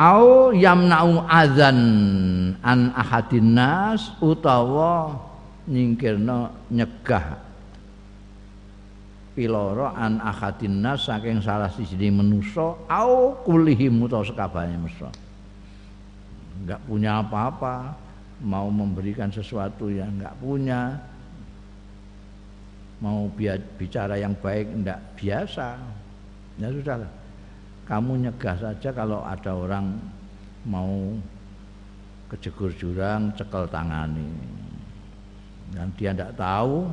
au 0.00 0.54
yamna'u 0.54 1.28
adzan 1.28 1.80
an 2.62 2.94
ahadin 2.94 3.52
nas 3.52 4.14
utawa 4.22 5.18
nyingkirno 5.64 6.68
nyegah 6.68 7.40
piloro 9.34 9.90
an 9.90 10.22
akhatin 10.22 10.78
nas 10.78 11.10
saking 11.10 11.42
salah 11.42 11.68
siji 11.72 12.08
menusa 12.08 12.78
au 12.86 13.34
kulihim 13.42 13.98
utawa 14.06 14.22
sekabehane 14.22 14.78
manusa. 14.78 15.10
Enggak 16.62 16.80
punya 16.86 17.18
apa-apa 17.18 17.98
mau 18.46 18.70
memberikan 18.70 19.28
sesuatu 19.34 19.90
yang 19.90 20.14
enggak 20.16 20.34
punya 20.38 21.02
mau 23.02 23.26
bicara 23.76 24.16
yang 24.16 24.38
baik 24.38 24.70
enggak 24.70 25.02
biasa. 25.18 25.82
Ya 26.62 26.70
sudahlah. 26.70 27.10
Kamu 27.84 28.16
nyegah 28.16 28.56
saja 28.56 28.94
kalau 28.94 29.20
ada 29.26 29.50
orang 29.52 29.98
mau 30.64 31.12
kejegur 32.32 32.72
jurang 32.72 33.34
cekel 33.36 33.68
tangani 33.68 34.63
dan 35.74 35.90
dia 35.98 36.14
tidak 36.14 36.32
tahu 36.38 36.86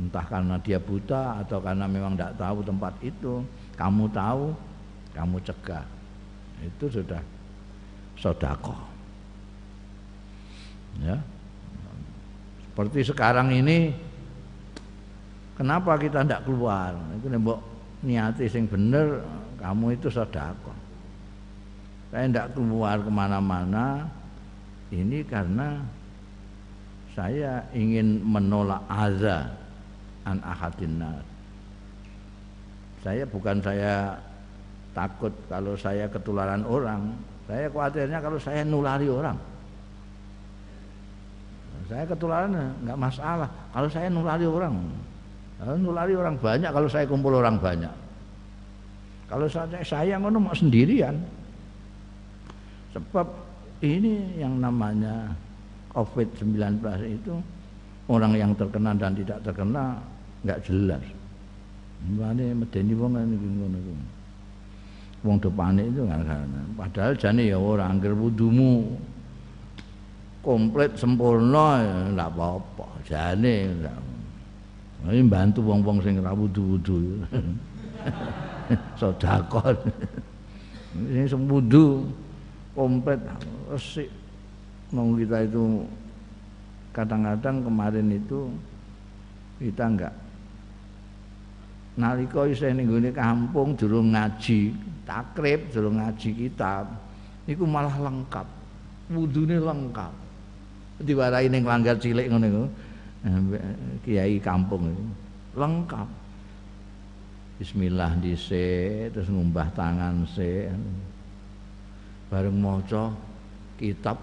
entah 0.00 0.24
karena 0.28 0.56
dia 0.60 0.80
buta 0.80 1.44
atau 1.44 1.60
karena 1.60 1.84
memang 1.84 2.16
tidak 2.16 2.36
tahu 2.40 2.58
tempat 2.64 2.94
itu. 3.04 3.44
Kamu 3.76 4.04
tahu 4.12 4.52
kamu 5.16 5.36
cegah. 5.44 5.84
Itu 6.60 6.86
sudah 6.92 7.20
sodako. 8.20 8.76
Ya. 11.00 11.16
Seperti 12.70 13.00
sekarang 13.08 13.52
ini 13.52 13.92
kenapa 15.56 15.96
kita 15.96 16.24
tidak 16.24 16.44
keluar? 16.44 16.96
Itu 17.16 17.28
nembok 17.32 17.60
niati 18.04 18.48
sing 18.48 18.68
bener 18.68 19.24
kamu 19.60 19.96
itu 19.96 20.12
sodako. 20.12 20.72
Saya 22.12 22.26
tidak 22.26 22.56
keluar 22.56 23.00
ke 23.00 23.10
mana-mana 23.12 24.08
ini 24.90 25.22
karena 25.22 25.78
saya 27.20 27.60
ingin 27.76 28.24
menolak 28.24 28.80
azab 28.88 29.52
an 30.24 30.40
ahadin. 30.40 31.04
Saya 33.04 33.28
bukan 33.28 33.60
saya 33.60 34.16
takut 34.96 35.28
kalau 35.52 35.76
saya 35.76 36.08
ketularan 36.08 36.64
orang, 36.64 37.12
saya 37.44 37.68
khawatirnya 37.68 38.24
kalau 38.24 38.40
saya 38.40 38.64
nulari 38.64 39.12
orang. 39.12 39.36
Saya 41.92 42.08
ketularan 42.08 42.56
nggak 42.88 42.96
masalah. 42.96 43.48
Kalau 43.68 43.88
saya 43.92 44.08
nulari 44.08 44.48
orang, 44.48 44.80
kalau 45.60 45.76
nulari 45.76 46.16
orang 46.16 46.40
banyak. 46.40 46.72
Kalau 46.72 46.88
saya 46.88 47.04
kumpul 47.04 47.36
orang 47.36 47.60
banyak. 47.60 47.92
Kalau 49.28 49.44
saya 49.44 49.84
saya 49.84 50.16
ngono 50.16 50.40
mau 50.40 50.56
sendirian. 50.56 51.20
Sebab 52.96 53.28
ini 53.84 54.40
yang 54.40 54.56
namanya 54.56 55.36
COVID-19 55.90 56.82
itu 57.10 57.34
orang 58.10 58.32
yang 58.38 58.52
terkena 58.54 58.94
dan 58.94 59.14
tidak 59.14 59.38
terkena 59.42 59.98
nggak 60.46 60.60
jelas. 60.66 61.02
Mulane 62.00 62.56
medeni 62.56 62.94
wong 62.96 63.12
iki 63.18 63.48
ngono 63.60 63.76
iku. 63.76 63.94
Wong 65.20 65.36
depane 65.36 65.82
itu 65.84 66.02
karena. 66.08 66.62
Padahal 66.78 67.12
jane 67.12 67.42
ya 67.44 67.60
ora 67.60 67.92
angger 67.92 68.16
wudumu 68.16 68.88
komplit 70.40 70.96
sempurna 70.96 71.84
ya 71.84 71.96
enggak 72.14 72.30
apa-apa. 72.32 72.86
Jane. 73.04 73.56
Ini 75.00 75.24
bantu 75.28 75.64
wong-wong 75.64 76.00
sing 76.00 76.20
ora 76.20 76.32
wudu-wudu. 76.32 77.24
Sedekah. 79.00 79.76
Ini 81.10 81.22
sembudu 81.28 82.02
komplit 82.74 83.20
resik. 83.70 84.19
Mau 84.90 85.14
kita 85.14 85.46
itu 85.46 85.86
kadang-kadang 86.90 87.62
kemarin 87.62 88.10
itu 88.10 88.50
kita 89.62 89.86
enggak 89.86 90.14
nalika 92.00 92.48
isih 92.48 92.72
ning 92.72 92.88
kampung 93.12 93.76
durung 93.76 94.16
ngaji 94.16 94.72
takrib 95.04 95.68
durung 95.68 96.00
ngaji 96.00 96.30
kitab 96.32 96.88
iku 97.44 97.66
malah 97.66 97.94
lengkap. 97.98 98.46
Wudune 99.10 99.58
lengkap. 99.58 100.14
Diwarai 101.02 101.50
ning 101.50 101.66
langgar 101.66 101.98
cilik 101.98 102.30
iku 102.30 102.38
kiai 104.06 104.38
kampung 104.40 104.90
itu. 104.90 105.04
Lengkap. 105.58 106.08
Bismillah 107.60 108.16
dhisik 108.22 109.12
terus 109.12 109.28
ngumbah 109.28 109.68
tangan 109.76 110.24
sik. 110.30 110.72
Bareng 112.30 112.56
maca 112.56 113.10
kitab 113.76 114.16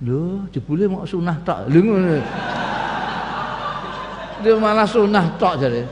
lho 0.00 0.48
jebule 0.48 0.88
mau 0.88 1.04
sunah 1.04 1.36
tok 1.44 1.68
lho 1.68 1.80
ngono 1.84 2.16
dia 4.40 4.56
malah 4.56 4.88
sunah 4.88 5.24
tok 5.36 5.54
jadi 5.60 5.82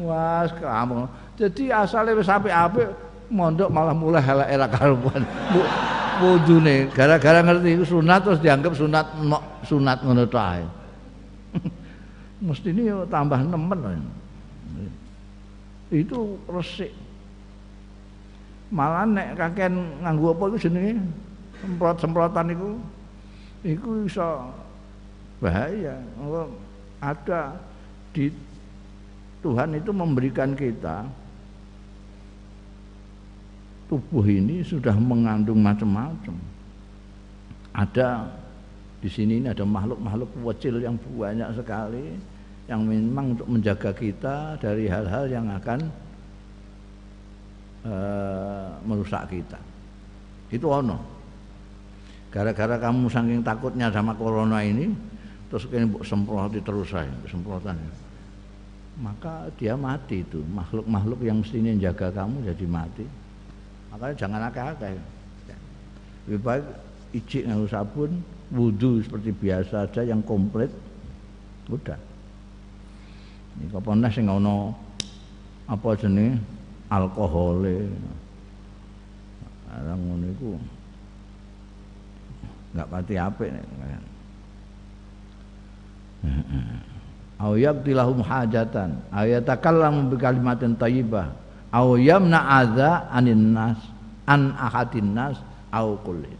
Wah, 0.00 0.48
kamu. 0.48 1.04
Jadi 1.36 1.68
asalnya 1.68 2.16
wis 2.16 2.24
apik-apik 2.24 2.88
mondok 3.28 3.68
malah 3.68 3.92
mulai 3.92 4.24
elek 4.24 4.48
era 4.48 4.66
karuan. 4.68 5.20
Wudune 6.16 6.88
gara-gara 6.92 7.44
ngerti 7.44 7.76
itu 7.76 7.84
sunat 7.84 8.24
terus 8.24 8.40
dianggap 8.40 8.72
sunat 8.72 9.06
sunat 9.68 9.98
ngono 10.00 10.24
ae. 10.32 10.64
Mesti 12.46 12.68
ini 12.72 12.88
tambah 13.12 13.40
nemen. 13.44 14.00
Itu 15.92 16.40
resik. 16.48 16.92
Malah 18.72 19.04
nek 19.04 19.36
kakek 19.36 19.68
nganggo 20.00 20.32
apa 20.32 20.42
iku 20.48 20.56
jenenge? 20.56 21.04
Semprot-semprotan 21.62 22.50
itu 22.50 22.68
itu 23.62 23.88
bisa 24.10 24.50
bahaya. 25.38 25.94
Ada 26.98 27.54
di 28.10 28.34
Tuhan 29.42 29.78
itu 29.78 29.90
memberikan 29.94 30.54
kita 30.58 31.06
tubuh 33.86 34.26
ini 34.26 34.66
sudah 34.66 34.94
mengandung 34.98 35.62
macam-macam. 35.62 36.34
Ada 37.76 38.26
di 39.02 39.10
sini 39.10 39.42
ini 39.42 39.48
ada 39.50 39.66
makhluk-makhluk 39.66 40.30
kecil 40.54 40.78
yang 40.80 40.94
banyak 40.96 41.50
sekali 41.58 42.16
yang 42.70 42.86
memang 42.86 43.34
untuk 43.36 43.48
menjaga 43.50 43.90
kita 43.92 44.56
dari 44.62 44.86
hal-hal 44.88 45.26
yang 45.26 45.46
akan 45.50 45.80
uh, 47.84 48.70
merusak 48.86 49.28
kita. 49.28 49.58
Itu 50.48 50.70
ono. 50.70 51.11
Gara-gara 52.32 52.80
kamu 52.80 53.12
saking 53.12 53.44
takutnya 53.44 53.92
sama 53.92 54.16
corona 54.16 54.64
ini, 54.64 54.88
terus 55.52 55.68
kini 55.68 55.84
semprot 56.00 56.56
terus 56.56 56.88
saya, 56.88 57.12
semprotan 57.28 57.76
maka 59.00 59.48
dia 59.56 59.72
mati 59.72 60.20
itu. 60.20 60.44
Makhluk-makhluk 60.52 61.24
yang 61.24 61.40
mestinya 61.40 61.72
jaga 61.80 62.12
kamu 62.12 62.44
jadi 62.44 62.66
mati. 62.68 63.04
Makanya 63.88 64.14
jangan 64.18 64.40
akeh-akeh. 64.52 64.94
Lebih 66.28 66.40
baik 66.44 66.64
ijik 67.16 67.42
nganggo 67.48 67.66
sabun 67.68 68.10
wudhu 68.52 69.00
seperti 69.00 69.32
biasa 69.32 69.88
aja 69.88 70.04
yang 70.04 70.20
komplit 70.22 70.68
udah. 71.72 71.98
Ini 73.58 73.68
kapan 73.72 74.04
sing 74.08 74.28
ngono 74.28 74.72
apa 75.68 75.92
jenis 75.96 76.36
alkohol 76.88 77.64
orang 79.72 80.00
ngono 80.04 80.26
iku 80.36 80.50
nggak 82.72 82.88
pati 82.88 83.14
apik 83.20 83.50
nek 83.52 83.66
aw 87.42 87.58
yaqtilahum 87.58 88.22
hajatan. 88.22 89.02
Aw 89.10 89.26
yatakallamu 89.26 90.14
bi 90.14 90.16
kalimatin 90.22 90.78
thayyibah 90.78 91.34
aw 91.72 91.96
yamna 91.98 92.38
adza 92.62 93.10
anin 93.10 93.56
nas 93.56 93.80
an 94.28 94.54
ahadin 94.54 95.16
nas 95.16 95.40
aw 95.72 95.96
kullin 96.04 96.36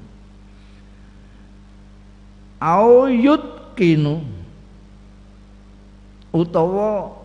aw 2.61 3.09
yutkinu 3.09 4.21
utawa 6.31 7.17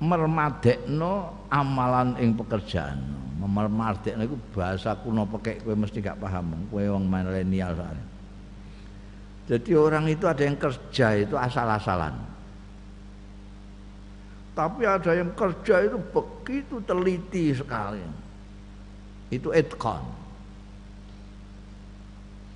mermadekno 0.00 1.30
amalan 1.52 2.16
ing 2.18 2.32
pekerjaan 2.34 2.98
mermadekno 3.36 4.24
iku 4.24 4.36
bahasa 4.56 4.96
kuno 4.96 5.28
pekek 5.28 5.62
kowe 5.62 5.76
mesti 5.76 6.00
gak 6.00 6.16
paham 6.16 6.56
kowe 6.72 6.80
wong 6.80 7.04
milenial 7.04 7.76
soalnya 7.76 8.16
jadi 9.46 9.72
orang 9.78 10.10
itu 10.10 10.26
ada 10.26 10.42
yang 10.42 10.58
kerja 10.58 11.06
itu 11.22 11.34
asal-asalan. 11.38 12.14
Tapi 14.58 14.82
ada 14.82 15.12
yang 15.14 15.30
kerja 15.38 15.86
itu 15.86 15.98
begitu 16.10 16.82
teliti 16.82 17.54
sekali. 17.54 18.02
Itu 19.30 19.54
etkon. 19.54 20.02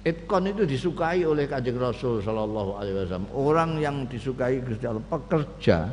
Etkon 0.03 0.45
itu 0.51 0.67
disukai 0.67 1.23
oleh 1.23 1.47
kanjeng 1.47 1.79
Rasul 1.79 2.25
Shallallahu 2.25 2.71
Alaihi 2.75 2.95
Wasallam. 3.05 3.29
Orang 3.37 3.71
yang 3.79 4.09
disukai 4.09 4.59
Gusti 4.65 4.89
Allah, 4.89 5.05
pekerja, 5.07 5.93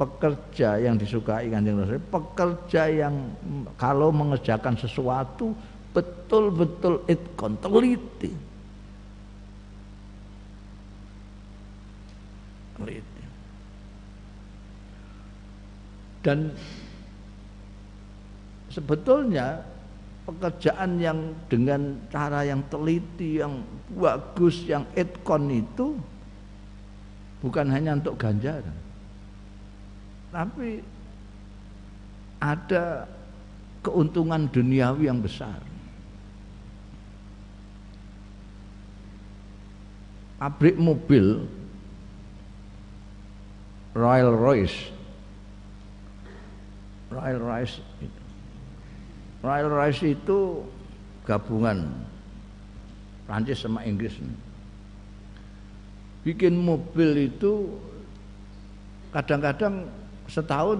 pekerja 0.00 0.80
yang 0.80 0.96
disukai 0.96 1.52
kanjeng 1.52 1.76
Rasul, 1.76 2.00
pekerja 2.08 2.88
yang 2.88 3.36
kalau 3.76 4.08
mengerjakan 4.08 4.72
sesuatu 4.80 5.52
betul-betul 5.92 7.04
etkon, 7.04 7.60
teliti. 7.60 8.32
teliti. 12.80 13.24
Dan 16.24 16.48
sebetulnya 18.72 19.60
pekerjaan 20.24 20.96
yang 20.96 21.36
dengan 21.52 22.00
cara 22.08 22.40
yang 22.48 22.64
teliti, 22.72 23.44
yang 23.44 23.60
bagus, 23.92 24.64
yang 24.64 24.88
etkon 24.96 25.52
itu 25.52 25.92
bukan 27.44 27.68
hanya 27.68 28.00
untuk 28.00 28.16
ganjaran. 28.16 28.79
Tapi 30.30 30.82
ada 32.40 33.04
keuntungan 33.82 34.46
duniawi 34.48 35.10
yang 35.10 35.20
besar. 35.20 35.58
Pabrik 40.40 40.80
mobil 40.80 41.44
Royal 43.92 44.32
Royce. 44.32 44.88
Royal 47.10 47.42
Royce 47.42 47.82
Royal 49.40 49.72
Royce 49.72 50.04
itu 50.04 50.60
gabungan 51.24 51.88
Prancis 53.24 53.64
sama 53.64 53.80
Inggris. 53.88 54.12
Bikin 56.20 56.60
mobil 56.60 57.32
itu 57.32 57.72
kadang-kadang 59.16 59.88
setahun 60.30 60.78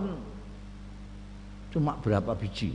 cuma 1.75 1.99
berapa 1.99 2.33
biji 2.39 2.71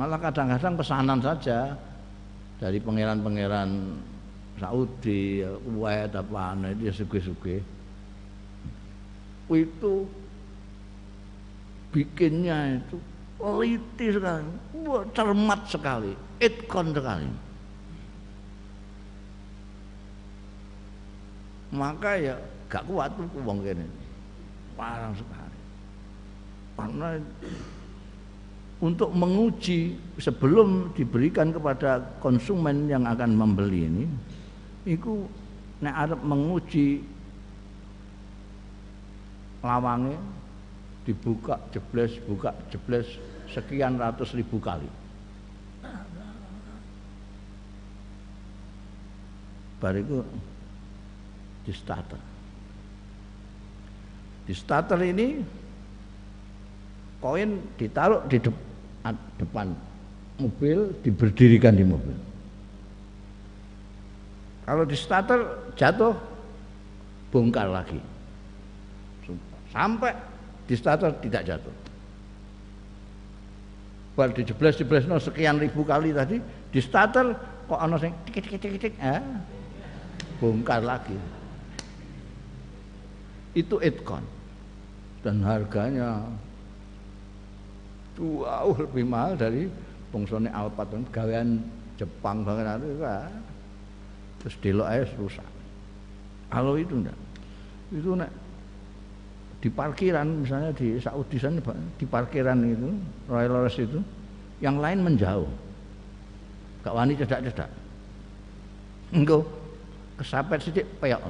malah 0.00 0.16
kadang-kadang 0.16 0.74
pesanan 0.80 1.20
saja 1.20 1.76
dari 2.58 2.80
pangeran-pangeran 2.82 3.70
Saudi, 4.58 5.46
Kuwait 5.62 6.10
apa 6.10 6.58
itu 6.74 6.90
ya 6.90 6.92
suge-suge 6.92 7.62
itu 9.48 9.94
bikinnya 11.88 12.76
itu 12.76 13.00
teliti 13.38 14.06
sekali, 14.12 14.50
wah, 14.84 15.06
cermat 15.14 15.60
sekali, 15.70 16.12
itkon 16.42 16.90
sekali. 16.90 17.28
Maka 21.72 22.10
ya 22.18 22.34
gak 22.66 22.84
kuat 22.88 23.12
tuh 23.14 23.28
wong 23.46 23.62
kene. 23.62 23.86
Parang 24.78 25.12
sekali. 25.18 25.58
Karena 26.78 27.18
untuk 28.78 29.10
menguji 29.10 29.98
sebelum 30.22 30.94
diberikan 30.94 31.50
kepada 31.50 31.98
konsumen 32.22 32.86
yang 32.86 33.02
akan 33.02 33.34
membeli 33.34 33.90
ini, 33.90 34.04
itu 34.86 35.26
nek 35.82 35.94
arep 36.06 36.20
menguji 36.22 37.02
lawange 39.62 40.14
dibuka 41.02 41.58
jebles 41.74 42.14
buka 42.28 42.54
jebles 42.70 43.08
sekian 43.50 43.98
ratus 43.98 44.36
ribu 44.36 44.60
kali 44.62 44.86
bariku 49.78 50.22
di 51.64 51.72
starter 51.72 52.27
di 54.48 54.56
starter 54.56 54.96
ini 55.04 55.44
koin 57.20 57.60
ditaruh 57.76 58.24
di 58.32 58.40
depan 59.36 59.76
mobil 60.40 60.96
diberdirikan 61.04 61.76
di 61.76 61.84
mobil 61.84 62.16
kalau 64.64 64.88
di 64.88 64.96
starter 64.96 65.68
jatuh 65.76 66.16
bongkar 67.28 67.68
lagi 67.68 68.00
sampai 69.68 70.12
di 70.68 70.74
starter 70.76 71.16
tidak 71.24 71.42
jatuh. 71.48 71.74
Bal 74.18 74.34
dijeblas 74.34 74.74
jeblas 74.74 75.06
no 75.06 75.22
sekian 75.22 75.62
ribu 75.62 75.86
kali 75.86 76.10
tadi 76.10 76.42
di 76.74 76.80
starter 76.82 77.32
kok 77.70 77.80
ana 77.80 77.96
sing 77.96 78.10
tik 78.26 78.42
tik 78.42 78.58
tik 78.58 78.76
tik 78.76 78.94
eh 78.98 79.22
bongkar 80.42 80.82
lagi. 80.82 81.14
Itu 83.54 83.78
itkon 83.78 84.22
dan 85.28 85.44
harganya 85.44 86.24
jauh 88.16 88.76
lebih 88.80 89.04
mahal 89.04 89.36
dari 89.36 89.68
bongsone 90.08 90.48
Alphard 90.48 90.88
gawean 91.12 91.60
Jepang 92.00 92.48
banget 92.48 92.80
itu 92.80 92.96
terus 94.40 94.54
delok 94.64 94.88
aja 94.88 95.04
rusak. 95.20 95.50
Kalau 96.48 96.80
itu 96.80 96.96
enggak, 96.96 97.18
itu 97.92 98.08
nek 98.16 98.32
di 99.60 99.68
parkiran 99.68 100.46
misalnya 100.46 100.72
di 100.72 100.96
Saudi 100.96 101.36
sana 101.36 101.60
di 102.00 102.06
parkiran 102.08 102.56
itu 102.64 102.88
Royal 103.28 103.52
Lores 103.52 103.76
itu 103.76 104.00
yang 104.64 104.80
lain 104.80 105.04
menjauh. 105.04 105.50
Gak 106.88 106.94
wani 106.96 107.20
cedak-cedak. 107.20 107.68
Enggak 109.12 109.44
kesapet 110.16 110.64
sedikit 110.64 110.86
peok. 111.04 111.20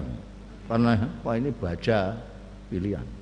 Karena 0.71 0.95
wah 1.27 1.35
ini 1.35 1.51
baja 1.51 2.15
pilihan 2.71 3.18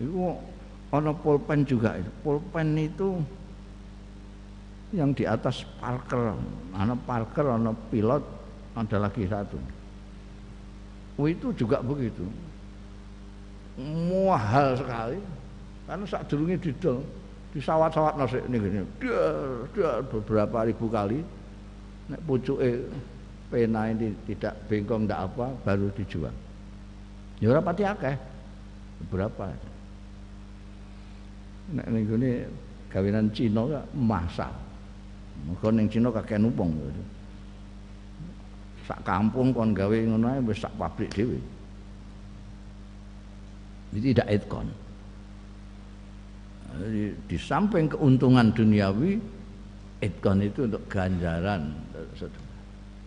itu 0.00 0.32
ono 0.90 1.12
pulpen 1.20 1.62
juga 1.68 2.00
itu. 2.00 2.10
Pulpen 2.24 2.74
itu 2.80 3.20
yang 4.96 5.12
di 5.12 5.28
atas 5.28 5.62
Parker. 5.78 6.34
Anak 6.74 6.98
Parker 7.04 7.46
anak 7.54 7.76
pilot 7.92 8.24
ada 8.74 8.96
lagi 8.96 9.28
satu. 9.28 9.60
Oh, 11.20 11.28
itu 11.28 11.52
juga 11.52 11.84
begitu. 11.84 12.24
Mahal 14.08 14.80
sekali. 14.80 15.20
Karena 15.84 16.04
saat 16.08 16.26
dulu 16.32 16.54
didol 16.56 17.04
di 17.50 17.58
sawat-sawat 17.58 18.14
nasi 18.14 18.38
ini 18.46 18.62
gini 18.62 18.80
dia, 19.02 19.22
dia 19.74 19.92
beberapa 20.06 20.62
ribu 20.64 20.86
kali. 20.86 21.20
Nek 22.08 22.20
pucuke 22.24 22.86
pena 23.50 23.90
ini 23.90 24.14
tidak 24.30 24.54
bengkong 24.70 25.04
tidak 25.04 25.28
apa 25.28 25.46
baru 25.66 25.90
dijual. 25.92 26.34
Ya 27.42 27.50
ora 27.50 27.60
pati 27.60 27.82
akeh. 27.82 28.16
Berapa 29.10 29.50
nek 31.74 31.86
ning 31.90 32.04
gone 32.06 32.30
gawenan 32.90 33.26
Cina 33.30 33.62
masal 33.94 34.52
mergo 35.46 35.68
ning 35.70 35.86
Cina 35.86 36.10
kakek 36.10 36.42
numpung 36.42 36.74
sak 38.90 39.06
kampung 39.06 39.54
kon 39.54 39.70
gawe 39.70 39.94
ngono 39.94 40.26
ae 40.26 40.42
wis 40.42 40.58
sak 40.58 40.74
pabrik 40.74 41.14
dhewe. 41.14 41.38
Jadi 43.94 44.06
tidak 44.10 44.28
etkon. 44.34 44.66
Di, 46.90 47.14
di 47.30 47.36
samping 47.38 47.86
keuntungan 47.86 48.50
duniawi 48.50 49.18
etkon 50.02 50.42
itu 50.42 50.66
untuk 50.66 50.82
ganjaran. 50.90 51.70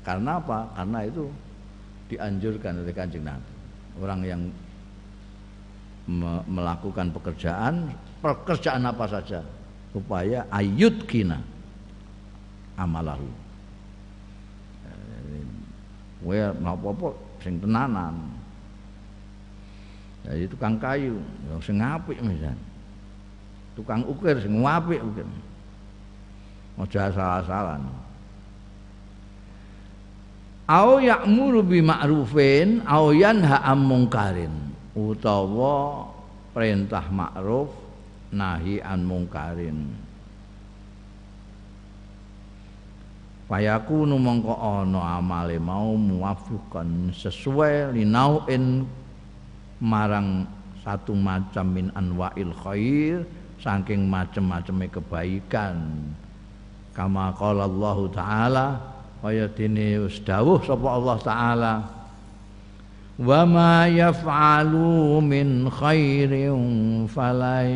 Karena 0.08 0.40
apa? 0.40 0.72
Karena 0.76 1.00
itu 1.04 1.28
dianjurkan 2.12 2.84
oleh 2.84 2.96
kanjeng 2.96 3.28
Nabi. 3.28 3.52
Orang 4.00 4.22
yang 4.24 4.42
me 6.04 6.44
melakukan 6.48 7.16
pekerjaan, 7.16 7.88
pekerjaan 8.24 8.88
apa 8.88 9.04
saja, 9.12 9.44
upaya 9.92 10.48
ayut 10.48 11.04
kina 11.04 11.44
amalahu. 12.80 13.28
Kowe 16.24 16.40
apa-apa 16.40 17.08
sing 17.44 17.60
tenanan. 17.60 18.16
Jadi 20.24 20.48
tukang 20.48 20.80
kayu, 20.80 21.20
yang 21.52 21.60
sing 21.60 21.84
apik 21.84 22.16
misalnya. 22.24 22.56
Tukang 23.76 24.08
ukir 24.08 24.40
sing 24.40 24.56
apik 24.64 25.04
mungkin. 25.04 25.28
Aja 26.80 27.12
salah-salah 27.12 27.78
au 30.68 31.00
ya'muru 31.04 31.60
bi 31.62 31.84
ma'rufin 31.84 32.88
au 32.88 33.12
yanha 33.12 33.60
am 33.68 33.84
mungkarin 33.84 34.72
utawa 34.96 36.08
perintah 36.56 37.04
ma'ruf 37.12 37.68
nahi 38.34 38.82
an 38.82 39.06
mungkarin. 39.06 39.94
Fayakunu 43.46 44.18
mongko 44.18 44.56
ana 44.58 45.22
amale 45.22 45.62
mau 45.62 45.94
muwafiqan 45.94 47.14
sesuai 47.14 47.94
linauin 47.94 48.88
marang 49.78 50.50
satu 50.82 51.14
macam 51.14 51.70
min 51.70 51.88
anwa'il 51.94 52.50
khair 52.66 53.22
saking 53.62 54.10
macam-macamnya 54.10 54.90
kebaikan. 54.90 55.76
Kama 56.98 57.34
qala 57.38 57.70
Allah 57.70 57.98
taala 58.10 58.68
kaya 59.24 59.48
dene 59.48 60.04
wis 60.04 60.20
dawuh 60.20 60.60
sapa 60.62 60.88
Allah 60.90 61.18
taala 61.24 61.74
min 65.22 65.70
khairin 65.70 67.06
falan 67.06 67.70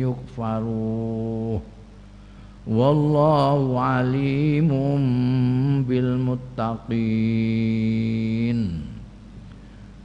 yukfaru. 0.00 1.60
Wallahu 2.62 3.74
alimun 3.74 5.02
bil 5.82 6.14
muttaqin 6.14 6.98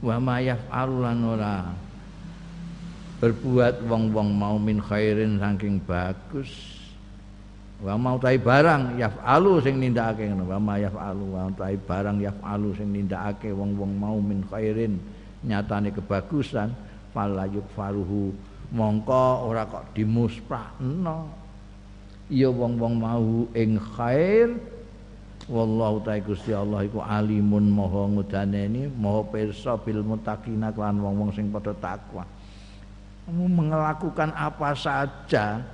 wa 0.02 0.18
ma 0.18 0.42
yaf'alu 0.42 1.06
lan 1.06 1.22
ora 1.22 1.70
berbuat 3.22 3.82
wong-wong 3.86 4.30
mau 4.34 4.58
min 4.58 4.82
khairin 4.82 5.38
saking 5.38 5.78
bagus 5.82 6.77
wa 7.78 7.94
mau 7.94 8.18
tai 8.18 8.38
barang 8.42 8.98
yaf'alu 8.98 9.62
sing 9.62 9.78
nindakake 9.78 10.26
ngono. 10.26 10.50
Wa 10.50 10.58
ma 10.58 10.74
yaf'alu 10.82 11.24
wa 11.30 11.46
tai 11.54 11.78
barang 11.78 12.18
yaf'alu 12.18 12.68
sing 12.74 12.90
nindakake 12.90 13.54
wong-wong 13.54 13.92
mau 13.94 14.18
min 14.18 14.42
khairin 14.50 14.98
nyatane 15.46 15.94
kebagusan 15.94 16.74
fala 17.14 17.46
yukfaruhu. 17.46 18.34
Mongko 18.68 19.48
ora 19.48 19.64
kok 19.64 19.94
dimusprakno. 19.94 21.30
Ya 22.28 22.50
wong-wong 22.50 22.94
mau 22.98 23.46
ing 23.54 23.78
khair. 23.96 24.58
Wallahu 25.48 26.04
ta'ala 26.04 26.20
Gusti 26.20 26.52
Allah 26.52 26.84
iku 26.84 27.00
alimun 27.00 27.72
maha 27.72 28.04
ngudaneni 28.04 28.84
maha 28.92 29.24
pirsa 29.32 29.80
bil 29.80 30.04
muttaqina 30.04 30.68
lan 30.76 31.00
wong-wong 31.00 31.32
sing 31.32 31.48
padha 31.48 31.72
takwa. 31.80 32.20
Kamu 33.24 33.48
melakukan 33.48 34.36
apa 34.36 34.76
saja 34.76 35.64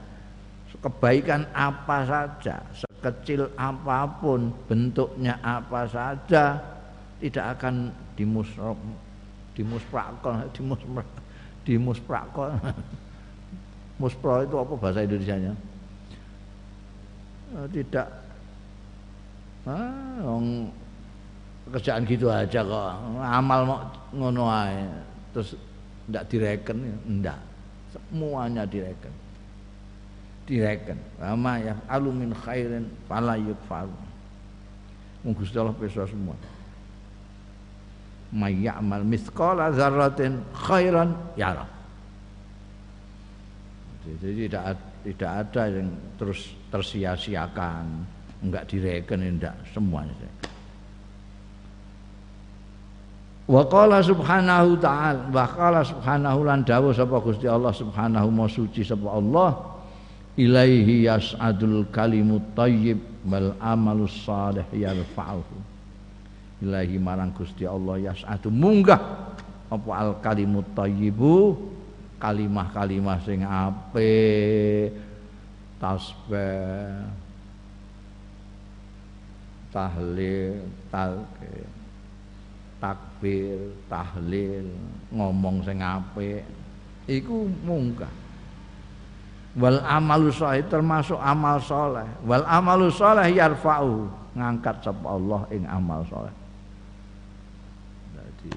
kebaikan 0.85 1.49
apa 1.57 2.05
saja, 2.05 2.61
sekecil 2.76 3.49
apa 3.57 4.05
pun, 4.20 4.53
bentuknya 4.68 5.41
apa 5.41 5.89
saja, 5.89 6.61
tidak 7.24 7.57
akan 7.57 7.89
dimusrok, 8.20 8.76
dimusprakon, 9.57 10.45
dimusprak, 10.57 11.09
dimusprakon. 11.64 12.53
Muspro 13.95 14.43
itu 14.43 14.59
apa 14.59 14.74
bahasa 14.74 15.07
Indonesia-nya? 15.07 15.55
Eh, 17.55 17.66
tidak. 17.78 18.11
Ah, 19.70 20.35
kerjaan 21.70 22.02
gitu 22.02 22.27
aja 22.27 22.66
kok. 22.66 22.90
Amal 23.23 23.61
mau 23.62 23.78
ngono 24.11 24.51
ae. 24.51 24.82
Terus 25.31 25.55
tidak 26.11 26.27
direken 26.27 26.78
enggak 27.06 27.39
semuanya 27.94 28.66
direken 28.66 29.23
direken 30.45 31.01
ama 31.21 31.57
ya 31.59 31.75
alu 31.89 32.12
min 32.12 32.33
khairin 32.33 32.89
fala 33.09 33.37
yukfar 33.37 33.89
Gusti 35.25 35.57
Allah 35.57 35.73
bisa 35.73 36.05
semua. 36.05 36.37
May 38.29 38.61
ya'mal 38.61 39.09
mithqala 39.09 39.73
dzarratin 39.73 40.45
khairan 40.53 41.16
yara 41.33 41.65
jadi 44.05 44.49
tidak 44.49 44.65
tidak 45.05 45.31
ada 45.33 45.62
yang 45.73 45.89
terus 46.21 46.53
tersia-siakan. 46.69 48.05
Enggak 48.45 48.69
direken 48.69 49.21
enggak 49.25 49.57
semuanya. 49.73 50.29
Wa 53.49 53.65
qala 53.69 54.01
subhanahu 54.01 54.77
ta'ala 54.81 55.29
wa 55.29 55.45
qala 55.49 55.81
subhanahu 55.85 56.49
lan 56.49 56.65
dawuh 56.65 56.93
sapa 56.93 57.16
Gusti 57.21 57.49
Allah 57.49 57.73
subhanahu 57.73 58.29
wa 58.29 58.49
suci 58.49 58.85
sapa 58.85 59.09
Allah 59.09 59.51
ilaihi 60.35 61.06
yas'adul 61.06 61.86
kalimut 61.94 62.43
thayyib 62.59 62.98
wal 63.27 63.55
amalus 63.62 64.15
salih 64.27 64.66
yarfa'uhu. 64.74 65.56
Ilaihi 66.62 66.98
marang 66.98 67.35
Gusti 67.35 67.66
Allah 67.66 68.12
yas'adu 68.12 68.51
munggah 68.51 68.98
apa 69.70 69.90
al 69.90 70.12
kalimut 70.23 70.66
thayyibu 70.77 71.59
kalimah-kalimah 72.23 73.19
sing 73.27 73.43
apik 73.43 74.94
tasbih 75.82 77.11
tahlil 79.74 80.62
talqin 80.89 81.69
takbir 82.78 83.74
tahlil 83.90 84.69
ngomong 85.11 85.65
sing 85.66 85.82
apik 85.82 86.47
iku 87.11 87.51
munggah 87.66 88.23
wal 89.55 89.78
amalu 89.86 90.35
sholeh 90.35 90.66
termasuk 90.66 91.18
amal 91.18 91.62
soleh 91.62 92.06
wal 92.26 92.43
amalu 92.43 92.90
soleh 92.90 93.31
yarfa'u 93.31 94.10
ngangkat 94.35 94.82
sapa 94.82 95.06
Allah 95.06 95.47
ing 95.55 95.62
amal 95.70 96.02
soleh 96.10 96.35
jadi 98.14 98.55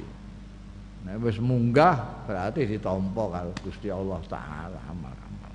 nek 1.07 1.15
wis 1.23 1.37
munggah 1.39 2.27
berarti 2.27 2.65
ditampa 2.65 3.23
karo 3.31 3.51
Gusti 3.63 3.87
Allah 3.87 4.19
taala 4.27 4.75
amal-amal. 4.91 5.53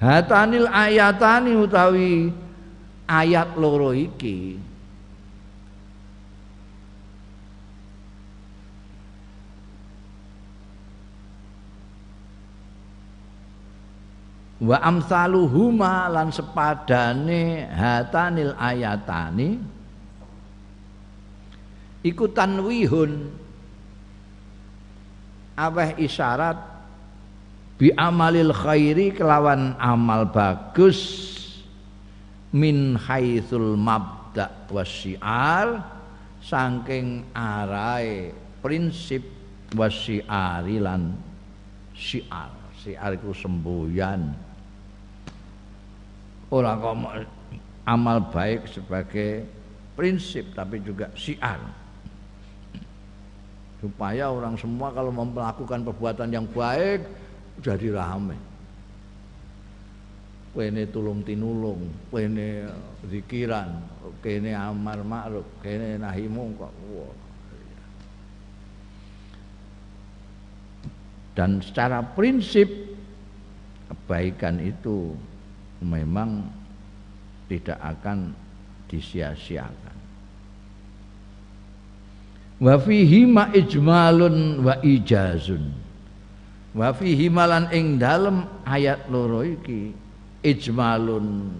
Hatanil 0.00 0.64
ayatani 0.64 1.52
utawi 1.60 2.32
ayat 3.04 3.60
loro 3.60 3.92
iki 3.92 4.56
wa 14.62 14.78
amsaluhuma 14.78 16.06
lan 16.06 16.30
sepadane 16.30 17.66
hatanil 17.66 18.54
ayatani 18.54 19.58
iku 22.06 22.30
tanwihun. 22.30 23.42
Aweh 25.52 26.00
isyarat 26.00 26.56
bi 27.76 27.92
amalil 27.92 28.54
khairi 28.56 29.12
kelawan 29.12 29.76
amal 29.76 30.24
bagus 30.30 30.98
min 32.54 32.96
haitsul 32.96 33.76
mabda 33.76 34.70
wasyiar 34.72 35.84
saking 36.40 37.28
arai 37.36 38.32
prinsip 38.64 39.26
wasyiari 39.76 40.80
lan 40.80 41.18
syiar. 41.92 42.54
Syiar 42.80 43.14
iku 43.14 43.36
semboyan 43.36 44.32
Orang 46.52 46.84
kok 46.84 46.96
amal 47.88 48.28
baik 48.28 48.68
sebagai 48.68 49.48
prinsip 49.96 50.52
tapi 50.52 50.84
juga 50.84 51.08
siar. 51.16 51.64
Supaya 53.80 54.28
orang 54.28 54.60
semua 54.60 54.92
kalau 54.92 55.08
melakukan 55.16 55.80
perbuatan 55.80 56.28
yang 56.28 56.44
baik 56.44 57.08
jadi 57.64 57.96
rame. 57.96 58.36
Kene 60.52 60.84
tulung 60.92 61.24
tinulung 61.24 61.88
kene 62.12 62.68
zikiran 63.08 63.80
kene 64.20 64.52
amar 64.52 65.00
ma'ruf 65.00 65.48
kene 65.64 65.96
nahi 65.96 66.28
mungkar. 66.28 66.68
Dan 71.32 71.64
secara 71.64 72.04
prinsip 72.04 72.68
kebaikan 73.88 74.60
itu 74.60 75.16
memang 75.82 76.46
tidak 77.50 77.76
akan 77.82 78.32
disia-siakan. 78.88 79.96
Wa 82.62 82.78
fihi 82.78 83.26
ma 83.26 83.50
ijmalun 83.50 84.62
wa 84.62 84.78
ijazun. 84.80 85.74
Wa 86.72 86.94
fihi 86.94 87.26
malan 87.28 87.68
ing 87.74 87.98
dalem 87.98 88.46
ayat 88.64 89.10
loro 89.10 89.42
iki 89.42 89.92
ijmalun 90.40 91.50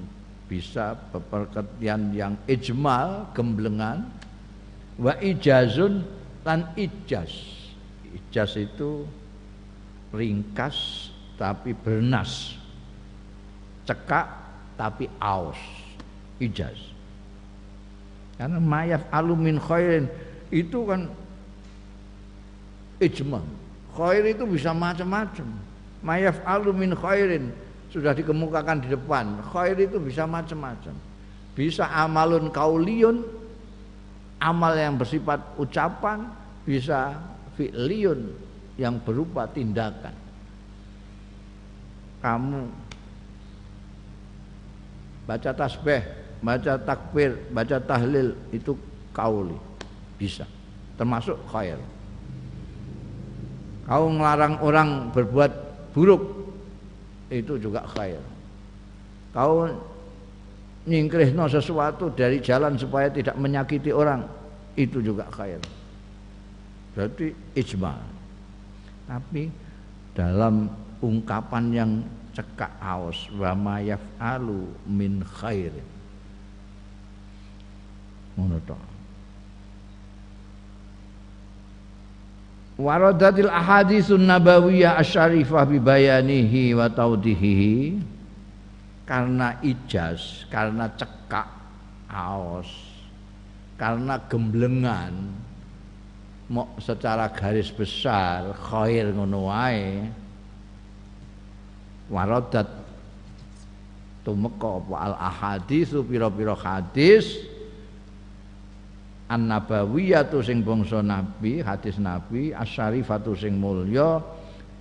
bisa 0.46 0.94
peperketian 1.10 2.14
yang 2.14 2.38
ijmal 2.46 3.28
gemblengan 3.34 4.06
wa 4.96 5.12
ijazun 5.18 6.06
lan 6.46 6.70
ijaz. 6.78 7.34
Ijaz 8.14 8.56
itu 8.56 9.04
ringkas 10.14 11.08
tapi 11.34 11.74
bernas 11.74 12.61
cekak 13.88 14.26
tapi 14.78 15.06
aus 15.18 15.58
ijaz. 16.38 16.78
Karena 18.38 18.58
mayaf 18.58 19.06
alumin 19.14 19.60
khairin 19.62 20.10
itu 20.50 20.84
kan 20.86 21.08
ijma. 23.02 23.40
Khair 23.92 24.24
itu 24.24 24.44
bisa 24.48 24.72
macam-macam. 24.72 25.46
Mayaf 26.00 26.40
alumin 26.48 26.96
khairin 26.96 27.52
sudah 27.92 28.16
dikemukakan 28.16 28.82
di 28.82 28.88
depan. 28.88 29.38
Khair 29.52 29.76
itu 29.76 30.00
bisa 30.00 30.24
macam-macam. 30.24 30.96
Bisa 31.52 31.84
amalun 31.92 32.48
kauliun 32.48 33.20
amal 34.40 34.72
yang 34.74 34.96
bersifat 34.96 35.38
ucapan 35.60 36.26
bisa 36.64 37.20
fi'liyun 37.54 38.32
yang 38.80 38.96
berupa 38.98 39.44
tindakan. 39.46 40.16
Kamu 42.24 42.62
baca 45.32 45.50
tasbih, 45.56 46.04
baca 46.44 46.76
takbir, 46.76 47.32
baca 47.48 47.80
tahlil 47.80 48.36
itu 48.52 48.76
kauli 49.16 49.56
bisa 50.20 50.44
termasuk 51.00 51.40
khair. 51.48 51.80
Kau 53.88 54.12
melarang 54.12 54.60
orang 54.60 55.08
berbuat 55.08 55.52
buruk 55.96 56.52
itu 57.32 57.56
juga 57.56 57.88
khair. 57.96 58.20
Kau 59.32 59.72
nyingkrihno 60.84 61.48
sesuatu 61.48 62.12
dari 62.12 62.44
jalan 62.44 62.76
supaya 62.76 63.08
tidak 63.08 63.32
menyakiti 63.40 63.88
orang 63.88 64.20
itu 64.76 65.00
juga 65.00 65.24
khair. 65.32 65.58
Berarti 66.92 67.32
ijma. 67.56 67.96
Tapi 69.08 69.48
dalam 70.12 70.68
ungkapan 71.00 71.64
yang 71.72 71.90
cekak 72.32 72.72
aus 72.80 73.28
wa 73.36 73.52
ma 73.52 73.76
yaf'alu 73.78 74.68
min 74.88 75.20
khair 75.24 75.72
ngono 78.32 78.56
to. 78.64 78.78
Waradatil 82.80 83.52
ahaditsun 83.52 84.24
nabawiyah 84.24 84.96
asyarifah 84.96 85.68
bi 85.68 85.76
bayanihi 85.76 86.72
wa 86.72 86.88
taudihi 86.88 88.00
karena 89.04 89.60
ijaz 89.60 90.48
karena 90.48 90.88
cekak 90.96 91.46
aus 92.08 92.72
karena 93.76 94.16
gemblengan 94.24 95.12
mau 96.48 96.72
secara 96.80 97.28
garis 97.28 97.68
besar 97.68 98.56
khair 98.56 99.12
ngono 99.12 99.52
wae 99.52 100.08
waradat. 102.12 102.68
Tumeka 104.22 104.78
apa? 104.78 104.94
Al 105.00 105.14
ahaditsu 105.16 106.04
pira-pira 106.04 106.52
hadis. 106.54 107.40
An 109.32 109.48
nabawiyatu 109.48 110.44
sing 110.44 110.60
bangsa 110.60 111.00
nabi 111.00 111.64
hadis 111.64 111.96
nabi. 111.96 112.52
Asyarifatu 112.52 113.32
sing 113.32 113.56
mulya 113.56 114.20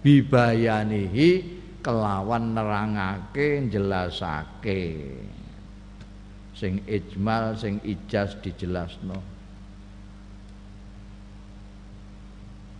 bibayanihi 0.04 1.62
kelawan 1.82 2.54
nerangake 2.54 3.66
jelasake 3.72 5.10
sing 6.54 6.78
ijmal 6.86 7.58
sing 7.58 7.82
ijaz 7.82 8.38
dijelasno. 8.46 9.18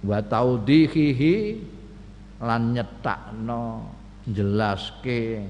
Wa 0.06 0.22
taudihihi 0.22 1.36
lan 2.42 2.78
nyetakno 2.78 3.90
njelaske 4.30 5.46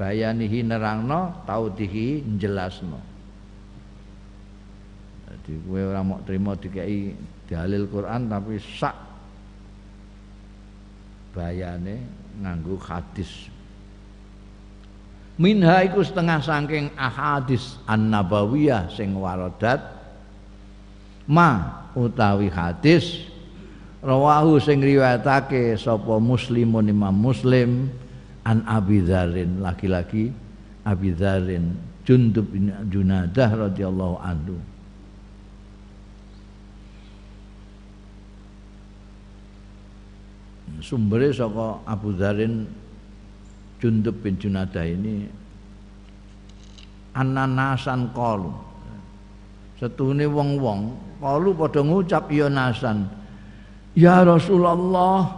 bayanihi 0.00 0.64
nerangno 0.64 1.44
taudihi 1.44 2.24
njelasno 2.24 3.14
jadi 5.44 5.60
gue 5.60 5.80
orang 5.84 6.04
mau 6.08 6.18
terima 6.24 6.56
dikai 6.56 7.12
dalil 7.44 7.84
Quran 7.92 8.32
tapi 8.32 8.56
sak 8.56 8.96
bayane 11.36 12.00
nganggu 12.40 12.80
hadis. 12.80 13.52
Minha 15.36 15.84
iku 15.84 16.00
setengah 16.00 16.40
saking 16.40 16.94
ahadis 16.96 17.76
an-nabawiyah 17.84 18.88
sing 18.88 19.12
waradat 19.18 19.84
ma 21.28 21.82
utawi 21.92 22.48
hadis 22.48 23.28
rawahu 24.04 24.60
sing 24.60 24.84
riwayatake 24.84 25.80
sapa 25.80 26.20
muslimun 26.20 26.92
imam 26.92 27.16
muslim 27.16 27.88
an 28.44 28.60
Abi 28.68 29.00
Dzarin 29.00 29.64
laki-laki 29.64 30.28
Abi 30.84 31.16
Dzarin 31.16 31.72
Jundub 32.04 32.52
bin 32.52 32.68
Junadah 32.92 33.48
radhiyallahu 33.48 34.20
anhu. 34.20 34.60
Sumbernya 40.84 41.32
saka 41.32 41.80
Abu 41.88 42.12
Dzarin 42.12 42.68
Jundub 43.80 44.20
bin 44.20 44.36
Junadah 44.36 44.84
ini 44.84 45.24
ananasan 47.16 48.12
qalu 48.12 48.52
setune 49.80 50.28
wong-wong 50.28 50.92
qalu 51.24 51.56
padha 51.56 51.80
ngucap 51.80 52.28
ya 52.28 52.52
nasan 52.52 53.08
Ya 53.94 54.26
Rasulullah, 54.26 55.30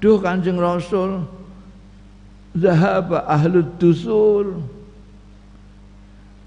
duh 0.00 0.16
Kanjeng 0.16 0.56
Rasul, 0.56 1.28
zahaba 2.56 3.28
ahlud 3.28 3.76
dusul. 3.76 4.64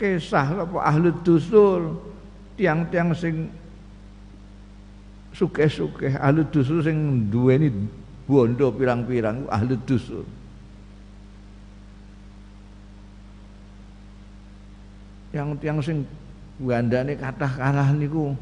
Kisah 0.02 0.66
apa 0.66 0.78
ahlud 0.82 1.22
dusul, 1.22 1.94
tiang-tiang 2.58 3.14
sing 3.14 3.54
suke-suke 5.38 6.18
ahlud 6.18 6.50
dusul 6.50 6.82
sing 6.82 7.30
duweni 7.30 7.70
bondo 8.26 8.74
pirang-pirang 8.74 9.46
ahlud 9.46 9.78
dusul. 9.86 10.26
Yang 15.32 15.50
tiang 15.62 15.80
sing 15.86 15.98
gandane 16.58 17.14
kathah 17.16 17.54
kalah 17.54 17.94
niku 17.94 18.34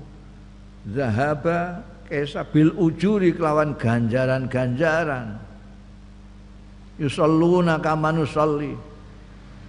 zahaba 0.87 1.83
kesabil 2.09 2.73
ujuri 2.73 3.37
kelawan 3.37 3.77
ganjaran-ganjaran. 3.77 5.37
Yusalluna 6.97 7.77
kama 7.79 8.11
nusalli. 8.11 8.73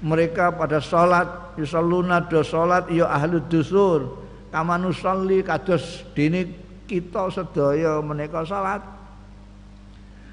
Mereka 0.00 0.56
pada 0.56 0.80
salat 0.80 1.28
yusalluna 1.60 2.24
do 2.24 2.40
salat 2.40 2.88
ya 2.88 3.12
ahli 3.12 3.38
dusur. 3.52 4.24
Kama 4.48 4.80
nusalli 4.80 5.44
kados 5.44 6.02
dene 6.16 6.48
kita 6.88 7.30
sedaya 7.30 8.02
menika 8.02 8.42
salat 8.42 8.82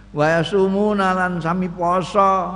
wa 0.10 0.26
yasumuna 0.26 1.14
lan 1.14 1.38
sami 1.44 1.68
poso 1.70 2.56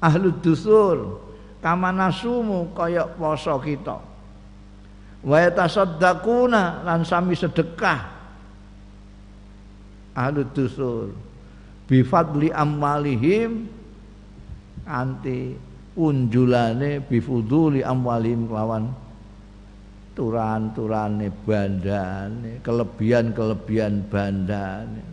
ahli 0.00 0.32
dusur. 0.40 1.22
Kama 1.60 1.92
nasumu 1.92 2.72
kaya 2.72 3.04
poso 3.04 3.60
kita. 3.60 4.00
Wa 5.22 5.36
yatasaddaquna 5.44 6.82
lan 6.82 7.04
sami 7.04 7.36
sedekah 7.36 8.15
ahli 10.16 10.42
dusur 10.56 11.12
bifadli 11.84 12.48
amwalihim 12.50 13.68
anti 14.88 15.54
unjulane 15.94 17.04
bifuduli 17.04 17.84
amwalihim 17.84 18.48
kelawan 18.48 18.90
turan-turane 20.16 21.28
bandane 21.44 22.64
kelebihan-kelebihan 22.64 24.00
bandane. 24.08 25.04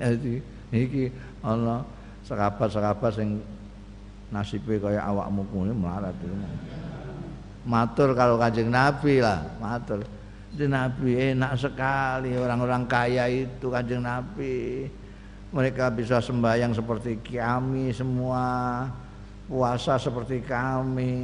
Jadi 0.00 0.40
iki 0.72 1.12
ana 1.44 1.84
serapat-serapat 2.24 3.12
sing 3.12 3.44
nasibe 4.32 4.80
kaya 4.80 5.04
awakmu 5.04 5.44
kuwi 5.52 5.76
melarat 5.76 6.16
matur 7.68 8.16
kalau 8.16 8.40
kanjeng 8.40 8.72
Nabi 8.72 9.20
lah 9.20 9.44
matur 9.60 10.02
Nabi 10.52 11.32
enak 11.32 11.56
sekali 11.56 12.36
orang-orang 12.36 12.84
kaya 12.84 13.24
itu 13.28 13.72
kanjeng 13.72 14.04
Nabi. 14.04 14.84
Mereka 15.52 15.92
bisa 15.92 16.20
sembahyang 16.20 16.72
seperti 16.76 17.20
kami 17.24 17.92
semua 17.92 18.84
puasa 19.48 19.96
seperti 19.96 20.44
kami. 20.44 21.16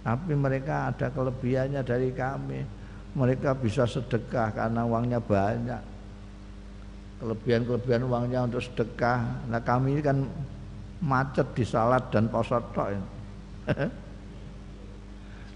Tapi 0.00 0.32
mereka 0.32 0.88
ada 0.88 1.12
kelebihannya 1.12 1.84
dari 1.84 2.08
kami. 2.12 2.60
Mereka 3.12 3.52
bisa 3.60 3.84
sedekah 3.84 4.56
karena 4.56 4.88
uangnya 4.88 5.20
banyak. 5.20 5.82
Kelebihan-kelebihan 7.20 8.08
uangnya 8.08 8.48
untuk 8.48 8.64
sedekah. 8.64 9.44
Nah 9.52 9.60
kami 9.60 10.00
ini 10.00 10.02
kan 10.04 10.24
macet 11.04 11.52
di 11.52 11.64
salat 11.68 12.08
dan 12.08 12.32
posot 12.32 12.64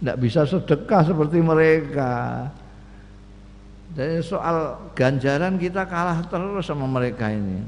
tidak 0.05 0.21
bisa 0.21 0.45
sedekah 0.45 1.01
seperti 1.01 1.41
mereka 1.41 2.13
jadi 3.95 4.19
soal 4.27 4.91
ganjaran 4.99 5.55
kita 5.55 5.87
kalah 5.87 6.19
terus 6.27 6.67
sama 6.67 6.91
mereka 6.91 7.31
ini. 7.31 7.63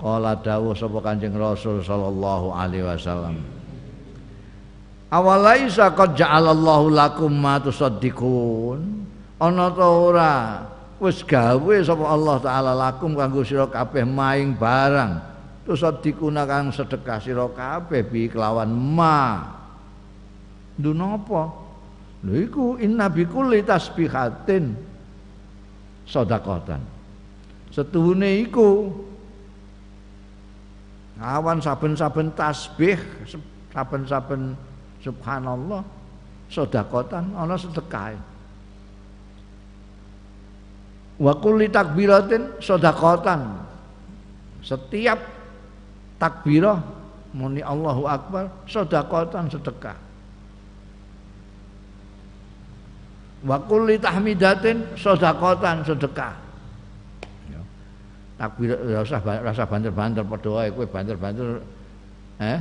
Qala 0.00 0.32
dawuh 0.40 0.72
sapa 0.72 0.98
Kanjeng 1.04 1.36
Rasul 1.36 1.84
sallallahu 1.84 2.48
alaihi 2.56 2.88
wasallam. 2.88 3.36
Awalaisa 5.12 5.92
qad 5.92 6.16
ja'alallahu 6.16 6.88
lakum 6.88 7.28
ma 7.36 7.60
tusaddiqun. 7.60 8.80
Ana 9.44 9.68
ta 9.76 9.86
ora 9.86 10.64
wis 10.96 11.20
gawe 11.20 11.76
sapa 11.84 12.04
Allah 12.08 12.36
taala 12.40 12.72
lakum 12.72 13.12
kanggo 13.12 13.44
sira 13.44 13.68
kabeh 13.68 14.08
maing 14.08 14.56
barang. 14.56 15.12
Tusaddiquna 15.68 16.48
kang 16.48 16.72
sedekah 16.72 17.20
sira 17.20 17.44
kabeh 17.44 18.08
bi 18.08 18.32
kelawan 18.32 18.72
ma. 18.72 19.57
Lho 20.78 20.94
napa? 20.94 21.50
Lho 22.22 22.34
iku 22.38 22.64
inna 22.78 23.10
bikulli 23.10 23.62
tasbihatin 23.66 24.74
sedekatan. 26.06 26.80
Setuhune 27.68 28.48
iku 28.48 28.88
awan 31.20 31.60
saben-saben 31.60 32.32
tasbih, 32.32 32.96
saben-saben 33.74 34.56
subhanallah 35.04 35.82
sedekatan 36.48 37.36
ana 37.36 37.54
sedekah. 37.60 38.16
Wa 41.18 41.34
kulli 41.36 41.68
takbiratin 41.68 42.62
sedekatan. 42.62 43.66
Setiap 44.62 45.18
takbirah 46.18 46.82
muni 47.34 47.62
Allahu 47.62 48.08
Akbar 48.08 48.50
sedekatan 48.66 49.50
sedekah. 49.52 50.07
Wa 53.46 53.58
kulli 53.62 54.00
tahmidatin 54.00 54.98
sedekatan 54.98 55.86
sedekah. 55.86 56.34
Ya. 57.46 57.60
takbir 58.34 58.74
ora 58.74 59.06
usah 59.06 59.20
rasa 59.22 59.62
banter-banter 59.68 60.24
padha 60.26 60.50
wae 60.50 60.68
kowe 60.74 60.86
banter-banter 60.86 61.62
eh? 62.42 62.58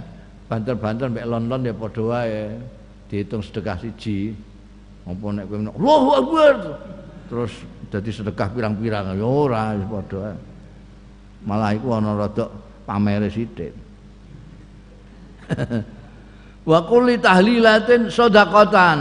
Banter-banter 0.48 1.08
mek 1.10 1.26
lon-lon 1.26 1.62
ya 1.66 1.74
padha 1.74 2.04
wae. 2.06 2.41
Dihitung 3.08 3.41
sedekah 3.41 3.80
siji. 3.82 4.36
Apa 5.08 5.26
nek 5.34 5.45
kowe 5.49 5.58
Allahu 5.58 6.10
Akbar! 6.14 6.54
Terus 7.28 7.54
jadi 7.90 8.10
sedekah 8.14 8.48
pirang-pirang 8.54 9.18
ya 9.18 9.26
ora 9.26 9.74
padha 9.82 10.18
wae. 10.30 10.36
Malah 11.48 11.72
iku 11.74 11.88
ana 11.95 12.12
rada 12.14 12.45
pamere 12.86 13.32
sithik. 13.34 13.74
Wa 16.68 16.84
kulli 16.84 17.16
tahlilatin 17.24 18.12
sedekatan 18.12 18.99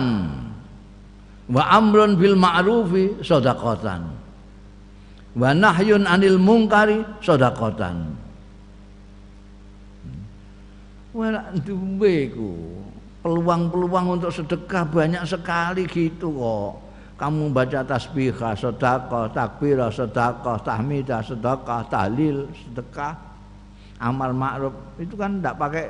wa 1.46 1.62
amrun 1.70 2.18
bil 2.18 2.34
ma'rufi 2.34 3.22
sedekatan 3.22 4.10
wa 5.36 5.50
nahyun 5.54 6.02
anil 6.08 6.38
mungkari 6.42 7.02
sedekatan 7.22 8.16
wala 11.16 11.48
duwe 11.64 12.28
peluang-peluang 13.26 14.20
untuk 14.20 14.30
sedekah 14.30 14.86
banyak 14.86 15.24
sekali 15.26 15.82
gitu 15.90 16.30
kok. 16.30 16.72
Kamu 17.16 17.48
baca 17.48 17.80
tasbihah, 17.80 18.52
sedekah, 18.54 19.32
takbirah, 19.32 19.88
sedekah, 19.88 20.60
tahmidah, 20.60 21.24
sedekah, 21.24 21.80
tahlil, 21.88 22.44
sedekah, 22.52 23.16
amal 23.98 24.36
ma'ruf 24.36 24.76
itu 25.00 25.16
kan 25.16 25.40
tidak 25.40 25.56
pakai 25.56 25.86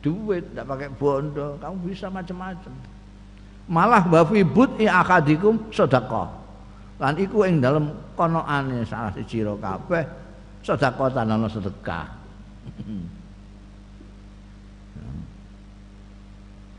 duit, 0.00 0.46
tidak 0.54 0.70
pakai 0.70 0.88
bondo, 0.94 1.58
kamu 1.58 1.76
bisa 1.90 2.06
macam-macam 2.06 2.72
malah 3.70 4.02
wa 4.10 4.26
fi 4.26 4.42
bud'i 4.42 4.90
akadikum 4.90 5.70
sedekah. 5.70 6.26
Lan 6.98 7.16
iku 7.16 7.46
ing 7.46 7.62
dalem 7.62 7.94
konoane 8.18 8.82
salah 8.84 9.14
siji 9.14 9.46
ro 9.46 9.54
kabeh 9.56 10.02
sedekah 10.60 11.14
ana 11.14 11.46
sedekah. 11.46 12.04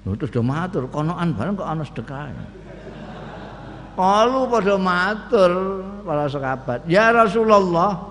Lho 0.02 0.18
terus 0.18 0.34
do 0.34 0.42
matur 0.42 0.90
konoan 0.92 1.32
bareng 1.34 1.56
kok 1.56 1.66
ana 1.66 1.88
sedekah. 1.88 2.30
Kalu 3.92 4.50
padha 4.50 4.76
matur 4.82 5.84
para 6.02 6.26
sahabat, 6.26 6.90
"Ya 6.90 7.14
Rasulullah, 7.14 8.02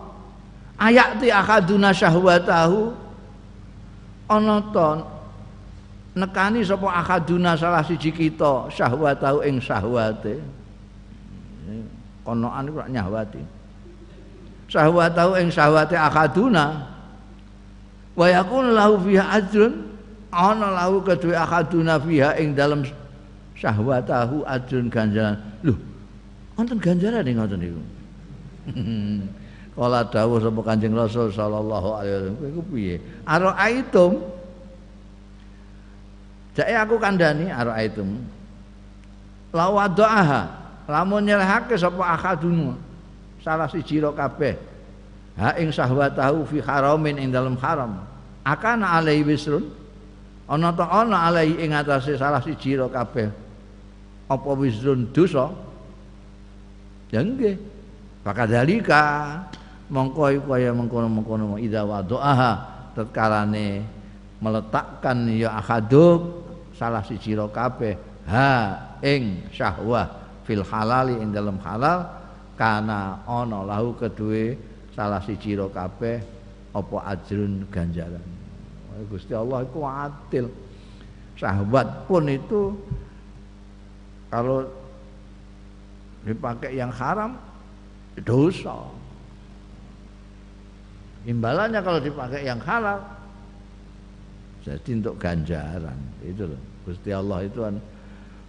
ayati 0.79 1.35
akaduna 1.35 1.91
syahwatahu 1.91 2.95
ana 4.31 4.63
nekani 6.21 6.61
sapa 6.61 6.89
akaduna 7.01 7.57
salah 7.57 7.81
siji 7.81 8.13
kita 8.13 8.69
syahwatahu 8.69 9.41
ing 9.49 9.57
syahwate. 9.59 10.37
Konoan 12.23 12.69
iku 12.69 12.85
nyahwati. 12.87 13.41
Syahwatahu 14.69 15.41
ing 15.41 15.49
syahwate 15.49 15.97
akaduna 15.97 16.85
wa 18.13 18.27
yakun 18.29 18.77
lahu 18.77 19.01
fiha 19.01 19.25
ajrun 19.41 19.89
ana 20.29 20.69
lahu 20.77 21.01
kedue 21.01 21.33
akaduna 21.33 21.97
fiha 21.97 22.37
ing 22.37 22.53
dalam 22.53 22.85
syahwatahu 23.57 24.45
ajrun 24.45 24.93
ganjaran. 24.93 25.41
Lho 25.65 25.75
wonten 26.61 26.77
ganjaran 26.77 27.25
ning 27.25 27.41
ngoten 27.41 27.59
niku? 27.59 27.83
Kala 29.81 30.05
dawuh 30.05 30.45
sapa 30.45 30.61
Kanjeng 30.61 30.93
Rasul 30.93 31.33
sallallahu 31.33 31.89
alaihi 31.97 32.13
wasallam 32.13 32.37
kowe 32.37 32.65
piye? 32.69 33.01
Ara 33.25 33.57
aitum 33.57 34.21
Jake 36.61 36.77
aku 36.77 37.01
kandhani 37.01 37.49
itu. 37.81 38.05
La 39.57 39.89
doaha, 39.89 40.43
lamun 40.85 41.25
nyerahake 41.25 41.73
sapa 41.81 42.05
akadunu 42.13 42.77
salah 43.41 43.65
siji 43.65 43.97
ro 44.05 44.13
kabeh. 44.13 44.61
Ha 45.41 45.57
ing 45.57 45.73
sahwatahu 45.73 46.45
fi 46.45 46.61
haramin 46.61 47.17
ing 47.17 47.33
dalam 47.33 47.57
haram. 47.57 48.05
Akana 48.45 49.01
alai 49.01 49.25
wisrun. 49.25 49.73
Ana 50.45 50.69
ta 50.77 50.85
ana 50.85 51.33
alai 51.33 51.57
ing 51.57 51.73
atase 51.73 52.21
salah 52.21 52.45
siji 52.45 52.77
ro 52.77 52.93
kabeh. 52.93 53.33
Apa 54.29 54.51
wisrun 54.53 55.09
dosa? 55.17 55.49
Ya 57.09 57.25
nggih. 57.25 57.57
Pakadalika 58.21 59.33
mongko 59.89 60.45
kaya 60.45 60.77
mengkono-mengkono 60.77 61.57
idza 61.57 61.89
wadoaha 61.89 62.53
tetkalane 62.93 63.81
meletakkan 64.45 65.25
ya 65.33 65.57
akaduk 65.57 66.50
salah 66.81 67.05
si 67.05 67.21
ro 67.37 67.53
kabeh 67.53 67.93
ha 68.25 68.81
ing 69.05 69.45
syahwah 69.53 70.09
fil 70.49 70.65
halali 70.65 71.21
ing 71.21 71.29
dalam 71.29 71.61
halal 71.61 72.09
kana 72.57 73.21
ana 73.29 73.61
lahu 73.69 73.93
kedue 74.01 74.57
salah 74.97 75.21
si 75.21 75.37
ciro 75.37 75.69
kabeh 75.69 76.25
apa 76.71 76.97
ajrun 77.13 77.69
ganjaran. 77.69 78.23
Gusti 79.09 79.33
Allah 79.33 79.65
itu 79.65 79.81
adil. 79.81 80.47
Sahabat 81.41 82.05
pun 82.05 82.29
itu 82.29 82.77
kalau 84.29 84.69
dipakai 86.29 86.77
yang 86.77 86.93
haram 86.93 87.33
dosa. 88.21 88.77
Imbalannya 91.25 91.81
kalau 91.81 92.01
dipakai 92.01 92.45
yang 92.45 92.61
halal 92.61 93.01
jadi 94.61 94.91
untuk 94.97 95.17
ganjaran 95.17 95.97
itu 96.21 96.45
loh. 96.45 96.61
Gusti 96.85 97.11
Allah 97.13 97.45
itu 97.45 97.59
kan 97.61 97.77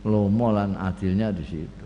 lomo 0.08 0.48
lan 0.52 0.76
adilnya 0.76 1.32
di 1.32 1.46
situ. 1.46 1.86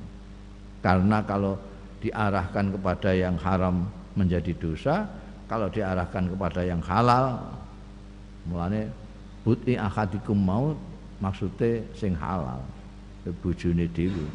Karena 0.81 1.22
kalau 1.26 1.57
diarahkan 2.02 2.73
kepada 2.77 3.10
yang 3.14 3.35
haram 3.41 3.89
menjadi 4.14 4.53
dosa, 4.57 5.10
kalau 5.45 5.69
diarahkan 5.69 6.30
kepada 6.34 6.61
yang 6.65 6.81
halal 6.81 7.38
mulane 8.45 8.89
buti 9.45 9.77
akadikum 9.77 10.38
mau 10.38 10.73
maksudnya 11.22 11.81
sing 11.97 12.14
halal 12.18 12.61
bojone 13.41 13.89
dhewe 13.89 14.26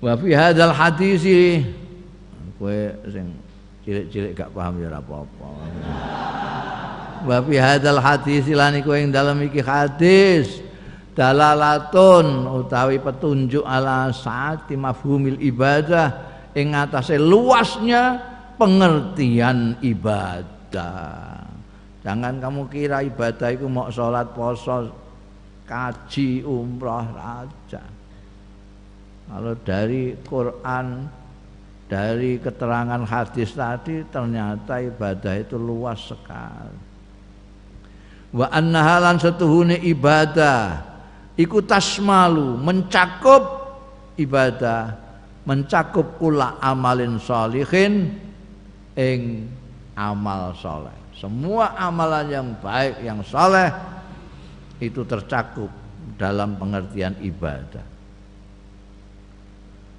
wa 0.00 0.16
fi 0.16 0.28
hadzal 0.32 0.72
hadis 0.72 1.24
kowe 2.56 2.80
sing 3.08 3.32
cilik-cilik 3.84 4.32
gak 4.36 4.52
paham 4.52 4.80
ya 4.80 4.88
apa-apa 4.92 5.48
wa 7.24 7.38
fi 7.44 7.56
hadzal 7.60 8.00
hadis 8.00 8.48
lan 8.50 8.80
iku 8.80 8.96
ing 8.96 9.12
dalem 9.12 9.48
iki 9.48 9.60
hadis 9.60 10.60
dalalatun 11.12 12.48
utawi 12.48 12.96
petunjuk 12.96 13.66
ala 13.66 14.08
saati 14.08 14.78
mafhumil 14.78 15.36
ibadah 15.36 16.16
ing 16.56 16.72
atase 16.72 17.20
luasnya 17.20 18.18
pengertian 18.56 19.76
ibadah. 19.84 21.44
Jangan 22.00 22.40
kamu 22.40 22.62
kira 22.72 23.04
ibadah 23.04 23.48
itu 23.52 23.68
mau 23.68 23.92
sholat 23.92 24.32
poso 24.32 24.88
kaji 25.68 26.40
umroh 26.44 27.04
raja. 27.12 27.84
Kalau 29.30 29.54
dari 29.62 30.16
Quran 30.24 31.06
dari 31.86 32.40
keterangan 32.40 33.02
hadis 33.04 33.54
tadi 33.54 34.02
ternyata 34.08 34.80
ibadah 34.80 35.34
itu 35.38 35.58
luas 35.58 36.00
sekali 36.00 36.89
wa 38.30 38.46
annahalan 38.50 39.18
setuhune 39.18 39.76
ibadah 39.82 40.86
iku 41.34 41.62
tasmalu 41.62 42.58
mencakup 42.58 43.42
ibadah 44.14 44.94
mencakup 45.46 46.20
kula 46.20 46.58
amalin 46.62 47.18
solihin 47.18 48.14
ing 48.94 49.50
amal 49.98 50.54
soleh 50.54 50.94
semua 51.20 51.76
amalan 51.76 52.26
yang 52.32 52.48
baik 52.64 53.04
yang 53.04 53.20
soleh 53.20 53.68
itu 54.80 55.04
tercakup 55.04 55.68
dalam 56.16 56.56
pengertian 56.56 57.12
ibadah. 57.20 57.84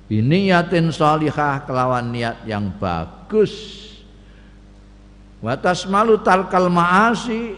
Biniyatin 0.09 0.91
salihah 0.91 1.63
kelawan 1.63 2.11
niat 2.11 2.43
yang 2.43 2.73
bagus. 2.75 3.53
Watas 5.39 5.85
malu 5.85 6.19
talkal 6.19 6.67
maasi 6.67 7.55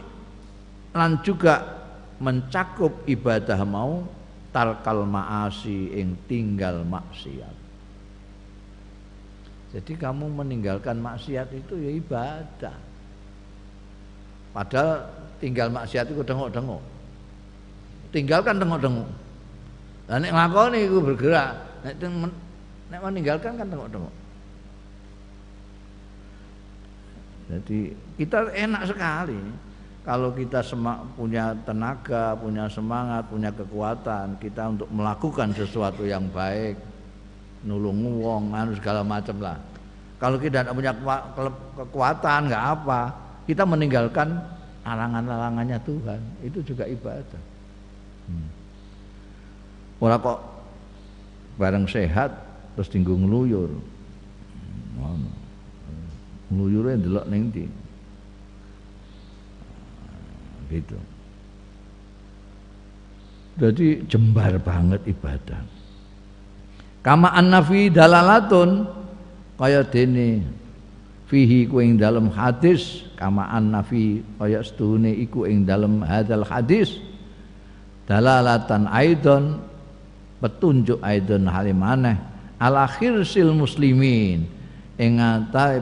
lan 0.93 1.19
juga 1.25 1.61
mencakup 2.21 3.05
ibadah 3.09 3.59
mau 3.65 4.05
talkal 4.53 5.03
maasi 5.03 5.89
ing 5.97 6.13
tinggal 6.29 6.85
maksiat. 6.85 7.55
Jadi 9.73 9.93
kamu 9.97 10.29
meninggalkan 10.29 11.01
maksiat 11.01 11.49
itu 11.49 11.73
ya 11.81 11.91
ibadah. 11.97 12.77
Padahal 14.53 15.09
tinggal 15.41 15.73
maksiat 15.73 16.13
itu 16.13 16.21
dengok-dengok 16.21 16.93
tinggalkan 18.13 18.61
tengok-tengok. 18.61 19.09
Lah 20.07 20.17
nek 20.21 20.31
nglakoni 20.31 20.79
iku 20.85 20.97
bergerak, 21.01 21.51
nek 21.81 21.93
nek 22.93 23.01
meninggalkan 23.01 23.57
kan 23.57 23.67
tengok-tengok. 23.67 24.13
Jadi 27.49 27.79
kita 28.21 28.53
enak 28.53 28.83
sekali 28.87 29.41
kalau 30.03 30.35
kita 30.35 30.59
punya 31.15 31.55
tenaga, 31.63 32.35
punya 32.35 32.67
semangat, 32.67 33.23
punya 33.31 33.47
kekuatan 33.55 34.35
kita 34.35 34.75
untuk 34.75 34.91
melakukan 34.91 35.55
sesuatu 35.55 36.03
yang 36.03 36.27
baik, 36.27 36.75
nulung 37.63 38.19
wong, 38.19 38.51
anu 38.51 38.75
segala 38.75 38.99
macam 38.99 39.39
lah. 39.39 39.55
Kalau 40.19 40.35
kita 40.35 40.67
tidak 40.67 40.75
punya 40.75 40.91
kekuatan, 41.79 42.51
nggak 42.51 42.65
apa, 42.79 43.01
kita 43.47 43.63
meninggalkan 43.63 44.43
arangan-arangannya 44.83 45.79
Tuhan, 45.87 46.19
itu 46.43 46.59
juga 46.67 46.83
ibadah. 46.83 47.43
Hmm. 48.27 48.47
Kok 50.03 50.39
bareng 51.55 51.87
sehat 51.87 52.35
terus 52.75 52.91
tinggu 52.91 53.15
ngluyur. 53.15 53.71
Ngono. 54.99 55.31
Ngluyure 56.51 56.99
ndelok 56.99 57.25
ning? 57.31 57.71
Gitu. 60.73 60.97
Jadi 63.53 63.87
jembar 64.09 64.57
banget 64.65 65.05
ibadah. 65.05 65.61
Kama 67.05 67.29
annafi 67.29 67.93
dalalatun 67.93 68.87
kaya 69.59 69.85
dene 69.85 70.41
fihi 71.29 71.69
ku 71.69 71.77
ing 71.83 71.99
dalem 71.99 72.31
hadis 72.33 73.05
kama 73.19 73.45
annafi 73.51 74.25
kaya 74.39 74.63
setune 74.65 75.11
iku 75.21 75.45
ing 75.45 75.67
dalem 75.67 76.01
hadal 76.01 76.47
hadis 76.47 76.97
dalalatan 78.09 78.89
aidon 78.89 79.59
petunjuk 80.39 80.97
aidon 81.03 81.45
halimane 81.47 82.17
ala 82.57 82.87
khirsil 82.87 83.51
muslimin 83.51 84.47
ing 84.95 85.13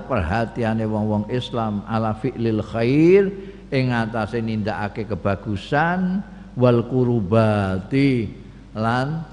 perhatiane 0.08 0.88
wong-wong 0.88 1.30
Islam 1.30 1.86
ala 1.86 2.18
fi'lil 2.18 2.66
khair 2.66 3.28
ing 3.72 3.90
atase 3.96 4.44
nindakake 4.44 5.08
kebagusan 5.08 6.20
wal 6.60 6.84
kurubati 6.86 8.28
lan 8.76 9.24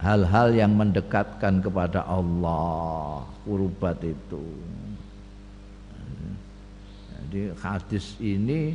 hal-hal 0.00 0.48
yang 0.56 0.72
mendekatkan 0.74 1.60
kepada 1.60 2.08
Allah 2.08 3.28
kurubat 3.44 4.00
itu 4.00 4.44
jadi 7.30 7.54
hadis 7.62 8.18
ini 8.18 8.74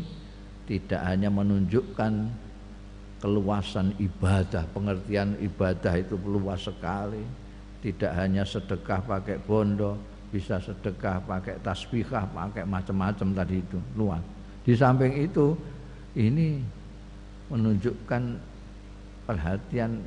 tidak 0.63 1.01
hanya 1.03 1.27
menunjukkan 1.27 2.31
keluasan 3.19 3.91
ibadah, 3.99 4.63
pengertian 4.71 5.35
ibadah 5.43 5.91
itu 5.99 6.15
luas 6.23 6.63
sekali. 6.63 7.19
Tidak 7.83 8.15
hanya 8.15 8.47
sedekah 8.47 9.03
pakai 9.03 9.43
bondo, 9.43 9.99
bisa 10.35 10.59
sedekah 10.59 11.23
pakai 11.23 11.55
tasbihah, 11.63 12.27
pakai 12.27 12.67
macam-macam 12.67 13.27
tadi 13.31 13.63
itu, 13.63 13.79
luas. 13.95 14.19
Di 14.67 14.75
samping 14.75 15.15
itu 15.15 15.55
ini 16.19 16.59
menunjukkan 17.47 18.35
perhatian 19.23 20.03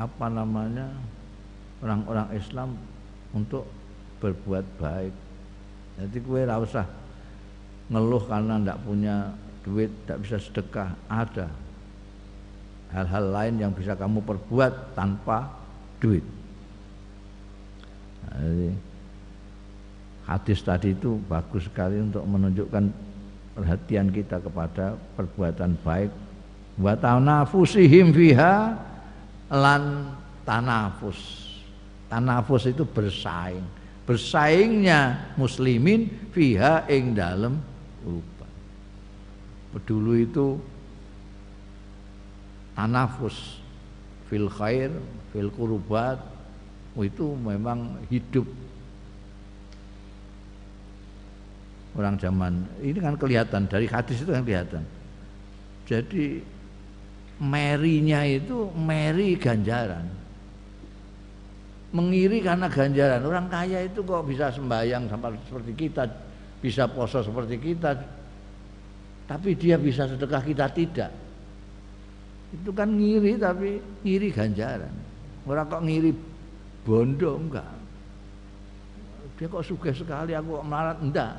apa 0.00 0.26
namanya 0.32 0.88
orang-orang 1.84 2.32
Islam 2.32 2.72
untuk 3.36 3.68
berbuat 4.24 4.64
baik. 4.80 5.12
Jadi 6.00 6.18
kue 6.24 6.48
usah 6.48 6.88
ngeluh 7.92 8.24
karena 8.24 8.56
tidak 8.56 8.78
punya 8.88 9.16
duit, 9.60 9.92
tidak 9.92 10.18
bisa 10.24 10.36
sedekah, 10.40 10.96
ada 11.12 11.52
hal-hal 12.96 13.24
lain 13.28 13.54
yang 13.60 13.72
bisa 13.76 13.92
kamu 13.92 14.24
perbuat 14.24 14.96
tanpa 14.96 15.52
duit. 16.00 16.24
Nah, 18.32 18.72
hadis 20.26 20.62
tadi 20.62 20.94
itu 20.94 21.18
bagus 21.26 21.66
sekali 21.66 21.98
untuk 21.98 22.22
menunjukkan 22.26 22.84
perhatian 23.58 24.08
kita 24.08 24.40
kepada 24.40 24.96
perbuatan 25.18 25.76
baik. 25.82 26.10
Wa 26.80 26.96
tanafusihim 26.96 28.14
fiha 28.14 28.78
lan 29.52 30.12
tanafus. 30.46 31.20
Tanafus 32.08 32.68
itu 32.68 32.84
bersaing. 32.84 33.64
Bersaingnya 34.02 35.32
muslimin 35.38 36.10
fiha 36.34 36.84
ing 36.90 37.14
dalam 37.14 37.60
rupa. 38.02 38.48
Dulu 39.86 40.12
itu 40.18 40.46
tanafus 42.76 43.60
fil 44.28 44.48
khair 44.48 44.92
fil 45.32 45.48
kurubat 45.52 46.20
itu 47.00 47.32
memang 47.40 47.96
hidup 48.12 48.44
orang 51.96 52.16
zaman 52.16 52.64
ini 52.80 52.98
kan 52.98 53.14
kelihatan 53.20 53.68
dari 53.68 53.86
hadis 53.88 54.24
itu 54.24 54.30
kan 54.32 54.42
kelihatan 54.44 54.82
jadi 55.88 56.40
merinya 57.42 58.22
itu 58.24 58.70
meri 58.72 59.36
ganjaran 59.36 60.22
mengiri 61.92 62.40
karena 62.40 62.66
ganjaran. 62.66 63.20
Orang 63.22 63.46
kaya 63.52 63.84
itu 63.84 64.00
kok 64.02 64.24
bisa 64.24 64.48
sembahyang 64.48 65.06
sampai 65.06 65.36
seperti 65.44 65.72
kita, 65.76 66.02
bisa 66.58 66.88
poso 66.88 67.20
seperti 67.20 67.60
kita, 67.60 67.92
tapi 69.28 69.54
dia 69.54 69.76
bisa 69.76 70.08
sedekah 70.08 70.42
kita 70.42 70.66
tidak. 70.72 71.12
Itu 72.52 72.72
kan 72.72 72.88
ngiri 72.96 73.36
tapi 73.36 73.80
ngiri 74.04 74.28
ganjaran. 74.32 74.92
Orang 75.44 75.68
kok 75.68 75.84
ngiri 75.84 76.10
bondo 76.82 77.36
enggak. 77.36 77.72
Dia 79.36 79.46
kok 79.48 79.64
sugih 79.64 79.94
sekali 79.96 80.32
aku 80.32 80.60
kok 80.60 80.66
melarat 80.66 80.98
enggak. 81.00 81.32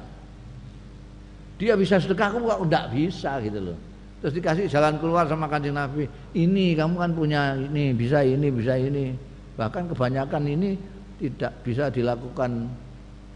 Dia 1.64 1.80
bisa 1.80 1.95
sedekah 1.95 2.27
aku 2.27 2.44
kok 2.44 2.60
enggak 2.68 2.85
bisa 2.91 3.40
gitu 3.40 3.72
loh. 3.72 3.77
Terus 4.19 4.35
dikasih 4.35 4.68
jalan 4.68 4.99
keluar 4.99 5.23
sama 5.31 5.48
kanjeng 5.48 5.80
Nabi. 5.80 6.11
Ini 6.35 6.76
kamu 6.76 6.95
kan 6.99 7.11
punya 7.15 7.56
ini, 7.56 7.95
bisa 7.95 8.19
ini, 8.19 8.52
bisa 8.52 8.76
ini. 8.76 9.15
Bahkan 9.56 9.95
kebanyakan 9.95 10.44
ini 10.44 10.76
tidak 11.23 11.56
bisa 11.64 11.88
dilakukan 11.88 12.68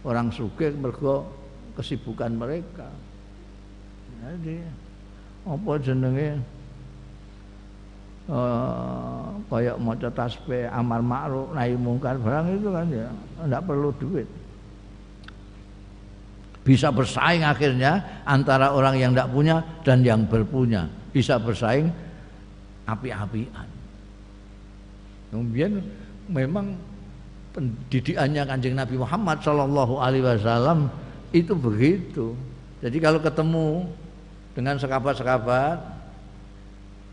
orang 0.04 0.28
sugih 0.36 0.76
mergo 0.76 1.24
kesibukan 1.80 2.36
mereka. 2.36 2.92
Jadi 4.20 4.60
apa 5.48 5.72
jenenge 5.80 6.30
uh, 8.28 9.32
kayak 9.48 9.80
maca 9.80 10.10
tasbih 10.12 10.68
amal 10.68 11.00
ma'ruf 11.00 11.56
nahi 11.56 11.80
mungkar 11.80 12.20
barang 12.20 12.60
itu 12.60 12.70
kan 12.76 12.88
ya 12.92 13.08
enggak 13.40 13.64
perlu 13.64 13.96
duit 13.96 14.28
bisa 16.68 16.92
bersaing 16.92 17.48
akhirnya 17.48 18.04
antara 18.28 18.76
orang 18.76 19.00
yang 19.00 19.16
tidak 19.16 19.32
punya 19.32 19.64
dan 19.88 20.04
yang 20.04 20.28
berpunya. 20.28 20.84
Bisa 21.16 21.40
bersaing 21.40 21.88
api-apian. 22.84 23.68
Kemudian 25.32 25.80
memang 26.28 26.76
pendidikannya 27.56 28.44
kanjeng 28.44 28.76
Nabi 28.76 29.00
Muhammad 29.00 29.40
Shallallahu 29.40 29.96
Alaihi 30.04 30.28
Wasallam 30.28 30.92
itu 31.32 31.56
begitu. 31.56 32.36
Jadi 32.84 33.00
kalau 33.00 33.24
ketemu 33.24 33.88
dengan 34.52 34.76
sekabat-sekabat 34.76 35.80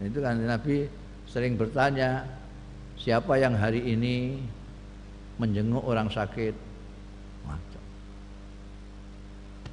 itu 0.02 0.18
kan 0.18 0.34
Nabi 0.34 0.90
sering 1.30 1.54
bertanya 1.54 2.26
siapa 2.98 3.38
yang 3.38 3.54
hari 3.54 3.86
ini 3.86 4.42
menjenguk 5.38 5.86
orang 5.86 6.10
sakit 6.10 6.73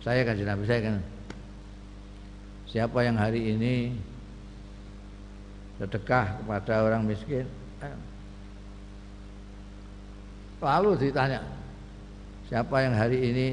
Saya 0.02 0.26
kan 0.26 0.34
Nabi 0.34 0.66
saya 0.66 0.82
kan. 0.82 0.98
Siapa 2.66 3.04
yang 3.06 3.20
hari 3.20 3.54
ini 3.54 3.94
sedekah 5.78 6.42
kepada 6.42 6.88
orang 6.88 7.06
miskin? 7.06 7.46
Lalu 10.62 11.10
ditanya, 11.10 11.42
siapa 12.46 12.86
yang 12.86 12.94
hari 12.94 13.18
ini 13.34 13.48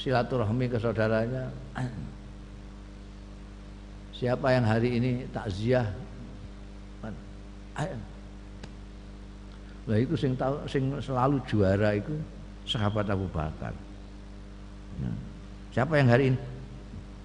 silaturahmi 0.00 0.66
ke 0.72 0.80
saudaranya? 0.80 1.52
Siapa 4.14 4.46
yang 4.54 4.62
hari 4.62 4.94
ini 4.94 5.26
takziah? 5.34 5.90
Lah 9.84 9.98
itu 10.00 10.14
sing 10.16 10.32
sing 10.70 10.84
selalu 11.02 11.42
juara 11.44 11.98
itu 11.98 12.14
sahabat 12.64 13.10
Abu 13.10 13.28
Bakar. 13.28 13.74
Ya. 15.02 15.12
Siapa 15.74 15.98
yang 15.98 16.08
hari 16.10 16.24
ini? 16.30 16.38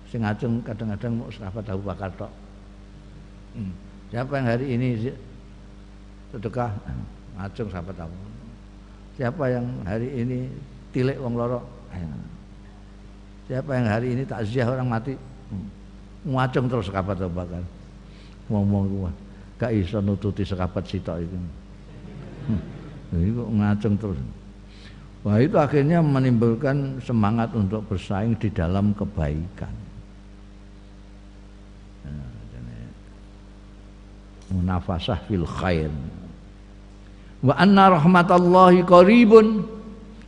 Sing 0.10 0.26
ngajeng 0.26 0.66
kadang-kadang 0.66 1.22
mau 1.22 1.30
sahabat 1.30 1.66
Abu 1.70 1.86
Bakar 1.86 2.10
tok. 2.18 2.32
Hmm. 3.54 3.74
Siapa 4.10 4.42
yang 4.42 4.48
hari 4.50 4.66
ini 4.74 4.88
sedekah 6.34 6.74
ngajeng 7.38 7.70
sahabat 7.70 7.98
Abu 8.02 8.18
Siapa 9.20 9.44
yang 9.52 9.66
hari 9.86 10.10
ini 10.16 10.50
tilik 10.96 11.20
wong 11.22 11.38
loro? 11.38 11.62
Siapa 13.46 13.72
yang 13.76 13.88
hari 13.90 14.14
ini 14.18 14.24
takziah 14.26 14.70
orang 14.70 14.88
mati? 14.90 15.14
Hmm. 15.54 15.68
Ngajeng 16.26 16.66
terus 16.70 16.90
sahabat 16.90 17.22
Abu 17.22 17.38
Bakar. 17.38 17.62
Ngomong 18.50 18.84
gua, 18.90 19.12
gak 19.62 19.78
iso 19.78 20.02
nututi 20.02 20.42
sahabat 20.42 20.82
sitok 20.90 21.22
itu. 21.22 21.38
Hmm. 22.50 22.62
Iku 23.14 23.44
ngajeng 23.58 23.94
terus. 23.98 24.18
Wah 25.30 25.38
itu 25.46 25.62
akhirnya 25.62 26.02
menimbulkan 26.02 26.98
semangat 27.06 27.54
untuk 27.54 27.86
bersaing 27.86 28.34
di 28.42 28.50
dalam 28.50 28.98
kebaikan. 28.98 29.70
Munafasah 34.50 35.22
fil 35.30 35.46
khair. 35.46 35.94
Wa 37.46 37.54
anna 37.62 37.94
rahmatallahi 37.94 38.82
qaribun 38.90 39.62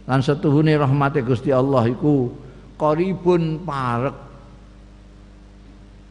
lan 0.06 0.22
setuhune 0.22 0.78
rahmate 0.78 1.26
Gusti 1.26 1.50
Allah 1.50 1.90
iku 1.90 2.30
qaribun 2.78 3.58
parek 3.66 4.14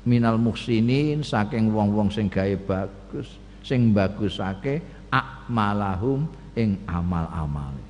minal 0.02 0.34
muhsinin 0.34 1.22
saking 1.22 1.70
wong-wong 1.70 2.10
sing 2.10 2.26
gawe 2.26 2.58
bagus 2.66 3.38
sing 3.62 3.94
bagusake 3.94 4.82
akmalahum 5.14 6.26
ing 6.58 6.74
amal-amale 6.90 7.89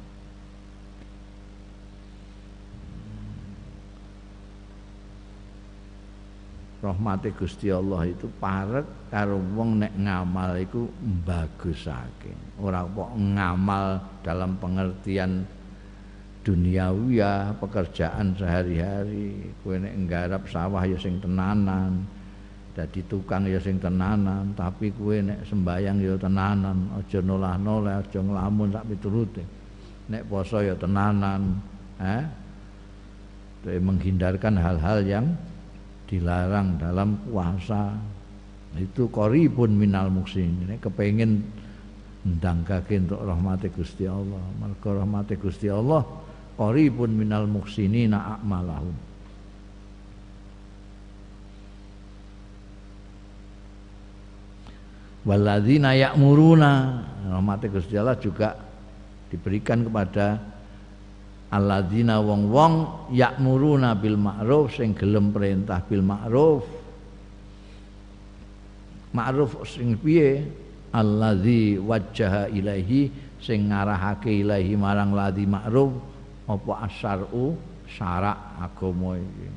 rahmati 6.81 7.29
Gusti 7.37 7.69
Allah 7.69 8.09
itu 8.09 8.25
parek 8.41 9.13
karo 9.13 9.37
wong 9.37 9.85
nek 9.85 9.93
ngamal 10.01 10.57
iku 10.57 10.89
bagusake 11.29 12.33
ora 12.57 12.85
kok 12.89 13.13
ngamal 13.17 14.01
dalam 14.25 14.57
pengertian 14.57 15.45
duniawi 16.41 17.21
ya 17.21 17.53
pekerjaan 17.57 18.33
sehari-hari. 18.37 19.53
Kowe 19.61 19.77
nek 19.77 19.95
nggarap 20.07 20.43
sawah 20.49 20.85
ya 20.89 20.97
sing 20.97 21.21
tenanan 21.21 22.05
dadi 22.71 23.03
tukang 23.05 23.45
ya 23.45 23.61
sing 23.61 23.77
tenanan 23.77 24.57
tapi 24.57 24.95
kowe 24.95 25.13
nek 25.21 25.45
sembayang 25.45 25.97
ya 26.01 26.15
tenanan 26.17 26.89
aja 26.97 27.19
nolah-nolah 27.21 28.01
aja 28.01 28.21
nglamun 28.25 28.73
sak 28.73 28.89
piturute. 28.89 29.45
Nek 30.11 30.27
poso 30.27 30.65
ya 30.65 30.75
tenanan 30.75 31.61
eh? 32.01 32.25
Menghindarkan 33.61 34.57
hal-hal 34.57 35.05
yang 35.05 35.27
dilarang 36.11 36.83
dalam 36.83 37.15
puasa. 37.31 37.95
Itu 38.75 39.07
koribun 39.11 39.79
minal 39.79 40.11
muksin 40.11 40.67
ini 40.67 40.79
kepengen 40.79 41.43
ndangkake 42.27 42.99
untuk 43.07 43.23
rahmati 43.23 43.71
Gusti 43.71 44.11
Allah. 44.11 44.43
Mergo 44.59 44.91
rahmati 44.99 45.35
Gusti 45.39 45.71
Allah 45.71 46.03
koribun 46.59 47.15
minal 47.15 47.47
muksinina 47.47 48.37
a'malahum. 48.37 48.95
Waladzina 55.25 55.95
ya'muruna. 55.95 56.73
Rahmati 57.31 57.67
Gusti 57.71 57.95
Allah 57.95 58.19
juga 58.19 58.59
diberikan 59.31 59.87
kepada 59.87 60.50
alladzina 61.51 62.23
wong-wong 62.23 63.11
yakmuruna 63.11 63.99
bil 63.99 64.15
ma'ruf 64.15 64.79
sing 64.79 64.95
gelem 64.95 65.35
perintah 65.35 65.83
bil 65.83 66.03
ma'ruf. 66.03 66.63
Ma'ruf 69.11 69.67
sing 69.67 69.99
piye? 69.99 70.47
Alladzi 70.91 71.79
wajjaha 71.79 72.51
ilaihi 72.51 73.11
sing 73.39 73.71
ngarahake 73.71 74.43
ilaihi 74.43 74.75
marang 74.75 75.15
ladzi 75.15 75.47
ma'ruf 75.47 75.95
apa 76.47 76.73
asyar'u? 76.87 77.55
Syarak 77.91 78.39
agama 78.63 79.19
iki. 79.19 79.51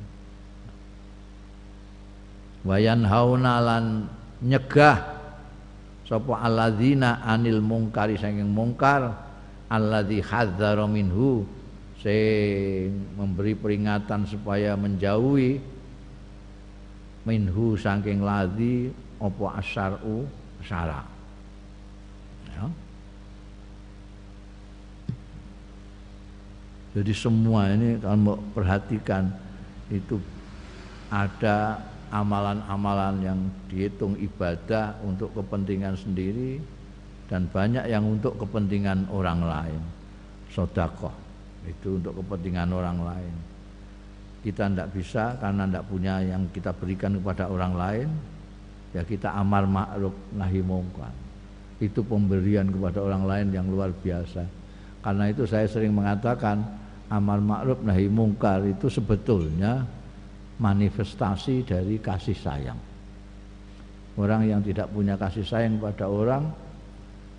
Wayan 2.66 3.06
hauna 3.06 3.62
lan 3.62 3.84
nyegah 4.42 4.98
sapa 6.02 6.42
alladzina 6.42 7.22
anil 7.22 7.62
mungkari 7.62 8.18
saking 8.18 8.50
mungkar 8.50 9.14
alladzi 9.70 10.18
hadzara 10.18 10.82
minhu 10.90 11.46
sing 12.04 12.92
memberi 13.16 13.56
peringatan 13.56 14.28
supaya 14.28 14.76
menjauhi 14.76 15.56
minhu 17.24 17.80
saking 17.80 18.20
ladi 18.20 18.92
apa 19.16 19.56
asaru 19.56 20.28
syara 20.60 21.00
ya. 22.52 22.68
jadi 26.92 27.12
semua 27.16 27.72
ini 27.72 27.96
kalau 27.96 28.36
perhatikan 28.52 29.32
itu 29.88 30.20
ada 31.08 31.80
amalan-amalan 32.12 33.14
yang 33.24 33.40
dihitung 33.72 34.12
ibadah 34.20 34.92
untuk 35.00 35.32
kepentingan 35.32 35.96
sendiri 35.96 36.60
dan 37.32 37.48
banyak 37.48 37.88
yang 37.88 38.04
untuk 38.06 38.38
kepentingan 38.38 39.08
orang 39.10 39.40
lain. 39.42 39.82
Sodakoh 40.52 41.23
itu 41.64 41.98
untuk 42.00 42.20
kepentingan 42.20 42.70
orang 42.72 42.98
lain 43.00 43.34
kita 44.44 44.68
tidak 44.68 44.88
bisa 44.92 45.36
karena 45.40 45.64
tidak 45.64 45.84
punya 45.88 46.14
yang 46.20 46.44
kita 46.52 46.70
berikan 46.76 47.16
kepada 47.16 47.48
orang 47.48 47.72
lain 47.72 48.08
ya 48.92 49.02
kita 49.02 49.32
amar 49.32 49.64
ma'ruf 49.64 50.12
nahi 50.36 50.60
mungkar 50.60 51.24
itu 51.82 52.00
pemberian 52.06 52.70
kepada 52.70 53.02
orang 53.02 53.24
lain 53.26 53.46
yang 53.50 53.66
luar 53.66 53.90
biasa. 53.90 54.46
Karena 55.02 55.28
itu 55.28 55.44
saya 55.44 55.66
sering 55.66 55.92
mengatakan 55.92 56.62
amal 57.10 57.42
ma'ruf 57.42 57.82
nahi 57.82 58.06
mungkar 58.06 58.62
itu 58.64 58.86
sebetulnya 58.86 59.82
manifestasi 60.56 61.66
dari 61.66 61.98
kasih 61.98 62.36
sayang. 62.38 62.78
Orang 64.14 64.46
yang 64.46 64.62
tidak 64.62 64.86
punya 64.94 65.18
kasih 65.18 65.42
sayang 65.42 65.82
pada 65.82 66.06
orang 66.06 66.46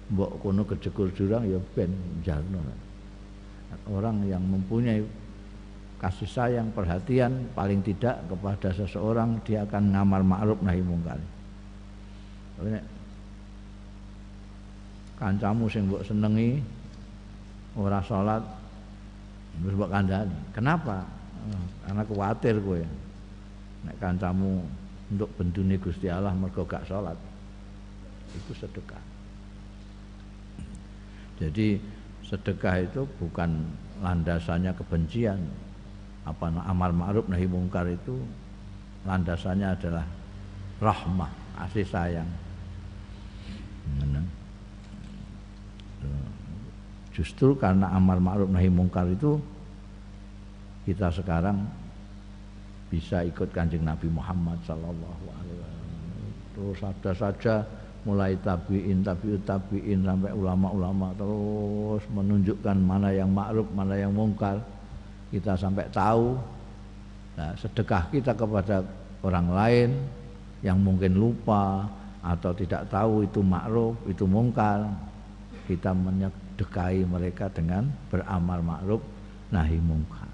mbok 0.06 0.38
kono 0.44 0.68
kejekur 0.68 1.10
jurang 1.16 1.48
ya 1.48 1.58
ben 1.74 1.90
jarno. 2.22 2.62
Orang 3.86 4.26
yang 4.26 4.42
mempunyai 4.42 5.06
kasih 6.02 6.30
sayang, 6.30 6.74
perhatian 6.74 7.50
paling 7.54 7.86
tidak 7.86 8.18
kepada 8.26 8.74
seseorang 8.74 9.38
dia 9.46 9.62
akan 9.66 9.94
ngamal 9.94 10.22
ma'ruf 10.26 10.60
nahi 10.66 10.82
mungkar. 10.82 11.22
kancamu 15.16 15.72
sing 15.72 15.88
mbok 15.88 16.04
senengi 16.04 16.60
ora 17.80 18.04
salat 18.04 18.44
terus 19.64 19.76
mbok 19.76 19.92
kandhani. 19.92 20.36
Kenapa? 20.52 21.08
Karena 21.88 22.04
khawatir 22.04 22.60
kowe. 22.60 22.82
Nek 23.86 23.96
kancamu 24.02 24.66
untuk 25.14 25.30
bendune 25.38 25.78
Gusti 25.78 26.10
Allah 26.10 26.34
mergo 26.34 26.66
gak 26.66 26.90
salat. 26.90 27.16
Itu 28.34 28.52
sedekah. 28.58 29.04
Jadi 31.40 31.80
sedekah 32.26 32.82
itu 32.82 33.06
bukan 33.22 33.70
landasannya 34.02 34.74
kebencian. 34.74 35.40
Apa 36.26 36.50
amal 36.50 36.90
ma'ruf 36.90 37.30
nahi 37.30 37.46
mungkar 37.46 37.86
itu 37.86 38.18
landasannya 39.06 39.78
adalah 39.78 40.06
rahmah, 40.82 41.30
kasih 41.62 41.86
sayang. 41.86 42.30
Justru 47.16 47.56
karena 47.56 47.94
amal 47.96 48.20
ma'ruf 48.20 48.50
nahi 48.52 48.68
mungkar 48.68 49.08
itu 49.08 49.40
kita 50.84 51.08
sekarang 51.14 51.64
bisa 52.92 53.24
ikut 53.24 53.50
kanjeng 53.56 53.88
Nabi 53.88 54.12
Muhammad 54.12 54.60
Sallallahu 54.68 55.26
Alaihi 55.30 55.58
Wasallam. 55.62 55.94
Terus 56.56 56.80
ada 56.84 57.12
saja 57.16 57.56
mulai 58.06 58.38
tabiin, 58.40 59.02
tabiut 59.02 59.42
tabiin 59.44 60.06
sampai 60.06 60.32
ulama-ulama 60.32 61.10
terus 61.18 62.06
menunjukkan 62.14 62.78
mana 62.78 63.10
yang 63.10 63.34
ma'ruf, 63.34 63.66
mana 63.74 63.98
yang 63.98 64.14
mungkar. 64.14 64.62
Kita 65.34 65.58
sampai 65.58 65.90
tahu. 65.90 66.38
Nah, 67.36 67.52
sedekah 67.60 68.08
kita 68.14 68.32
kepada 68.38 68.86
orang 69.26 69.48
lain 69.52 69.90
yang 70.62 70.80
mungkin 70.80 71.18
lupa 71.18 71.90
atau 72.22 72.54
tidak 72.54 72.88
tahu 72.94 73.26
itu 73.26 73.42
ma'ruf, 73.42 73.98
itu 74.06 74.24
mungkar. 74.24 74.86
Kita 75.66 75.92
dekai 76.56 77.02
mereka 77.04 77.50
dengan 77.50 77.90
beramal 78.14 78.62
ma'ruf 78.62 79.02
nahi 79.50 79.82
mungkar. 79.82 80.25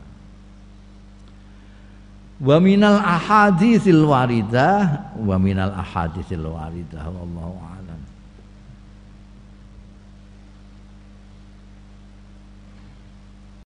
Wa 2.42 2.58
minal 2.58 2.98
ahaditsil 2.98 4.02
waridah 4.02 5.14
wa 5.14 5.38
minal 5.38 5.78
ahaditsil 5.78 6.42
waridah 6.42 7.06
wallahu. 7.06 7.71